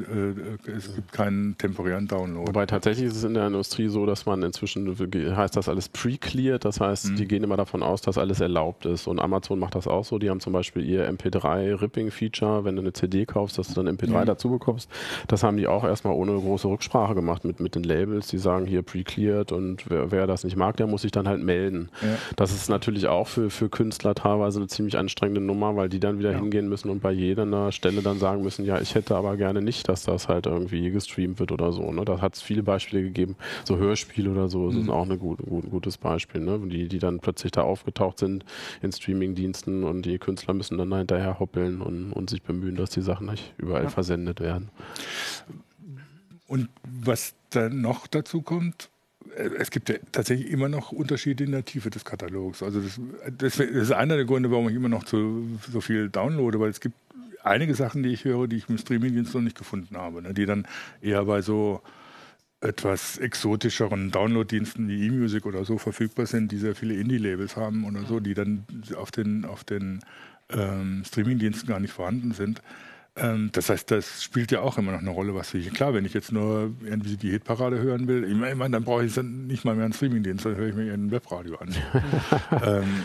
es 0.66 0.94
gibt 0.94 1.12
keinen 1.12 1.56
temporären 1.56 2.08
Download. 2.08 2.48
Wobei 2.48 2.66
tatsächlich 2.66 3.06
ist 3.06 3.16
es 3.16 3.24
in 3.24 3.34
der 3.34 3.46
Industrie 3.46 3.88
so, 3.88 4.06
dass 4.06 4.26
man 4.26 4.42
inzwischen 4.42 4.88
heißt 5.36 5.56
das 5.56 5.68
alles 5.68 5.88
pre-cleared. 5.88 6.64
Das 6.64 6.80
heißt, 6.80 7.10
mhm. 7.10 7.16
die 7.16 7.28
gehen 7.28 7.44
immer 7.44 7.56
davon 7.56 7.82
aus, 7.82 8.02
dass 8.02 8.18
alles 8.18 8.40
erlaubt 8.40 8.86
ist. 8.86 9.06
Und 9.06 9.20
Amazon 9.20 9.58
macht 9.58 9.74
das 9.74 9.86
auch 9.86 10.04
so. 10.04 10.18
Die 10.18 10.30
haben 10.30 10.40
zum 10.40 10.52
Beispiel 10.52 10.84
ihr 10.84 11.08
MP3-Ripping-Feature, 11.10 12.64
wenn 12.64 12.76
du 12.76 12.82
eine 12.82 12.92
CD 12.92 13.26
kaufst, 13.26 13.58
dass 13.58 13.68
du 13.68 13.82
dann 13.82 13.96
MP3 13.96 14.22
mhm. 14.22 14.26
dazu 14.26 14.50
bekommst. 14.50 14.90
Das 15.28 15.42
haben 15.42 15.56
die 15.56 15.68
auch 15.68 15.84
erstmal 15.84 16.14
ohne 16.14 16.32
große 16.32 16.66
Rücksprache 16.66 17.14
gemacht 17.14 17.44
mit, 17.44 17.60
mit 17.60 17.74
den 17.74 17.84
Labels. 17.84 18.28
Die 18.28 18.38
sagen 18.38 18.66
hier 18.66 18.82
pre-cleared 18.82 19.52
und 19.52 19.88
wer, 19.88 20.10
wer, 20.10 20.26
das 20.26 20.44
nicht 20.44 20.56
mag, 20.56 20.76
der 20.76 20.86
muss 20.86 21.02
sich 21.02 21.12
dann 21.12 21.28
halt 21.28 21.42
melden. 21.42 21.88
Ja. 22.02 22.08
Das 22.36 22.52
ist 22.52 22.68
natürlich 22.68 23.06
auch 23.06 23.28
für, 23.28 23.50
für 23.50 23.68
Künstler 23.68 24.07
Künstler 24.08 24.14
teilweise 24.14 24.58
eine 24.58 24.68
ziemlich 24.68 24.96
anstrengende 24.96 25.40
Nummer, 25.40 25.76
weil 25.76 25.88
die 25.88 26.00
dann 26.00 26.18
wieder 26.18 26.32
ja. 26.32 26.38
hingehen 26.38 26.68
müssen 26.68 26.90
und 26.90 27.00
bei 27.00 27.12
jeder 27.12 27.72
Stelle 27.72 28.02
dann 28.02 28.18
sagen 28.18 28.42
müssen, 28.42 28.64
ja, 28.64 28.80
ich 28.80 28.94
hätte 28.94 29.16
aber 29.16 29.36
gerne 29.36 29.62
nicht, 29.62 29.88
dass 29.88 30.04
das 30.04 30.28
halt 30.28 30.46
irgendwie 30.46 30.90
gestreamt 30.90 31.38
wird 31.40 31.52
oder 31.52 31.72
so. 31.72 31.90
Ne? 31.92 32.04
Da 32.04 32.20
hat 32.20 32.34
es 32.34 32.42
viele 32.42 32.62
Beispiele 32.62 33.02
gegeben, 33.02 33.36
so 33.64 33.76
Hörspiele 33.76 34.30
oder 34.30 34.48
so, 34.48 34.66
das 34.66 34.76
mhm. 34.76 34.82
ist 34.82 34.88
auch 34.88 35.08
ein 35.08 35.18
gut, 35.18 35.38
gut, 35.38 35.70
gutes 35.70 35.98
Beispiel, 35.98 36.40
ne? 36.40 36.58
die, 36.66 36.88
die 36.88 36.98
dann 36.98 37.20
plötzlich 37.20 37.52
da 37.52 37.62
aufgetaucht 37.62 38.18
sind 38.18 38.44
in 38.82 38.92
Streamingdiensten 38.92 39.84
und 39.84 40.02
die 40.02 40.18
Künstler 40.18 40.54
müssen 40.54 40.78
dann 40.78 40.92
hinterher 40.94 41.38
hoppeln 41.38 41.80
und, 41.80 42.12
und 42.12 42.30
sich 42.30 42.42
bemühen, 42.42 42.76
dass 42.76 42.90
die 42.90 43.02
Sachen 43.02 43.26
nicht 43.30 43.54
überall 43.58 43.84
ja. 43.84 43.88
versendet 43.88 44.40
werden. 44.40 44.70
Und 46.46 46.68
was 46.82 47.34
dann 47.50 47.82
noch 47.82 48.06
dazu 48.06 48.40
kommt, 48.40 48.88
es 49.38 49.70
gibt 49.70 49.88
ja 49.88 49.96
tatsächlich 50.12 50.50
immer 50.50 50.68
noch 50.68 50.92
Unterschiede 50.92 51.44
in 51.44 51.52
der 51.52 51.64
Tiefe 51.64 51.90
des 51.90 52.04
Katalogs. 52.04 52.62
Also 52.62 52.80
das, 52.80 53.00
das 53.38 53.58
ist 53.60 53.92
einer 53.92 54.16
der 54.16 54.24
Gründe, 54.24 54.50
warum 54.50 54.68
ich 54.68 54.74
immer 54.74 54.88
noch 54.88 55.04
zu, 55.04 55.58
so 55.70 55.80
viel 55.80 56.08
downloade, 56.08 56.58
weil 56.60 56.70
es 56.70 56.80
gibt 56.80 56.96
einige 57.42 57.74
Sachen, 57.74 58.02
die 58.02 58.10
ich 58.10 58.24
höre, 58.24 58.48
die 58.48 58.56
ich 58.56 58.68
im 58.68 58.78
Streamingdienst 58.78 59.34
noch 59.34 59.40
nicht 59.40 59.56
gefunden 59.56 59.96
habe, 59.96 60.22
ne, 60.22 60.34
die 60.34 60.46
dann 60.46 60.66
eher 61.00 61.24
bei 61.24 61.42
so 61.42 61.82
etwas 62.60 63.18
exotischeren 63.18 64.10
Downloaddiensten 64.10 64.88
wie 64.88 65.06
eMusic 65.06 65.46
oder 65.46 65.64
so 65.64 65.78
verfügbar 65.78 66.26
sind, 66.26 66.50
die 66.50 66.58
sehr 66.58 66.74
viele 66.74 66.94
Indie-Labels 66.94 67.56
haben 67.56 67.84
oder 67.84 68.04
so, 68.04 68.18
die 68.18 68.34
dann 68.34 68.64
auf 68.96 69.12
den, 69.12 69.44
auf 69.44 69.62
den 69.62 70.00
ähm, 70.50 71.04
Streamingdiensten 71.06 71.68
gar 71.68 71.78
nicht 71.78 71.92
vorhanden 71.92 72.32
sind. 72.32 72.60
Ähm, 73.20 73.50
das 73.52 73.70
heißt, 73.70 73.90
das 73.90 74.22
spielt 74.22 74.52
ja 74.52 74.60
auch 74.60 74.78
immer 74.78 74.92
noch 74.92 75.00
eine 75.00 75.10
Rolle, 75.10 75.34
was 75.34 75.50
hier. 75.52 75.70
Klar, 75.70 75.94
wenn 75.94 76.04
ich 76.04 76.14
jetzt 76.14 76.32
nur 76.32 76.72
irgendwie 76.84 77.16
die 77.16 77.30
Hitparade 77.30 77.78
hören 77.78 78.06
will, 78.08 78.24
ich 78.24 78.34
meine, 78.34 78.72
dann 78.72 78.84
brauche 78.84 79.04
ich 79.04 79.16
nicht 79.16 79.64
mal 79.64 79.74
mehr 79.74 79.84
einen 79.84 79.92
Streamingdienst, 79.92 80.44
dann 80.44 80.56
höre 80.56 80.68
ich 80.68 80.74
mir 80.74 80.92
ein 80.92 81.10
Webradio 81.10 81.56
an. 81.56 81.74
ähm, 82.64 83.04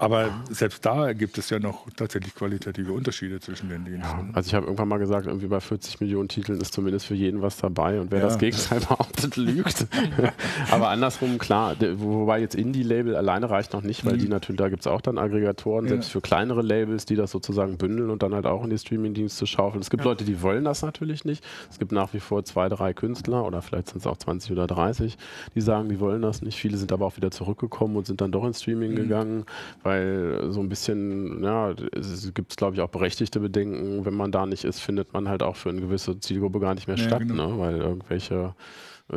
aber 0.00 0.30
selbst 0.48 0.86
da 0.86 1.12
gibt 1.12 1.36
es 1.36 1.50
ja 1.50 1.58
noch 1.58 1.86
tatsächlich 1.94 2.34
qualitative 2.34 2.92
Unterschiede 2.92 3.38
zwischen 3.38 3.68
den 3.68 3.84
Diensten. 3.84 4.28
Ja, 4.28 4.28
also 4.32 4.48
ich 4.48 4.54
habe 4.54 4.64
irgendwann 4.64 4.88
mal 4.88 4.98
gesagt, 4.98 5.26
irgendwie 5.26 5.46
bei 5.46 5.60
40 5.60 6.00
Millionen 6.00 6.28
Titeln 6.28 6.58
ist 6.58 6.72
zumindest 6.72 7.04
für 7.04 7.14
jeden 7.14 7.42
was 7.42 7.58
dabei 7.58 8.00
und 8.00 8.10
wer 8.10 8.20
ja. 8.20 8.24
das 8.24 8.38
Gegenteil 8.38 8.80
behauptet, 8.80 9.36
lügt. 9.36 9.86
Aber 10.70 10.88
andersrum, 10.88 11.36
klar, 11.36 11.76
wobei 11.96 12.40
jetzt 12.40 12.54
Indie-Label 12.54 13.14
alleine 13.14 13.50
reicht 13.50 13.74
noch 13.74 13.82
nicht, 13.82 14.06
weil 14.06 14.14
mhm. 14.14 14.20
die 14.20 14.28
natürlich, 14.28 14.58
da 14.58 14.70
gibt 14.70 14.80
es 14.80 14.86
auch 14.86 15.02
dann 15.02 15.18
Aggregatoren, 15.18 15.84
ja. 15.84 15.90
selbst 15.90 16.10
für 16.10 16.22
kleinere 16.22 16.62
Labels, 16.62 17.04
die 17.04 17.16
das 17.16 17.30
sozusagen 17.30 17.76
bündeln 17.76 18.08
und 18.08 18.22
dann 18.22 18.32
halt 18.32 18.46
auch 18.46 18.64
in 18.64 18.70
die 18.70 18.78
Streaming-Dienste 18.78 19.46
schaufeln. 19.46 19.82
Es 19.82 19.90
gibt 19.90 20.04
Leute, 20.04 20.24
die 20.24 20.40
wollen 20.40 20.64
das 20.64 20.80
natürlich 20.80 21.26
nicht. 21.26 21.44
Es 21.70 21.78
gibt 21.78 21.92
nach 21.92 22.14
wie 22.14 22.20
vor 22.20 22.42
zwei, 22.44 22.70
drei 22.70 22.94
Künstler 22.94 23.44
oder 23.44 23.60
vielleicht 23.60 23.88
sind 23.88 23.98
es 23.98 24.06
auch 24.06 24.16
20 24.16 24.52
oder 24.52 24.66
30, 24.66 25.18
die 25.54 25.60
sagen, 25.60 25.90
die 25.90 26.00
wollen 26.00 26.22
das 26.22 26.40
nicht. 26.40 26.58
Viele 26.58 26.78
sind 26.78 26.90
aber 26.90 27.04
auch 27.04 27.18
wieder 27.18 27.30
zurückgekommen 27.30 27.96
und 27.96 28.06
sind 28.06 28.22
dann 28.22 28.32
doch 28.32 28.44
ins 28.44 28.62
Streaming 28.62 28.92
mhm. 28.92 28.96
gegangen, 28.96 29.44
weil 29.82 29.89
weil 29.90 30.52
so 30.52 30.60
ein 30.60 30.68
bisschen, 30.68 31.42
ja, 31.42 31.74
es 31.92 32.32
gibt, 32.32 32.56
glaube 32.56 32.76
ich, 32.76 32.80
auch 32.80 32.88
berechtigte 32.88 33.40
Bedenken, 33.40 34.04
wenn 34.04 34.14
man 34.14 34.30
da 34.30 34.46
nicht 34.46 34.64
ist, 34.64 34.78
findet 34.78 35.12
man 35.12 35.28
halt 35.28 35.42
auch 35.42 35.56
für 35.56 35.70
eine 35.70 35.80
gewisse 35.80 36.18
Zielgruppe 36.20 36.60
gar 36.60 36.74
nicht 36.74 36.86
mehr 36.86 36.96
ja, 36.96 37.04
statt, 37.04 37.22
genau. 37.26 37.48
ne? 37.48 37.58
weil 37.58 37.76
irgendwelche 37.78 38.54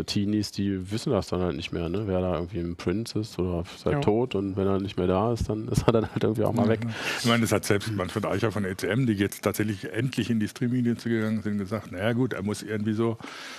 Teenies, 0.05 0.51
die 0.51 0.91
wissen 0.91 1.11
das 1.11 1.27
dann 1.27 1.41
halt 1.41 1.55
nicht 1.55 1.71
mehr, 1.71 1.89
ne? 1.89 2.03
wer 2.07 2.21
da 2.21 2.35
irgendwie 2.35 2.59
ein 2.59 2.75
Prince 2.75 3.19
ist 3.19 3.37
oder 3.37 3.63
ist 3.75 3.85
halt 3.85 3.95
ja. 3.95 4.01
tot 4.01 4.35
und 4.35 4.57
wenn 4.57 4.67
er 4.67 4.79
nicht 4.79 4.97
mehr 4.97 5.07
da 5.07 5.33
ist, 5.33 5.49
dann 5.49 5.67
ist 5.67 5.83
er 5.87 5.93
dann 5.93 6.09
halt 6.09 6.23
irgendwie 6.23 6.43
auch 6.43 6.53
mal 6.53 6.67
weg. 6.67 6.81
Ich 7.19 7.25
meine, 7.25 7.41
das 7.41 7.51
hat 7.51 7.65
selbst 7.65 7.91
Manfred 7.91 8.25
Eicher 8.25 8.51
von 8.51 8.65
ECM, 8.65 9.05
die 9.05 9.13
jetzt 9.13 9.43
tatsächlich 9.43 9.91
endlich 9.91 10.29
in 10.29 10.39
die 10.39 10.47
Streaming-Dienste 10.47 11.09
gegangen 11.09 11.41
sind, 11.41 11.57
gesagt, 11.57 11.91
naja 11.91 12.13
gut, 12.13 12.33
er 12.33 12.41
muss 12.41 12.63
irgendwie 12.63 12.93
so 12.93 13.17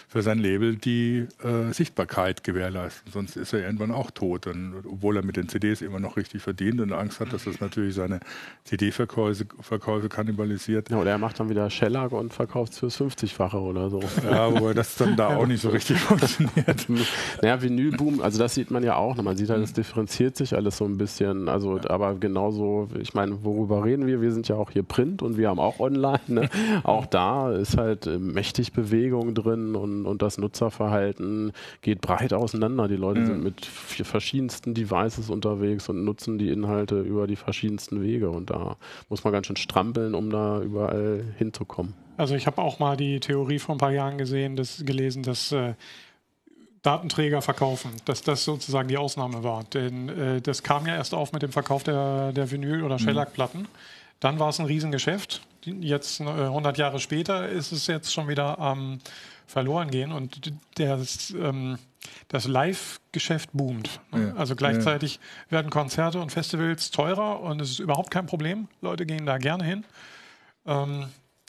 für 0.09 0.23
sein 0.23 0.39
Label 0.39 0.77
die 0.77 1.27
äh, 1.43 1.73
Sichtbarkeit 1.73 2.43
gewährleisten, 2.43 3.13
sonst 3.13 3.37
ist 3.37 3.53
er 3.53 3.61
irgendwann 3.61 3.93
auch 3.93 4.11
tot. 4.11 4.47
Und, 4.47 4.75
obwohl 4.87 5.17
er 5.17 5.25
mit 5.25 5.37
den 5.37 5.49
CDs 5.49 5.83
immer 5.83 6.01
noch 6.01 6.17
richtig 6.17 6.43
verdient 6.43 6.81
und 6.81 6.93
Angst 6.93 7.21
hat, 7.21 7.33
dass 7.33 7.45
das 7.45 7.61
natürlich 7.61 7.95
seine 7.95 8.21
CD-Verkäufe 8.65 9.47
Verkäufe 9.61 10.09
kannibalisiert. 10.09 10.91
Ja, 10.91 10.99
oder 10.99 11.11
er 11.11 11.19
macht 11.19 11.39
dann 11.41 11.49
wieder 11.49 11.71
Shellac 11.71 12.13
und 12.13 12.33
verkauft 12.33 12.73
es 12.73 12.79
fürs 12.79 13.01
50-fache 13.01 13.57
oder 13.57 13.91
so. 13.91 14.01
Ja, 14.25 14.53
wobei 14.53 14.75
das 14.75 14.97
dann 14.97 15.17
da 15.17 15.29
auch 15.37 15.47
nicht 15.47 15.61
so 15.61 15.69
richtig 15.71 15.99
funktioniert. 15.99 16.24
naja, 17.43 17.63
Vinylboom, 17.63 18.21
also 18.21 18.39
das 18.39 18.55
sieht 18.55 18.71
man 18.71 18.83
ja 18.83 18.97
auch. 18.97 19.17
Man 19.17 19.37
sieht 19.37 19.51
halt, 19.51 19.63
es 19.63 19.73
differenziert 19.73 20.37
sich 20.37 20.55
alles 20.55 20.77
so 20.77 20.85
ein 20.85 20.99
bisschen. 20.99 21.49
Also, 21.49 21.81
aber 21.89 22.15
genauso, 22.15 22.89
ich 23.01 23.15
meine, 23.15 23.45
worüber 23.45 23.85
reden 23.85 24.07
wir? 24.07 24.21
Wir 24.21 24.33
sind 24.33 24.49
ja 24.49 24.57
auch 24.57 24.71
hier 24.71 24.83
Print 24.83 25.23
und 25.23 25.37
wir 25.37 25.49
haben 25.49 25.59
auch 25.59 25.81
online. 25.81 26.21
Ne? 26.27 26.49
Auch 26.85 27.07
da 27.07 27.53
ist 27.53 27.77
halt 27.77 28.07
äh, 28.07 28.19
mächtig 28.19 28.73
Bewegung 28.73 29.35
drin 29.35 29.75
und, 29.75 30.07
und 30.07 30.23
das 30.23 30.39
Nutzerverhalten 30.39 31.53
geht 31.83 32.01
breit 32.01 32.33
auseinander. 32.33 32.89
Die 32.89 32.97
Leute 32.97 33.21
mhm. 33.21 33.27
sind 33.27 33.45
mit 33.45 33.67
verschiedensten 33.67 34.75
Devices 34.75 35.31
unterwegs 35.31 35.89
und 35.89 36.05
nutzen 36.05 36.39
die 36.39 36.51
Inhalte 36.51 37.01
über 37.01 37.27
die 37.27 37.37
verschiedensten 37.37 38.03
Wege. 38.03 38.31
Und 38.31 38.51
da 38.51 38.77
muss 39.09 39.25
man 39.25 39.33
ganz 39.33 39.47
schön 39.47 39.57
strampeln, 39.57 40.15
um 40.15 40.31
da 40.31 40.61
überall 40.61 41.25
hinzukommen. 41.39 41.95
Also 42.17 42.37
ich 42.37 42.47
habe 42.47 42.63
auch 42.63 42.79
mal 42.79 42.97
die 42.97 43.19
Theorie 43.21 43.59
vor 43.59 43.75
ein 43.75 43.79
paar 43.79 43.93
Jahren 43.93 44.19
gesehen, 44.19 44.57
das, 44.57 44.85
gelesen, 44.85 45.23
dass 45.23 45.51
äh, 45.53 45.75
Datenträger 46.85 47.43
verkaufen, 47.43 47.91
dass 48.05 48.23
das 48.23 48.45
sozusagen 48.45 48.89
die 48.89 48.99
Ausnahme 48.99 49.43
war. 49.43 49.65
Denn 49.65 50.09
äh, 50.11 50.41
das 50.41 50.63
kam 50.63 50.87
ja 50.87 50.95
erst 50.95 51.15
auf 51.15 51.33
mit 51.33 51.43
dem 51.43 51.51
Verkauf 51.51 51.83
der, 51.83 52.33
der 52.33 52.51
Vinyl- 52.51 52.83
oder 52.83 52.97
mhm. 52.97 53.01
Shellac-Platten. 53.01 53.67
Dann 54.21 54.39
war 54.39 54.51
es 54.51 54.61
ein 54.61 54.67
Riesengeschäft. 54.67 55.41
Jetzt 55.65 56.21
äh, 56.21 56.25
100 56.25 56.77
Jahre 56.77 57.01
später 57.01 57.49
ist 57.49 57.73
es 57.73 57.87
jetzt 57.87 58.13
schon 58.13 58.29
wieder 58.29 58.59
am 58.59 58.93
ähm, 58.93 58.99
verloren 59.47 59.91
gehen 59.91 60.13
und 60.13 60.53
das, 60.77 61.31
ähm, 61.31 61.79
das 62.29 62.47
Live-Geschäft 62.47 63.51
boomt. 63.53 64.01
Ne? 64.13 64.29
Ja. 64.29 64.35
Also 64.37 64.57
gleichzeitig 64.57 65.17
ja. 65.17 65.53
werden 65.53 65.71
Konzerte 65.71 66.21
und 66.21 66.33
Festivals 66.33 66.91
teurer 66.91 67.41
und 67.41 67.61
es 67.61 67.71
ist 67.71 67.79
überhaupt 67.79 68.11
kein 68.11 68.27
Problem. 68.27 68.69
Leute 68.81 69.07
gehen 69.07 69.27
da 69.27 69.39
gerne 69.39 69.65
hin. 69.65 69.85
Ähm, 70.67 71.07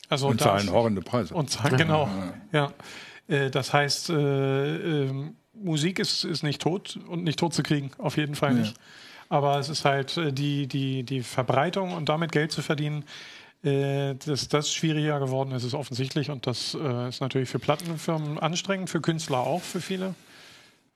also 0.10 0.28
und 0.28 0.40
zahlen 0.40 0.72
horrende 0.72 1.02
Preise. 1.02 1.34
Und 1.34 1.50
zahlen, 1.50 1.78
genau. 1.78 2.10
Ja. 2.52 2.72
Äh, 3.28 3.50
das 3.50 3.74
heißt, 3.74 4.10
äh, 4.10 5.06
äh, 5.06 5.12
Musik 5.54 6.00
ist, 6.00 6.24
ist 6.24 6.44
nicht 6.44 6.62
tot 6.62 7.00
und 7.08 7.24
nicht 7.24 7.40
tot 7.40 7.54
zu 7.54 7.64
kriegen, 7.64 7.92
auf 7.98 8.18
jeden 8.18 8.36
Fall 8.36 8.54
nicht. 8.54 8.76
Aber 9.30 9.58
es 9.58 9.70
ist 9.70 9.86
halt 9.86 10.18
äh, 10.18 10.32
die, 10.32 10.68
die, 10.68 11.04
die 11.04 11.24
Verbreitung 11.24 11.94
und 11.94 12.10
damit 12.10 12.32
Geld 12.32 12.52
zu 12.52 12.62
verdienen, 12.62 13.06
dass 13.64 14.48
das 14.48 14.72
schwieriger 14.72 15.20
geworden 15.20 15.52
ist, 15.52 15.64
ist 15.64 15.74
offensichtlich 15.74 16.30
und 16.30 16.46
das 16.46 16.76
ist 16.76 17.20
natürlich 17.20 17.50
für 17.50 17.58
Plattenfirmen 17.58 18.38
anstrengend, 18.38 18.92
für 18.92 19.02
Künstler 19.02 19.40
auch, 19.40 19.64
für 19.64 19.82
viele. 19.82 20.14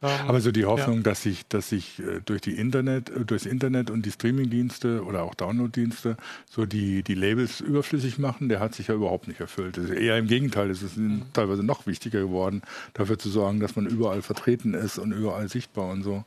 Ähm, 0.01 0.09
Aber 0.27 0.39
so 0.39 0.51
die 0.51 0.65
Hoffnung, 0.65 0.97
ja. 0.97 1.03
dass 1.03 1.23
sich, 1.23 1.45
dass 1.47 1.69
sich 1.69 2.01
durch 2.25 2.41
die 2.41 2.53
Internet, 2.53 3.11
durchs 3.29 3.45
Internet 3.45 3.89
und 3.89 4.05
die 4.05 4.11
Streamingdienste 4.11 5.03
oder 5.03 5.23
auch 5.23 5.35
Downloaddienste 5.35 6.15
so 6.49 6.65
die, 6.65 7.03
die 7.03 7.15
Labels 7.15 7.59
überflüssig 7.59 8.17
machen, 8.17 8.47
der 8.47 8.61
hat 8.61 8.75
sich 8.75 8.87
ja 8.87 8.95
überhaupt 8.95 9.27
nicht 9.27 9.41
erfüllt. 9.41 9.77
Eher 9.77 10.17
im 10.17 10.27
Gegenteil, 10.27 10.69
es 10.69 10.81
ist 10.81 10.95
mhm. 10.97 11.23
teilweise 11.33 11.63
noch 11.63 11.85
wichtiger 11.85 12.21
geworden, 12.21 12.61
dafür 12.93 13.19
zu 13.19 13.29
sorgen, 13.29 13.59
dass 13.59 13.75
man 13.75 13.87
überall 13.87 14.21
vertreten 14.21 14.73
ist 14.73 14.99
und 14.99 15.11
überall 15.11 15.49
sichtbar 15.49 15.89
und 15.89 16.03
so. 16.03 16.23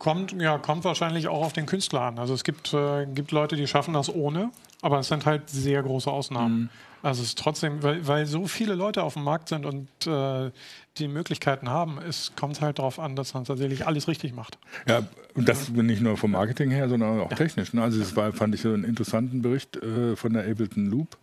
Kommt, 0.00 0.32
ja, 0.32 0.58
kommt 0.58 0.84
wahrscheinlich 0.84 1.28
auch 1.28 1.44
auf 1.44 1.52
den 1.52 1.66
Künstler 1.66 2.02
an. 2.02 2.18
Also 2.18 2.34
es 2.34 2.44
gibt, 2.44 2.72
äh, 2.72 3.06
gibt 3.06 3.32
Leute, 3.32 3.56
die 3.56 3.66
schaffen 3.66 3.94
das 3.94 4.12
ohne, 4.12 4.50
aber 4.80 5.00
es 5.00 5.08
sind 5.08 5.26
halt 5.26 5.50
sehr 5.50 5.82
große 5.82 6.10
Ausnahmen. 6.10 6.62
Mhm. 6.62 6.68
Also 7.02 7.22
es 7.22 7.28
ist 7.28 7.38
trotzdem, 7.38 7.82
weil, 7.82 8.06
weil 8.06 8.26
so 8.26 8.46
viele 8.46 8.74
Leute 8.74 9.02
auf 9.02 9.14
dem 9.14 9.24
Markt 9.24 9.48
sind 9.48 9.64
und 9.66 9.88
äh, 10.06 10.50
die 10.98 11.08
Möglichkeiten 11.08 11.68
haben, 11.68 11.98
es 11.98 12.32
kommt 12.34 12.60
halt 12.60 12.78
darauf 12.78 12.98
an, 12.98 13.14
dass 13.14 13.34
man 13.34 13.44
tatsächlich 13.44 13.86
alles 13.86 14.08
richtig 14.08 14.34
macht. 14.34 14.58
Ja, 14.86 15.06
und 15.34 15.48
das 15.48 15.68
nicht 15.68 16.02
nur 16.02 16.16
vom 16.16 16.32
Marketing 16.32 16.70
her, 16.70 16.88
sondern 16.88 17.20
auch 17.20 17.30
ja. 17.30 17.36
technisch. 17.36 17.72
Ne? 17.72 17.82
Also 17.82 18.00
das 18.00 18.16
war, 18.16 18.32
fand 18.32 18.54
ich 18.54 18.62
so 18.62 18.72
einen 18.72 18.84
interessanten 18.84 19.42
Bericht 19.42 19.76
äh, 19.76 20.16
von 20.16 20.32
der 20.32 20.50
Ableton 20.50 20.86
Loop 20.86 21.16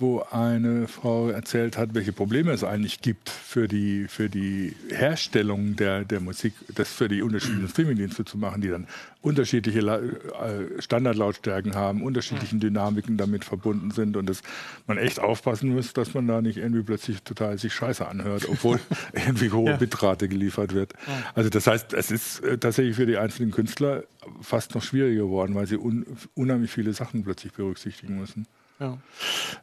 wo 0.00 0.24
eine 0.30 0.88
Frau 0.88 1.28
erzählt 1.28 1.76
hat, 1.76 1.94
welche 1.94 2.12
Probleme 2.12 2.52
es 2.52 2.64
eigentlich 2.64 3.00
gibt 3.00 3.28
für 3.28 3.68
die, 3.68 4.06
für 4.08 4.28
die 4.28 4.74
Herstellung 4.88 5.76
der, 5.76 6.04
der 6.04 6.20
Musik, 6.20 6.54
das 6.74 6.92
für 6.92 7.08
die 7.08 7.22
unterschiedlichen 7.22 7.68
Streamingdienste 7.72 8.24
zu 8.24 8.38
machen, 8.38 8.60
die 8.60 8.68
dann 8.68 8.86
unterschiedliche 9.22 9.80
äh, 9.80 10.80
Standardlautstärken 10.80 11.74
haben, 11.74 12.02
unterschiedlichen 12.02 12.58
Dynamiken 12.60 13.18
damit 13.18 13.44
verbunden 13.44 13.90
sind 13.90 14.16
und 14.16 14.28
dass 14.28 14.42
man 14.86 14.96
echt 14.96 15.20
aufpassen 15.20 15.74
muss, 15.74 15.92
dass 15.92 16.14
man 16.14 16.26
da 16.26 16.40
nicht 16.40 16.56
irgendwie 16.56 16.82
plötzlich 16.82 17.22
total 17.22 17.58
sich 17.58 17.74
scheiße 17.74 18.06
anhört, 18.06 18.48
obwohl 18.48 18.80
irgendwie 19.12 19.50
hohe 19.50 19.70
ja. 19.70 19.76
Bitrate 19.76 20.28
geliefert 20.28 20.74
wird. 20.74 20.94
Also 21.34 21.50
das 21.50 21.66
heißt, 21.66 21.92
es 21.92 22.10
ist 22.10 22.40
äh, 22.40 22.56
tatsächlich 22.56 22.96
für 22.96 23.06
die 23.06 23.18
einzelnen 23.18 23.50
Künstler 23.50 24.04
fast 24.40 24.74
noch 24.74 24.82
schwieriger 24.82 25.24
geworden, 25.24 25.54
weil 25.54 25.66
sie 25.66 25.76
un 25.76 26.06
unheimlich 26.34 26.70
viele 26.70 26.92
Sachen 26.92 27.22
plötzlich 27.24 27.52
berücksichtigen 27.52 28.18
müssen. 28.18 28.46
Ja. 28.80 28.96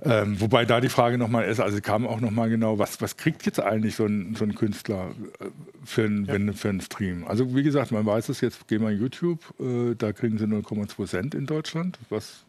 Ähm, 0.04 0.40
wobei 0.40 0.66
da 0.66 0.80
die 0.80 0.90
Frage 0.90 1.18
nochmal 1.18 1.46
ist, 1.46 1.60
also 1.60 1.82
kam 1.82 2.06
auch 2.06 2.22
nochmal 2.22 2.50
genau, 2.50 2.78
was, 2.78 3.02
was 3.02 3.18
kriegt 3.18 3.46
jetzt 3.48 3.60
eigentlich 3.60 3.96
so 3.96 4.06
ein, 4.06 4.36
so 4.36 4.46
ein 4.46 4.54
Künstler 4.54 5.10
äh, 5.40 5.46
für, 5.84 6.04
ein, 6.04 6.26
ja. 6.26 6.34
wenn, 6.34 6.54
für 6.54 6.70
einen 6.70 6.82
Stream? 6.82 7.26
Also 7.28 7.56
wie 7.56 7.64
gesagt, 7.64 7.92
man 7.92 8.06
weiß 8.06 8.30
es 8.30 8.42
jetzt, 8.42 8.68
gehen 8.68 8.84
wir 8.84 8.92
YouTube, 8.92 9.40
äh, 9.60 9.96
da 9.96 10.14
kriegen 10.14 10.38
sie 10.38 10.46
0,2 10.46 11.08
Cent 11.08 11.36
in 11.36 11.48
Deutschland. 11.48 11.98
Was 12.10 12.46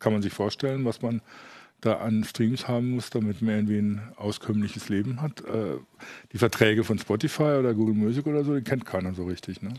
kann 0.00 0.12
man 0.12 0.20
sich 0.22 0.32
vorstellen, 0.32 0.84
was 0.84 1.02
man 1.02 1.22
da 1.80 1.98
an 1.98 2.24
Streams 2.24 2.66
haben 2.66 2.90
muss, 2.90 3.10
damit 3.10 3.40
man 3.40 3.54
irgendwie 3.54 3.78
ein 3.78 4.02
auskömmliches 4.16 4.88
Leben 4.88 5.22
hat? 5.22 5.40
Äh, 5.42 5.76
die 6.32 6.38
Verträge 6.38 6.82
von 6.82 6.98
Spotify 6.98 7.58
oder 7.60 7.74
Google 7.74 7.94
Music 7.94 8.26
oder 8.26 8.42
so, 8.42 8.56
die 8.56 8.62
kennt 8.62 8.84
keiner 8.84 9.14
so 9.14 9.24
richtig. 9.24 9.62
Ne? 9.62 9.74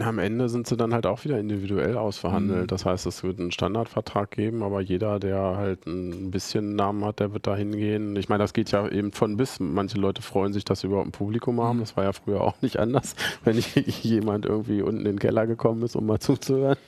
Am 0.00 0.18
Ende 0.18 0.48
sind 0.48 0.66
sie 0.66 0.76
dann 0.76 0.94
halt 0.94 1.06
auch 1.06 1.24
wieder 1.24 1.38
individuell 1.38 1.96
ausverhandelt. 1.96 2.62
Mhm. 2.62 2.66
Das 2.68 2.84
heißt, 2.86 3.06
es 3.06 3.22
wird 3.22 3.38
einen 3.38 3.52
Standardvertrag 3.52 4.30
geben, 4.30 4.62
aber 4.62 4.80
jeder, 4.80 5.20
der 5.20 5.56
halt 5.56 5.86
ein 5.86 6.30
bisschen 6.30 6.74
Namen 6.74 7.04
hat, 7.04 7.20
der 7.20 7.32
wird 7.32 7.46
da 7.46 7.54
hingehen. 7.54 8.16
Ich 8.16 8.28
meine, 8.28 8.42
das 8.42 8.54
geht 8.54 8.70
ja 8.70 8.88
eben 8.88 9.12
von 9.12 9.36
bis. 9.36 9.60
Manche 9.60 9.98
Leute 9.98 10.22
freuen 10.22 10.52
sich, 10.52 10.64
dass 10.64 10.80
sie 10.80 10.86
überhaupt 10.86 11.08
ein 11.08 11.12
Publikum 11.12 11.60
haben. 11.60 11.76
Mhm. 11.76 11.80
Das 11.80 11.96
war 11.96 12.04
ja 12.04 12.12
früher 12.12 12.40
auch 12.40 12.54
nicht 12.62 12.78
anders, 12.78 13.14
wenn 13.44 13.58
jemand 13.74 14.46
irgendwie 14.46 14.80
unten 14.80 15.00
in 15.00 15.04
den 15.04 15.18
Keller 15.18 15.46
gekommen 15.46 15.82
ist, 15.82 15.96
um 15.96 16.06
mal 16.06 16.18
zuzuhören. 16.20 16.78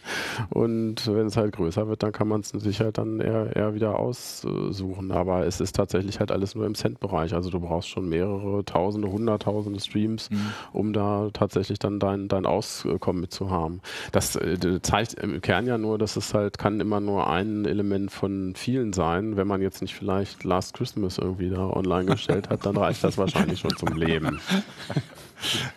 Und 0.50 1.06
wenn 1.06 1.26
es 1.26 1.36
halt 1.36 1.54
größer 1.54 1.88
wird, 1.88 2.02
dann 2.02 2.12
kann 2.12 2.28
man 2.28 2.40
es 2.40 2.48
sich 2.48 2.80
halt 2.80 2.96
dann 2.96 3.20
eher, 3.20 3.54
eher 3.54 3.74
wieder 3.74 3.98
aussuchen. 3.98 5.12
Aber 5.12 5.46
es 5.46 5.60
ist 5.60 5.76
tatsächlich 5.76 6.18
halt 6.18 6.32
alles 6.32 6.54
nur 6.54 6.64
im 6.64 6.74
Cent-Bereich. 6.74 7.34
Also 7.34 7.50
du 7.50 7.60
brauchst 7.60 7.88
schon 7.88 8.08
mehrere 8.08 8.64
Tausende, 8.64 9.10
Hunderttausende 9.10 9.80
Streams, 9.80 10.30
mhm. 10.30 10.52
um 10.72 10.92
da 10.92 11.28
tatsächlich 11.34 11.78
dann 11.78 12.00
dein, 12.00 12.28
dein 12.28 12.46
Aus 12.46 12.85
Auskommen 13.06 13.20
mit 13.20 13.32
zu 13.32 13.50
haben. 13.50 13.80
Das 14.12 14.36
äh, 14.36 14.80
zeigt 14.82 15.14
im 15.14 15.40
Kern 15.40 15.66
ja 15.66 15.78
nur, 15.78 15.98
dass 15.98 16.16
es 16.16 16.34
halt 16.34 16.58
kann 16.58 16.80
immer 16.80 17.00
nur 17.00 17.28
ein 17.30 17.64
Element 17.64 18.10
von 18.10 18.54
vielen 18.56 18.92
sein. 18.92 19.36
Wenn 19.36 19.46
man 19.46 19.62
jetzt 19.62 19.80
nicht 19.80 19.94
vielleicht 19.94 20.44
Last 20.44 20.74
Christmas 20.74 21.18
irgendwie 21.18 21.50
da 21.50 21.68
online 21.68 22.06
gestellt 22.06 22.50
hat, 22.50 22.66
dann 22.66 22.76
reicht 22.76 23.04
das 23.04 23.16
wahrscheinlich 23.18 23.60
schon 23.60 23.76
zum 23.76 23.96
Leben. 23.96 24.40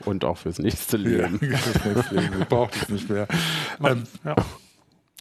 Und 0.05 0.23
auch 0.25 0.37
fürs 0.37 0.59
nächste 0.59 0.97
Leben. 0.97 1.39
Ja, 1.49 1.57
das 1.73 1.85
nächste 1.85 2.15
Leben 2.15 2.45
braucht 2.47 2.75
es 2.75 2.89
nicht 2.89 3.09
mehr. 3.09 3.27
Ähm, 3.83 4.03
ja. 4.23 4.35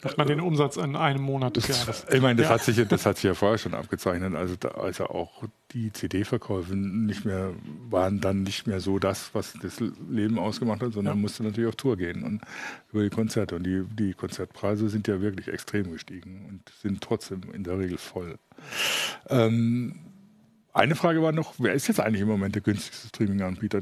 Hat 0.04 0.16
man 0.16 0.28
den 0.28 0.40
Umsatz 0.40 0.76
in 0.76 0.94
einem 0.94 1.22
Monat 1.22 1.56
des 1.56 1.66
Jahres. 1.68 2.06
Ich 2.11 2.20
meine, 2.20 2.37
das, 2.37 2.48
ja. 2.48 2.54
hat 2.54 2.62
sich, 2.62 2.88
das 2.88 3.04
hat 3.04 3.16
sich 3.16 3.24
ja 3.24 3.34
vorher 3.34 3.58
schon 3.58 3.74
abgezeichnet. 3.74 4.34
Also, 4.34 4.54
da, 4.56 4.68
also 4.68 5.06
auch 5.06 5.42
die 5.72 5.92
CD-Verkäufe 5.92 6.76
nicht 6.76 7.24
mehr, 7.24 7.52
waren 7.90 8.20
dann 8.20 8.42
nicht 8.44 8.66
mehr 8.66 8.80
so 8.80 8.98
das, 8.98 9.30
was 9.34 9.54
das 9.61 9.80
Leben 10.08 10.38
ausgemacht 10.38 10.82
hat, 10.82 10.92
sondern 10.92 11.16
ja. 11.16 11.20
musste 11.20 11.42
natürlich 11.42 11.68
auf 11.68 11.76
Tour 11.76 11.96
gehen 11.96 12.22
und 12.22 12.42
über 12.92 13.02
die 13.02 13.11
Konzerte. 13.11 13.56
Und 13.56 13.64
die, 13.64 13.82
die 13.90 14.14
Konzertpreise 14.14 14.88
sind 14.88 15.08
ja 15.08 15.20
wirklich 15.20 15.48
extrem 15.48 15.92
gestiegen 15.92 16.46
und 16.48 16.72
sind 16.80 17.00
trotzdem 17.00 17.42
in 17.52 17.64
der 17.64 17.78
Regel 17.78 17.98
voll. 17.98 18.38
Ähm, 19.28 19.96
eine 20.74 20.94
Frage 20.94 21.22
war 21.22 21.33
noch, 21.33 21.54
wer 21.59 21.72
ist 21.72 21.88
jetzt 21.88 21.98
eigentlich 21.98 22.20
im 22.20 22.28
Moment 22.28 22.54
der 22.54 22.62
günstigste 22.62 23.09
Streaming-Anbieter? 23.09 23.81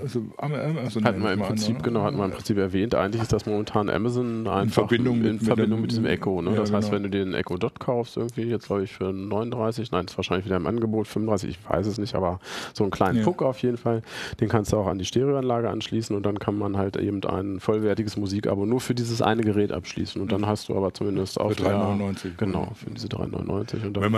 Also, 0.00 0.24
Amazon 0.38 1.04
hatten 1.04 1.22
wir 1.22 1.32
im 1.32 1.40
Prinzip, 1.40 1.76
an, 1.76 1.82
genau, 1.82 2.02
hatten 2.02 2.16
wir 2.16 2.24
im 2.24 2.30
Prinzip 2.30 2.56
erwähnt. 2.56 2.94
Eigentlich 2.94 3.22
ist 3.22 3.32
das 3.32 3.46
momentan 3.46 3.90
Amazon 3.90 4.46
einfach 4.48 4.62
in 4.62 4.70
Verbindung 4.70 5.18
mit, 5.18 5.30
in 5.30 5.40
Verbindung 5.40 5.80
mit, 5.80 5.82
mit 5.82 5.90
diesem 5.92 6.06
Echo. 6.06 6.40
Ne? 6.40 6.50
Ja, 6.50 6.56
das 6.56 6.72
heißt, 6.72 6.90
genau. 6.90 7.04
wenn 7.04 7.10
du 7.10 7.10
den 7.10 7.34
Echo 7.34 7.58
Dot 7.58 7.78
kaufst, 7.78 8.16
irgendwie 8.16 8.44
jetzt 8.44 8.66
glaube 8.66 8.84
ich 8.84 8.92
für 8.92 9.12
39, 9.12 9.92
nein, 9.92 10.06
ist 10.06 10.16
wahrscheinlich 10.16 10.46
wieder 10.46 10.56
im 10.56 10.66
Angebot 10.66 11.06
35, 11.06 11.50
ich 11.50 11.70
weiß 11.70 11.86
es 11.86 11.98
nicht, 11.98 12.14
aber 12.14 12.40
so 12.72 12.82
einen 12.82 12.90
kleinen 12.90 13.18
ja. 13.18 13.24
Puck 13.24 13.42
auf 13.42 13.58
jeden 13.58 13.76
Fall. 13.76 14.02
Den 14.40 14.48
kannst 14.48 14.72
du 14.72 14.78
auch 14.78 14.86
an 14.86 14.98
die 14.98 15.04
Stereoanlage 15.04 15.68
anschließen 15.68 16.16
und 16.16 16.24
dann 16.24 16.38
kann 16.38 16.56
man 16.56 16.76
halt 16.76 16.96
eben 16.96 17.22
ein 17.24 17.60
vollwertiges 17.60 18.16
Musikabo 18.16 18.64
nur 18.64 18.80
für 18.80 18.94
dieses 18.94 19.22
eine 19.22 19.42
Gerät 19.42 19.70
abschließen. 19.70 20.20
Und 20.20 20.32
dann 20.32 20.46
hast 20.46 20.70
du 20.70 20.76
aber 20.76 20.94
zumindest 20.94 21.38
auch 21.38 21.52
für 21.52 21.62
3,99. 21.62 22.36
Genau, 22.38 22.72
für 22.74 22.90
diese 22.90 23.08
3,99. 23.08 23.86
Und, 23.86 24.00
wenn 24.00 24.12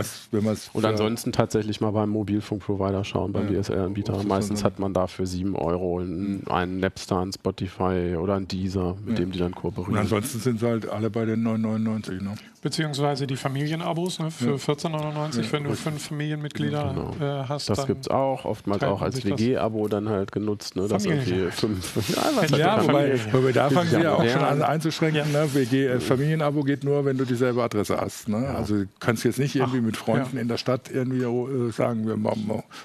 wenn 0.44 0.56
und 0.72 0.84
ansonsten 0.84 1.32
tatsächlich 1.32 1.80
mal 1.80 1.90
bei 1.90 2.03
beim 2.04 2.10
Mobilfunkprovider 2.10 3.02
schauen, 3.04 3.32
beim 3.32 3.52
ja, 3.52 3.62
DSL-Anbieter. 3.62 4.22
Meistens 4.24 4.62
hat 4.62 4.78
man 4.78 4.92
dafür 4.92 5.26
7 5.26 5.56
Euro 5.56 6.00
einen, 6.00 6.46
einen 6.48 6.78
Napster, 6.78 7.20
einen 7.20 7.32
Spotify 7.32 8.16
oder 8.20 8.34
einen 8.34 8.46
Deezer, 8.46 8.96
mit 9.04 9.18
ja. 9.18 9.24
dem 9.24 9.32
die 9.32 9.38
dann 9.38 9.54
kooperieren. 9.54 9.94
Und 9.94 10.00
ansonsten 10.00 10.38
sind 10.40 10.60
sie 10.60 10.66
halt 10.66 10.88
alle 10.88 11.10
bei 11.10 11.24
den 11.24 11.46
9,99. 11.46 12.22
Ne? 12.22 12.34
Beziehungsweise 12.60 13.26
die 13.26 13.36
Familienabos 13.36 14.20
ne, 14.20 14.30
für 14.30 14.52
ja. 14.52 14.54
14,99, 14.54 15.42
ja, 15.42 15.52
wenn 15.52 15.64
du 15.64 15.74
fünf 15.74 16.02
Familienmitglieder 16.06 17.12
genau. 17.18 17.42
äh, 17.42 17.44
hast. 17.46 17.68
Das 17.68 17.86
gibt 17.86 18.06
es 18.06 18.08
auch, 18.08 18.46
oftmals 18.46 18.82
auch 18.82 19.02
als 19.02 19.22
WG-Abo 19.22 19.88
dann 19.88 20.08
halt 20.08 20.32
genutzt. 20.32 20.74
Ne, 20.74 20.88
das 20.88 21.04
irgendwie 21.04 21.50
fünf. 21.50 21.94
ja, 22.50 22.56
ja 22.56 22.82
wobei, 22.82 23.18
wobei 23.32 23.52
da 23.52 23.68
fangen 23.68 23.90
wir 23.90 24.00
ja 24.00 24.14
auch 24.14 24.26
schon 24.26 24.42
an 24.42 24.62
einzuschränken. 24.62 25.30
Ne? 25.32 25.46
WG, 25.52 25.86
äh, 25.86 26.00
Familienabo 26.00 26.62
geht 26.62 26.84
nur, 26.84 27.04
wenn 27.04 27.18
du 27.18 27.26
dieselbe 27.26 27.62
Adresse 27.62 28.00
hast. 28.00 28.28
Ne? 28.28 28.48
Also 28.48 28.76
du 28.76 28.88
kannst 28.98 29.24
jetzt 29.24 29.38
nicht 29.38 29.56
irgendwie 29.56 29.80
Ach, 29.80 29.84
mit 29.84 29.96
Freunden 29.98 30.38
in 30.38 30.48
der 30.48 30.56
Stadt 30.56 30.90
irgendwie 30.90 31.22
äh, 31.22 31.70
sagen, 31.94 32.06
wir 32.06 32.16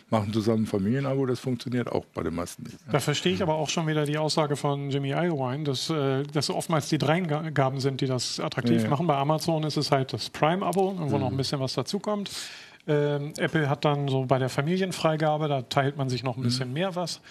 machen 0.09 0.33
zusammen 0.33 0.63
ein 0.63 0.65
Familienabo. 0.65 1.25
Das 1.25 1.39
funktioniert 1.39 1.91
auch 1.91 2.05
bei 2.13 2.23
den 2.23 2.35
meisten 2.35 2.63
nicht. 2.63 2.77
Da 2.91 2.99
verstehe 2.99 3.33
ich 3.33 3.41
aber 3.41 3.55
auch 3.55 3.69
schon 3.69 3.87
wieder 3.87 4.05
die 4.05 4.17
Aussage 4.17 4.55
von 4.55 4.89
Jimmy 4.89 5.11
Iowine, 5.11 5.63
dass, 5.63 5.89
äh, 5.89 6.23
dass 6.23 6.49
oftmals 6.49 6.89
die 6.89 6.97
Dreingaben 6.97 7.79
sind, 7.79 8.01
die 8.01 8.07
das 8.07 8.39
attraktiv 8.39 8.87
machen. 8.87 9.07
Bei 9.07 9.15
Amazon 9.15 9.63
ist 9.63 9.77
es 9.77 9.91
halt 9.91 10.13
das 10.13 10.29
Prime-Abo, 10.29 10.95
wo 10.97 11.15
mhm. 11.15 11.21
noch 11.21 11.31
ein 11.31 11.37
bisschen 11.37 11.59
was 11.59 11.73
dazukommt. 11.73 12.31
Ähm, 12.87 13.33
Apple 13.37 13.69
hat 13.69 13.85
dann 13.85 14.07
so 14.07 14.25
bei 14.25 14.39
der 14.39 14.49
Familienfreigabe, 14.49 15.47
da 15.47 15.61
teilt 15.63 15.97
man 15.97 16.09
sich 16.09 16.23
noch 16.23 16.37
ein 16.37 16.43
bisschen 16.43 16.69
mhm. 16.69 16.73
mehr 16.73 16.95
was. 16.95 17.21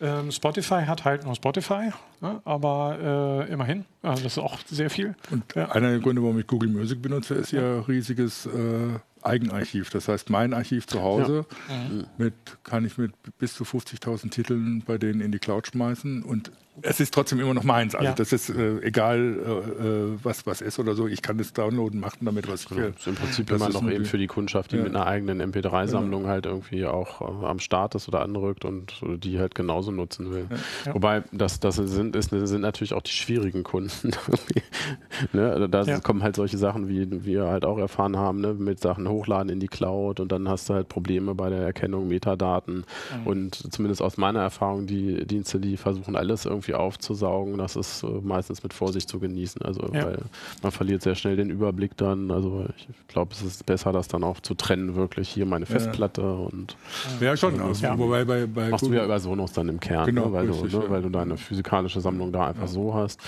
Ähm, 0.00 0.30
Spotify 0.30 0.84
hat 0.86 1.04
halt 1.04 1.24
nur 1.24 1.34
Spotify, 1.34 1.90
ne? 2.20 2.40
aber 2.44 3.46
äh, 3.48 3.52
immerhin, 3.52 3.84
also 4.02 4.22
das 4.22 4.32
ist 4.32 4.38
auch 4.38 4.58
sehr 4.66 4.90
viel. 4.90 5.14
Und 5.30 5.42
ja. 5.54 5.70
einer 5.70 5.90
der 5.90 5.98
Gründe, 5.98 6.22
warum 6.22 6.38
ich 6.38 6.46
Google 6.46 6.70
Music 6.70 7.02
benutze, 7.02 7.34
ist 7.34 7.52
ja 7.52 7.80
riesiges 7.80 8.46
äh, 8.46 8.98
Eigenarchiv. 9.22 9.90
Das 9.90 10.08
heißt, 10.08 10.30
mein 10.30 10.54
Archiv 10.54 10.86
zu 10.86 11.02
Hause 11.02 11.46
ja. 11.68 11.74
mhm. 11.74 12.06
mit, 12.16 12.34
kann 12.64 12.84
ich 12.84 12.98
mit 12.98 13.12
bis 13.38 13.54
zu 13.54 13.64
50.000 13.64 14.30
Titeln 14.30 14.82
bei 14.86 14.98
denen 14.98 15.20
in 15.20 15.32
die 15.32 15.38
Cloud 15.38 15.66
schmeißen 15.66 16.22
und 16.22 16.52
es 16.82 17.00
ist 17.00 17.12
trotzdem 17.12 17.40
immer 17.40 17.54
noch 17.54 17.64
meins. 17.64 17.94
Also 17.94 18.06
ja. 18.06 18.14
das 18.14 18.32
ist 18.32 18.50
äh, 18.50 18.78
egal, 18.82 19.18
äh, 19.18 19.86
äh, 19.86 20.18
was 20.22 20.46
was 20.46 20.60
ist 20.60 20.78
oder 20.78 20.94
so. 20.94 21.08
Ich 21.08 21.22
kann 21.22 21.38
das 21.38 21.52
downloaden, 21.52 22.00
machen 22.00 22.24
damit, 22.24 22.48
was 22.48 22.64
ich 22.64 22.70
will. 22.70 22.92
Das 22.92 23.00
ist 23.00 23.06
im 23.06 23.14
Prinzip 23.14 23.50
immer 23.50 23.68
noch 23.68 23.88
eben 23.90 24.04
für 24.04 24.18
die 24.18 24.26
Kundschaft, 24.26 24.72
die 24.72 24.76
ja. 24.76 24.84
mit 24.84 24.94
einer 24.94 25.06
eigenen 25.06 25.42
MP3-Sammlung 25.42 26.24
ja. 26.24 26.28
halt 26.28 26.46
irgendwie 26.46 26.86
auch 26.86 27.20
äh, 27.20 27.46
am 27.46 27.58
Start 27.58 27.94
ist 27.94 28.08
oder 28.08 28.22
anrückt 28.22 28.64
und 28.64 28.94
die 29.02 29.38
halt 29.38 29.54
genauso 29.54 29.90
nutzen 29.90 30.30
will. 30.30 30.46
Wobei 30.92 31.24
das, 31.32 31.60
das 31.60 31.76
sind, 31.76 32.14
ist, 32.14 32.30
sind 32.30 32.60
natürlich 32.60 32.92
auch 32.92 33.02
die 33.02 33.12
schwierigen 33.12 33.64
Kunden. 33.64 33.87
ne? 35.32 35.68
Da 35.68 36.00
kommen 36.00 36.22
halt 36.22 36.36
solche 36.36 36.58
Sachen, 36.58 36.88
wie 36.88 37.24
wir 37.24 37.46
halt 37.46 37.64
auch 37.64 37.78
erfahren 37.78 38.16
haben, 38.16 38.40
ne? 38.40 38.54
mit 38.54 38.80
Sachen 38.80 39.08
hochladen 39.08 39.50
in 39.50 39.60
die 39.60 39.68
Cloud 39.68 40.20
und 40.20 40.32
dann 40.32 40.48
hast 40.48 40.68
du 40.68 40.74
halt 40.74 40.88
Probleme 40.88 41.34
bei 41.34 41.50
der 41.50 41.60
Erkennung 41.60 42.08
Metadaten. 42.08 42.84
Mhm. 43.20 43.26
Und 43.26 43.72
zumindest 43.72 44.02
aus 44.02 44.16
meiner 44.16 44.40
Erfahrung, 44.40 44.86
die 44.86 45.26
Dienste, 45.26 45.60
die 45.60 45.76
versuchen 45.76 46.16
alles 46.16 46.44
irgendwie 46.44 46.74
aufzusaugen, 46.74 47.58
das 47.58 47.76
ist 47.76 48.02
äh, 48.02 48.06
meistens 48.22 48.62
mit 48.62 48.72
Vorsicht 48.72 49.08
zu 49.08 49.18
genießen. 49.18 49.62
Also 49.62 49.82
ja. 49.92 50.06
weil 50.06 50.18
man 50.62 50.72
verliert 50.72 51.02
sehr 51.02 51.14
schnell 51.14 51.36
den 51.36 51.50
Überblick 51.50 51.96
dann. 51.96 52.30
Also 52.30 52.66
ich 52.76 52.88
glaube, 53.08 53.32
es 53.32 53.42
ist 53.42 53.66
besser, 53.66 53.92
das 53.92 54.08
dann 54.08 54.24
auch 54.24 54.40
zu 54.40 54.54
trennen, 54.54 54.96
wirklich 54.96 55.28
hier 55.28 55.46
meine 55.46 55.66
Festplatte 55.66 56.22
ja. 56.22 56.28
und 56.28 56.76
ja 57.20 57.36
schon. 57.36 57.60
Also, 57.60 57.84
ja. 57.84 57.98
Wobei 57.98 58.24
bei, 58.24 58.46
bei 58.46 58.68
machst 58.68 58.86
du 58.86 58.92
ja 58.92 59.04
über 59.04 59.18
Sonos 59.18 59.52
dann 59.52 59.68
im 59.68 59.80
Kern, 59.80 60.06
genau, 60.06 60.26
ne? 60.26 60.32
weil, 60.32 60.46
richtig, 60.50 60.72
du, 60.72 60.78
ne? 60.80 60.90
weil 60.90 61.02
du 61.02 61.08
deine 61.08 61.36
physikalische 61.36 62.00
Sammlung 62.00 62.32
da 62.32 62.48
einfach 62.48 62.68
so 62.68 62.94
hast. 62.94 63.20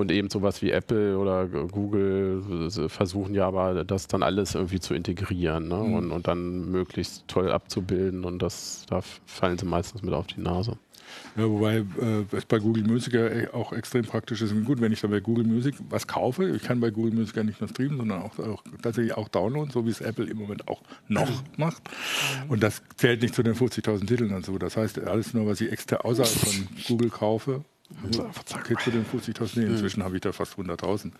Und 0.00 0.10
eben 0.10 0.30
sowas 0.30 0.62
wie 0.62 0.70
Apple 0.70 1.18
oder 1.18 1.46
Google 1.46 2.42
äh, 2.74 2.88
versuchen 2.88 3.34
ja 3.34 3.46
aber 3.46 3.84
das 3.84 4.06
dann 4.06 4.22
alles 4.22 4.54
irgendwie 4.54 4.80
zu 4.80 4.94
integrieren 4.94 5.68
ne? 5.68 5.76
mhm. 5.76 5.94
und, 5.94 6.10
und 6.10 6.26
dann 6.26 6.70
möglichst 6.70 7.28
toll 7.28 7.52
abzubilden 7.52 8.24
und 8.24 8.40
das 8.40 8.86
da 8.88 9.02
fallen 9.26 9.58
sie 9.58 9.66
meistens 9.66 10.02
mit 10.02 10.14
auf 10.14 10.26
die 10.26 10.40
Nase. 10.40 10.78
Ja, 11.36 11.48
wobei 11.48 11.84
äh, 12.00 12.24
es 12.32 12.46
bei 12.46 12.58
Google 12.58 12.84
Music 12.84 13.14
ja 13.14 13.26
e- 13.26 13.48
auch 13.48 13.72
extrem 13.72 14.04
praktisch 14.04 14.40
ist. 14.42 14.52
Und 14.52 14.64
gut, 14.64 14.80
wenn 14.80 14.92
ich 14.92 15.00
dann 15.00 15.10
bei 15.10 15.20
Google 15.20 15.44
Music 15.44 15.74
was 15.90 16.06
kaufe, 16.06 16.48
ich 16.48 16.62
kann 16.62 16.80
bei 16.80 16.90
Google 16.90 17.12
Music 17.12 17.36
ja 17.36 17.42
nicht 17.42 17.60
nur 17.60 17.68
streamen, 17.68 17.98
sondern 17.98 18.22
auch, 18.22 18.38
auch 18.38 18.62
tatsächlich 18.82 19.14
auch 19.16 19.28
downloaden, 19.28 19.70
so 19.70 19.84
wie 19.84 19.90
es 19.90 20.00
Apple 20.00 20.24
im 20.24 20.38
Moment 20.38 20.68
auch 20.68 20.82
noch 21.08 21.28
macht. 21.56 21.82
Und 22.48 22.62
das 22.62 22.82
zählt 22.96 23.22
nicht 23.22 23.34
zu 23.34 23.42
den 23.42 23.54
50.000 23.54 24.06
Titeln 24.06 24.32
und 24.32 24.46
so. 24.46 24.56
Das 24.58 24.76
heißt, 24.76 24.98
alles 25.00 25.34
nur, 25.34 25.46
was 25.46 25.60
ich 25.60 25.70
extra 25.70 25.96
außerhalb 25.96 26.32
von 26.32 26.68
Google 26.88 27.10
kaufe, 27.10 27.64
geht 28.66 28.80
zu 28.80 28.90
den 28.90 29.04
50.000. 29.04 29.60
Nee, 29.60 29.66
inzwischen 29.66 30.02
habe 30.02 30.16
ich 30.16 30.20
da 30.20 30.32
fast 30.32 30.54
100.000 30.54 31.12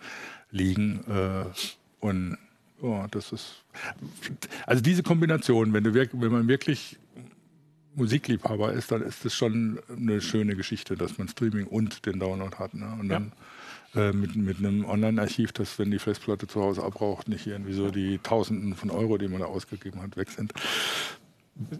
liegen. 0.51 1.03
Äh, 1.07 1.45
und 1.99 2.37
oh, 2.81 3.05
das 3.11 3.31
ist. 3.31 3.63
Also 4.65 4.81
diese 4.81 5.03
Kombination, 5.03 5.73
wenn, 5.73 5.83
du, 5.83 5.93
wenn 5.93 6.31
man 6.31 6.47
wirklich 6.47 6.97
Musikliebhaber 7.95 8.73
ist, 8.73 8.91
dann 8.91 9.01
ist 9.01 9.25
es 9.25 9.35
schon 9.35 9.79
eine 9.89 10.21
schöne 10.21 10.55
Geschichte, 10.55 10.95
dass 10.95 11.17
man 11.17 11.27
Streaming 11.27 11.67
und 11.67 12.05
den 12.05 12.19
Download 12.19 12.55
hat. 12.57 12.73
Ne? 12.73 12.97
Und 12.99 13.09
dann 13.09 13.31
ja. 13.93 14.09
äh, 14.09 14.13
mit, 14.13 14.35
mit 14.35 14.59
einem 14.59 14.85
Online-Archiv, 14.85 15.51
dass 15.51 15.77
wenn 15.77 15.91
die 15.91 15.99
Festplatte 15.99 16.47
zu 16.47 16.61
Hause 16.61 16.83
abbraucht, 16.83 17.27
nicht 17.27 17.47
irgendwie 17.47 17.73
so 17.73 17.91
die 17.91 18.17
Tausenden 18.19 18.75
von 18.75 18.89
Euro, 18.89 19.17
die 19.17 19.27
man 19.27 19.41
da 19.41 19.45
ausgegeben 19.45 20.01
hat, 20.01 20.15
weg 20.15 20.29
sind. 20.29 20.53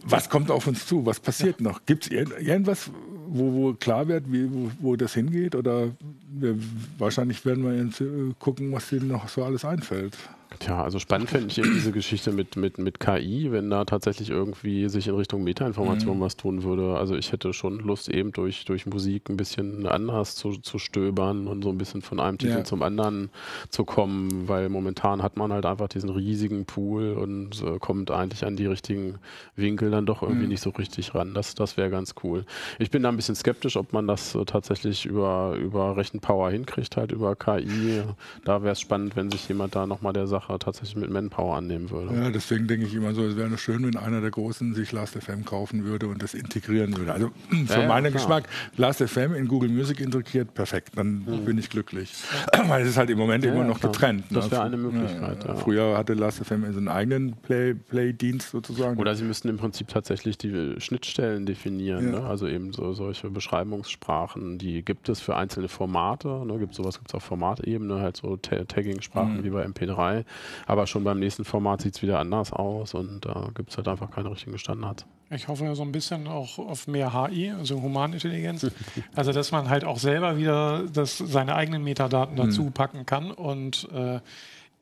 Was 0.06 0.30
kommt 0.30 0.52
auf 0.52 0.68
uns 0.68 0.86
zu? 0.86 1.06
Was 1.06 1.20
passiert 1.20 1.60
ja. 1.60 1.68
noch? 1.68 1.86
Gibt 1.86 2.06
es 2.06 2.12
irgendwas, 2.12 2.90
wo, 3.28 3.54
wo, 3.54 3.74
klar 3.74 4.08
wird, 4.08 4.32
wie, 4.32 4.52
wo, 4.52 4.72
wo 4.80 4.96
das 4.96 5.14
hingeht? 5.14 5.56
Oder 5.56 5.90
wir, 6.30 6.58
wahrscheinlich 6.98 7.46
werden 7.46 7.64
wir 7.64 7.76
jetzt 7.76 8.02
äh, 8.02 8.34
gucken, 8.40 8.72
was 8.72 8.90
denen 8.90 9.08
noch 9.08 9.28
so 9.30 9.44
alles 9.44 9.66
einfällt. 9.66 10.18
Tja, 10.60 10.84
also 10.84 11.00
spannend 11.00 11.30
finde 11.30 11.48
ich 11.48 11.58
eben 11.58 11.74
diese 11.74 11.92
Geschichte 11.94 12.32
mit, 12.32 12.58
mit, 12.58 12.78
mit 12.78 13.00
KI, 13.00 13.52
wenn 13.52 13.70
da 13.70 13.86
tatsächlich 13.86 14.30
irgendwie 14.30 14.90
sich 14.90 15.08
in 15.08 15.16
Richtung 15.16 15.44
Metainformation 15.44 16.18
mhm. 16.18 16.22
was 16.22 16.36
tun 16.36 16.64
würde. 16.64 16.98
Also 16.98 17.16
ich 17.16 17.32
hätte 17.32 17.54
schon 17.54 17.80
Lust, 17.80 18.10
eben 18.10 18.34
durch, 18.34 18.66
durch 18.66 18.86
Musik 18.86 19.30
ein 19.30 19.38
bisschen 19.38 19.88
anders 19.88 20.36
zu, 20.36 20.58
zu 20.58 20.78
stöbern 20.78 21.48
und 21.48 21.64
so 21.64 21.70
ein 21.70 21.78
bisschen 21.78 22.02
von 22.02 22.20
einem 22.20 22.38
Titel 22.38 22.58
ja. 22.58 22.64
zum 22.66 22.84
anderen 22.84 23.30
zu 23.70 23.86
kommen, 23.86 24.50
weil 24.50 24.68
momentan 24.68 25.24
hat 25.24 25.38
man 25.38 25.54
halt 25.54 25.66
einfach 25.66 25.88
diesen 25.88 26.10
riesigen 26.10 26.66
Pool 26.66 27.14
und 27.14 27.64
äh, 27.64 27.80
kommt 27.80 28.12
eigentlich 28.12 28.46
an 28.46 28.58
die 28.58 28.66
richtigen 28.66 29.20
Winkel 29.56 29.90
dann 29.90 30.06
doch 30.06 30.22
irgendwie 30.22 30.44
mhm. 30.44 30.50
nicht 30.50 30.62
so 30.62 30.72
richtig 30.72 31.16
ran. 31.16 31.34
Das, 31.34 31.56
das 31.56 31.78
wäre 31.78 31.90
ganz 31.90 32.14
cool. 32.24 32.46
Ich 32.78 32.92
bin 32.92 33.04
da 33.04 33.10
ein 33.10 33.16
bisschen 33.16 33.36
skeptisch, 33.36 33.78
ob 33.78 33.94
man 33.94 34.06
das 34.06 34.36
äh, 34.36 34.44
tatsächlich 34.44 35.06
über, 35.06 35.56
über 35.56 35.96
Rechenpower 35.96 36.52
hinkriegt, 36.52 36.98
halt 36.98 37.14
über 37.14 37.38
KI. 37.38 38.02
Da 38.44 38.64
wäre 38.64 38.74
es 38.74 38.82
spannend, 38.82 39.16
wenn 39.16 39.32
sich 39.32 39.48
jemand 39.48 39.76
da 39.76 39.88
nochmal 39.88 40.12
der 40.14 40.28
Sache 40.28 40.41
tatsächlich 40.60 40.96
mit 40.96 41.10
Manpower 41.10 41.56
annehmen 41.56 41.90
würde. 41.90 42.16
Ja, 42.16 42.30
deswegen 42.30 42.68
denke 42.68 42.86
ich 42.86 42.94
immer 42.94 43.14
so, 43.14 43.26
es 43.26 43.36
wäre 43.36 43.58
schön, 43.58 43.86
wenn 43.86 43.98
einer 43.98 44.22
der 44.22 44.32
Großen 44.32 44.74
sich 44.74 44.92
Last.fm 44.92 45.46
kaufen 45.46 45.84
würde 45.84 46.08
und 46.08 46.22
das 46.22 46.34
integrieren 46.34 46.96
würde. 46.98 47.14
Also 47.14 47.32
für 47.68 47.82
ja, 47.82 47.88
meinen 47.88 48.06
ja, 48.06 48.12
Geschmack, 48.12 48.46
Last.fm 48.78 49.34
in 49.36 49.48
Google 49.48 49.70
Music 49.70 50.00
integriert, 50.00 50.54
perfekt, 50.54 50.92
dann 50.96 51.26
mhm. 51.26 51.46
bin 51.46 51.58
ich 51.58 51.70
glücklich. 51.70 52.14
Weil 52.68 52.84
es 52.84 52.90
ist 52.90 52.98
halt 52.98 53.10
im 53.10 53.18
Moment 53.18 53.46
ja, 53.46 53.54
immer 53.54 53.64
noch 53.64 53.80
klar. 53.80 53.92
getrennt. 53.92 54.26
Das 54.30 54.46
ne? 54.46 54.52
wäre 54.52 54.64
eine 54.64 54.78
Möglichkeit. 54.78 55.46
Früher 55.60 55.98
hatte 55.98 56.14
Last.fm 56.14 56.72
seinen 56.74 56.88
eigenen 56.88 57.36
Play-Dienst 57.36 58.50
Play 58.50 58.60
sozusagen. 58.60 59.00
Oder 59.00 59.16
sie 59.16 59.24
müssten 59.24 59.50
im 59.50 59.58
Prinzip 59.58 59.88
tatsächlich 59.88 60.38
die 60.38 60.76
Schnittstellen 60.80 61.46
definieren. 61.46 62.12
Ne? 62.12 62.24
Also 62.24 62.48
eben 62.48 62.74
so 62.74 62.94
solche 62.94 63.30
Beschreibungssprachen, 63.30 64.58
die 64.58 64.84
gibt 64.84 65.10
es 65.10 65.20
für 65.20 65.36
einzelne 65.36 65.68
Formate. 65.68 66.46
Ne? 66.46 66.60
Gibt 66.60 66.76
sowas 66.76 66.98
gibt 66.98 67.10
es 67.10 67.16
auf 67.16 67.24
Formatebene, 67.24 68.00
halt 68.00 68.18
so 68.18 68.38
Tagging-Sprachen 68.38 69.38
mhm. 69.38 69.44
wie 69.44 69.50
bei 69.50 69.66
MP3. 69.66 70.26
Aber 70.66 70.88
schon 70.88 71.04
beim 71.04 71.20
nächsten 71.20 71.46
Format 71.46 71.82
sieht 71.82 71.96
es 71.96 72.02
wieder 72.02 72.20
anders 72.20 72.54
aus 72.54 72.94
und 72.94 73.26
da 73.26 73.48
äh, 73.48 73.52
gibt 73.54 73.72
es 73.72 73.78
halt 73.78 73.88
einfach 73.88 74.12
keine 74.12 74.32
richtigen 74.32 74.58
Standards. 74.58 75.06
Ich 75.30 75.48
hoffe 75.48 75.64
ja 75.64 75.76
so 75.76 75.84
ein 75.84 75.92
bisschen 75.92 76.28
auch 76.28 76.60
auf 76.60 76.88
mehr 76.88 77.14
HI, 77.14 77.52
also 77.52 77.82
Humanintelligenz. 77.82 78.70
also, 79.16 79.32
dass 79.32 79.52
man 79.52 79.70
halt 79.70 79.86
auch 79.86 79.98
selber 79.98 80.38
wieder 80.38 80.84
das, 80.92 81.18
seine 81.18 81.56
eigenen 81.56 81.84
Metadaten 81.84 82.36
dazu 82.36 82.64
mhm. 82.64 82.74
packen 82.74 83.06
kann 83.06 83.32
und 83.32 83.88
äh, 83.94 84.20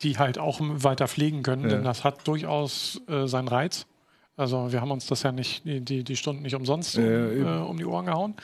die 0.02 0.18
halt 0.18 0.40
auch 0.40 0.60
weiter 0.62 1.08
pflegen 1.08 1.44
können, 1.44 1.64
ja. 1.64 1.70
denn 1.70 1.84
das 1.84 2.04
hat 2.04 2.28
durchaus 2.28 3.02
äh, 3.08 3.28
seinen 3.28 3.48
Reiz. 3.48 3.86
Also 4.38 4.72
wir 4.72 4.80
haben 4.80 4.92
uns 4.92 5.06
das 5.06 5.24
ja 5.24 5.34
nicht, 5.34 5.64
die, 5.66 6.04
die, 6.04 6.16
Stunden 6.16 6.44
nicht 6.44 6.56
umsonst 6.56 6.98
um, 6.98 7.04
äh, 7.04 7.44
um 7.44 7.78
die 7.78 7.86
Ohren 7.86 8.06
gehauen. 8.06 8.36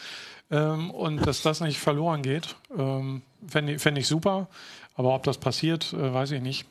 Ähm, 0.52 0.92
und 0.92 1.26
dass 1.26 1.42
das 1.42 1.62
nicht 1.62 1.80
verloren 1.80 2.22
geht, 2.22 2.56
ähm, 2.78 3.22
fände 3.48 3.80
fänd 3.80 3.98
ich 3.98 4.08
super. 4.08 4.48
Aber 4.96 5.16
ob 5.16 5.24
das 5.24 5.38
passiert, 5.38 5.94
äh, 5.94 6.14
weiß 6.14 6.32
ich 6.32 6.42
nicht. 6.42 6.66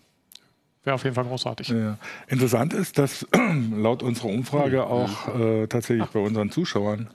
Wäre 0.85 0.95
auf 0.95 1.05
jeden 1.05 1.15
Fall 1.15 1.25
großartig. 1.25 1.69
Ja. 1.69 1.99
Interessant 2.29 2.75
ist, 2.75 2.99
dass 2.99 3.27
laut 3.75 4.03
unserer 4.03 4.29
Umfrage 4.29 4.77
mhm. 4.77 4.83
auch 4.83 5.35
äh, 5.35 5.67
tatsächlich 5.67 6.07
Ach. 6.09 6.13
bei 6.13 6.21
unseren 6.21 6.51
Zuschauern 6.51 7.09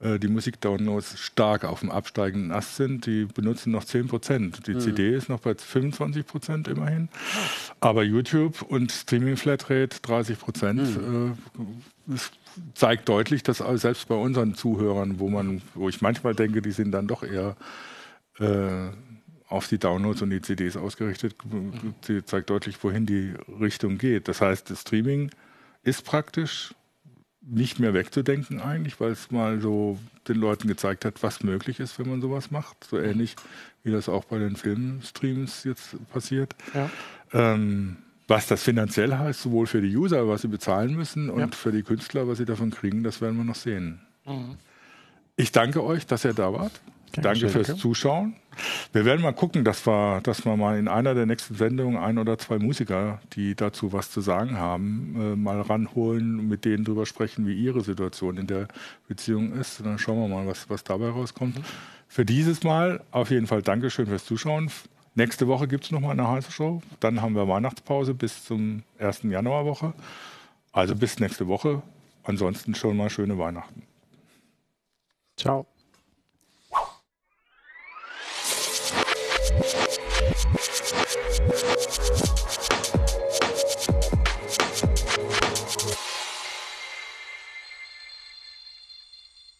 äh, 0.00 0.18
die 0.20 0.28
Musikdownloads 0.28 1.18
stark 1.18 1.64
auf 1.64 1.80
dem 1.80 1.90
absteigenden 1.90 2.52
Ast 2.52 2.76
sind. 2.76 3.06
Die 3.06 3.24
benutzen 3.24 3.72
noch 3.72 3.84
10 3.84 4.06
Prozent. 4.06 4.66
Die 4.68 4.74
mhm. 4.74 4.80
CD 4.80 5.14
ist 5.14 5.28
noch 5.28 5.40
bei 5.40 5.54
25 5.56 6.24
Prozent 6.24 6.68
immerhin. 6.68 7.08
Aber 7.80 8.04
YouTube 8.04 8.62
und 8.62 8.92
Streaming 8.92 9.36
Flatrate 9.36 10.00
30 10.00 10.38
Prozent. 10.38 10.80
Mhm. 10.80 11.36
Äh, 12.10 12.16
zeigt 12.74 13.08
deutlich, 13.08 13.42
dass 13.42 13.58
selbst 13.58 14.06
bei 14.06 14.14
unseren 14.14 14.54
Zuhörern, 14.54 15.18
wo 15.18 15.28
man, 15.28 15.62
wo 15.74 15.88
ich 15.88 16.00
manchmal 16.00 16.34
denke, 16.34 16.62
die 16.62 16.70
sind 16.70 16.92
dann 16.92 17.08
doch 17.08 17.24
eher 17.24 17.56
äh, 18.38 18.90
auf 19.48 19.68
die 19.68 19.78
Downloads 19.78 20.22
und 20.22 20.30
die 20.30 20.40
CDs 20.40 20.76
ausgerichtet. 20.76 21.36
Sie 22.02 22.24
zeigt 22.24 22.50
deutlich, 22.50 22.82
wohin 22.82 23.06
die 23.06 23.34
Richtung 23.60 23.98
geht. 23.98 24.28
Das 24.28 24.40
heißt, 24.40 24.70
das 24.70 24.80
Streaming 24.80 25.30
ist 25.82 26.04
praktisch 26.04 26.74
nicht 27.46 27.78
mehr 27.78 27.92
wegzudenken 27.92 28.60
eigentlich, 28.60 28.98
weil 29.00 29.12
es 29.12 29.30
mal 29.30 29.60
so 29.60 29.98
den 30.28 30.36
Leuten 30.36 30.66
gezeigt 30.66 31.04
hat, 31.04 31.22
was 31.22 31.42
möglich 31.42 31.78
ist, 31.78 31.98
wenn 31.98 32.08
man 32.08 32.20
sowas 32.22 32.50
macht. 32.50 32.84
So 32.84 32.98
ähnlich 32.98 33.36
wie 33.82 33.92
das 33.92 34.08
auch 34.08 34.24
bei 34.24 34.38
den 34.38 34.56
Filmstreams 34.56 35.64
jetzt 35.64 35.96
passiert. 36.10 36.54
Ja. 36.72 36.90
Ähm, 37.32 37.96
was 38.26 38.46
das 38.46 38.62
finanziell 38.62 39.14
heißt, 39.14 39.42
sowohl 39.42 39.66
für 39.66 39.82
die 39.82 39.94
User, 39.94 40.26
was 40.26 40.42
sie 40.42 40.48
bezahlen 40.48 40.94
müssen, 40.94 41.28
und 41.28 41.40
ja. 41.40 41.48
für 41.48 41.72
die 41.72 41.82
Künstler, 41.82 42.26
was 42.26 42.38
sie 42.38 42.46
davon 42.46 42.70
kriegen, 42.70 43.02
das 43.02 43.20
werden 43.20 43.36
wir 43.36 43.44
noch 43.44 43.54
sehen. 43.54 44.00
Mhm. 44.24 44.56
Ich 45.36 45.52
danke 45.52 45.84
euch, 45.84 46.06
dass 46.06 46.24
ihr 46.24 46.32
da 46.32 46.52
wart. 46.52 46.80
Danke 47.22 47.48
fürs. 47.48 47.76
Zuschauen. 47.76 48.34
Wir 48.92 49.04
werden 49.04 49.22
mal 49.22 49.32
gucken, 49.32 49.64
dass 49.64 49.86
wir, 49.86 50.20
dass 50.22 50.44
wir 50.44 50.56
mal 50.56 50.78
in 50.78 50.88
einer 50.88 51.14
der 51.14 51.26
nächsten 51.26 51.54
Sendungen 51.54 51.96
ein 51.98 52.18
oder 52.18 52.38
zwei 52.38 52.58
Musiker, 52.58 53.20
die 53.34 53.54
dazu 53.54 53.92
was 53.92 54.10
zu 54.10 54.20
sagen 54.20 54.58
haben, 54.58 55.16
äh, 55.18 55.36
mal 55.36 55.60
ranholen, 55.60 56.48
mit 56.48 56.64
denen 56.64 56.84
drüber 56.84 57.06
sprechen, 57.06 57.46
wie 57.46 57.54
ihre 57.54 57.80
Situation 57.80 58.36
in 58.36 58.46
der 58.46 58.68
Beziehung 59.08 59.52
ist. 59.52 59.80
Und 59.80 59.86
dann 59.86 59.98
schauen 59.98 60.18
wir 60.20 60.28
mal, 60.28 60.46
was, 60.46 60.70
was 60.70 60.84
dabei 60.84 61.08
rauskommt. 61.08 61.58
Mhm. 61.58 61.64
Für 62.08 62.24
dieses 62.24 62.62
Mal 62.62 63.00
auf 63.10 63.30
jeden 63.30 63.46
Fall 63.46 63.62
Dankeschön 63.62 64.06
fürs 64.06 64.24
Zuschauen. 64.24 64.70
Nächste 65.16 65.46
Woche 65.46 65.68
gibt 65.68 65.84
es 65.84 65.90
nochmal 65.90 66.12
eine 66.12 66.28
heiße 66.28 66.50
Show. 66.50 66.82
Dann 67.00 67.22
haben 67.22 67.34
wir 67.34 67.46
Weihnachtspause 67.48 68.14
bis 68.14 68.44
zum 68.44 68.82
1. 68.98 69.22
Januarwoche. 69.24 69.94
Also 70.72 70.96
bis 70.96 71.20
nächste 71.20 71.46
Woche. 71.46 71.82
Ansonsten 72.24 72.74
schon 72.74 72.96
mal 72.96 73.10
schöne 73.10 73.38
Weihnachten. 73.38 73.82
Ciao. 75.36 75.66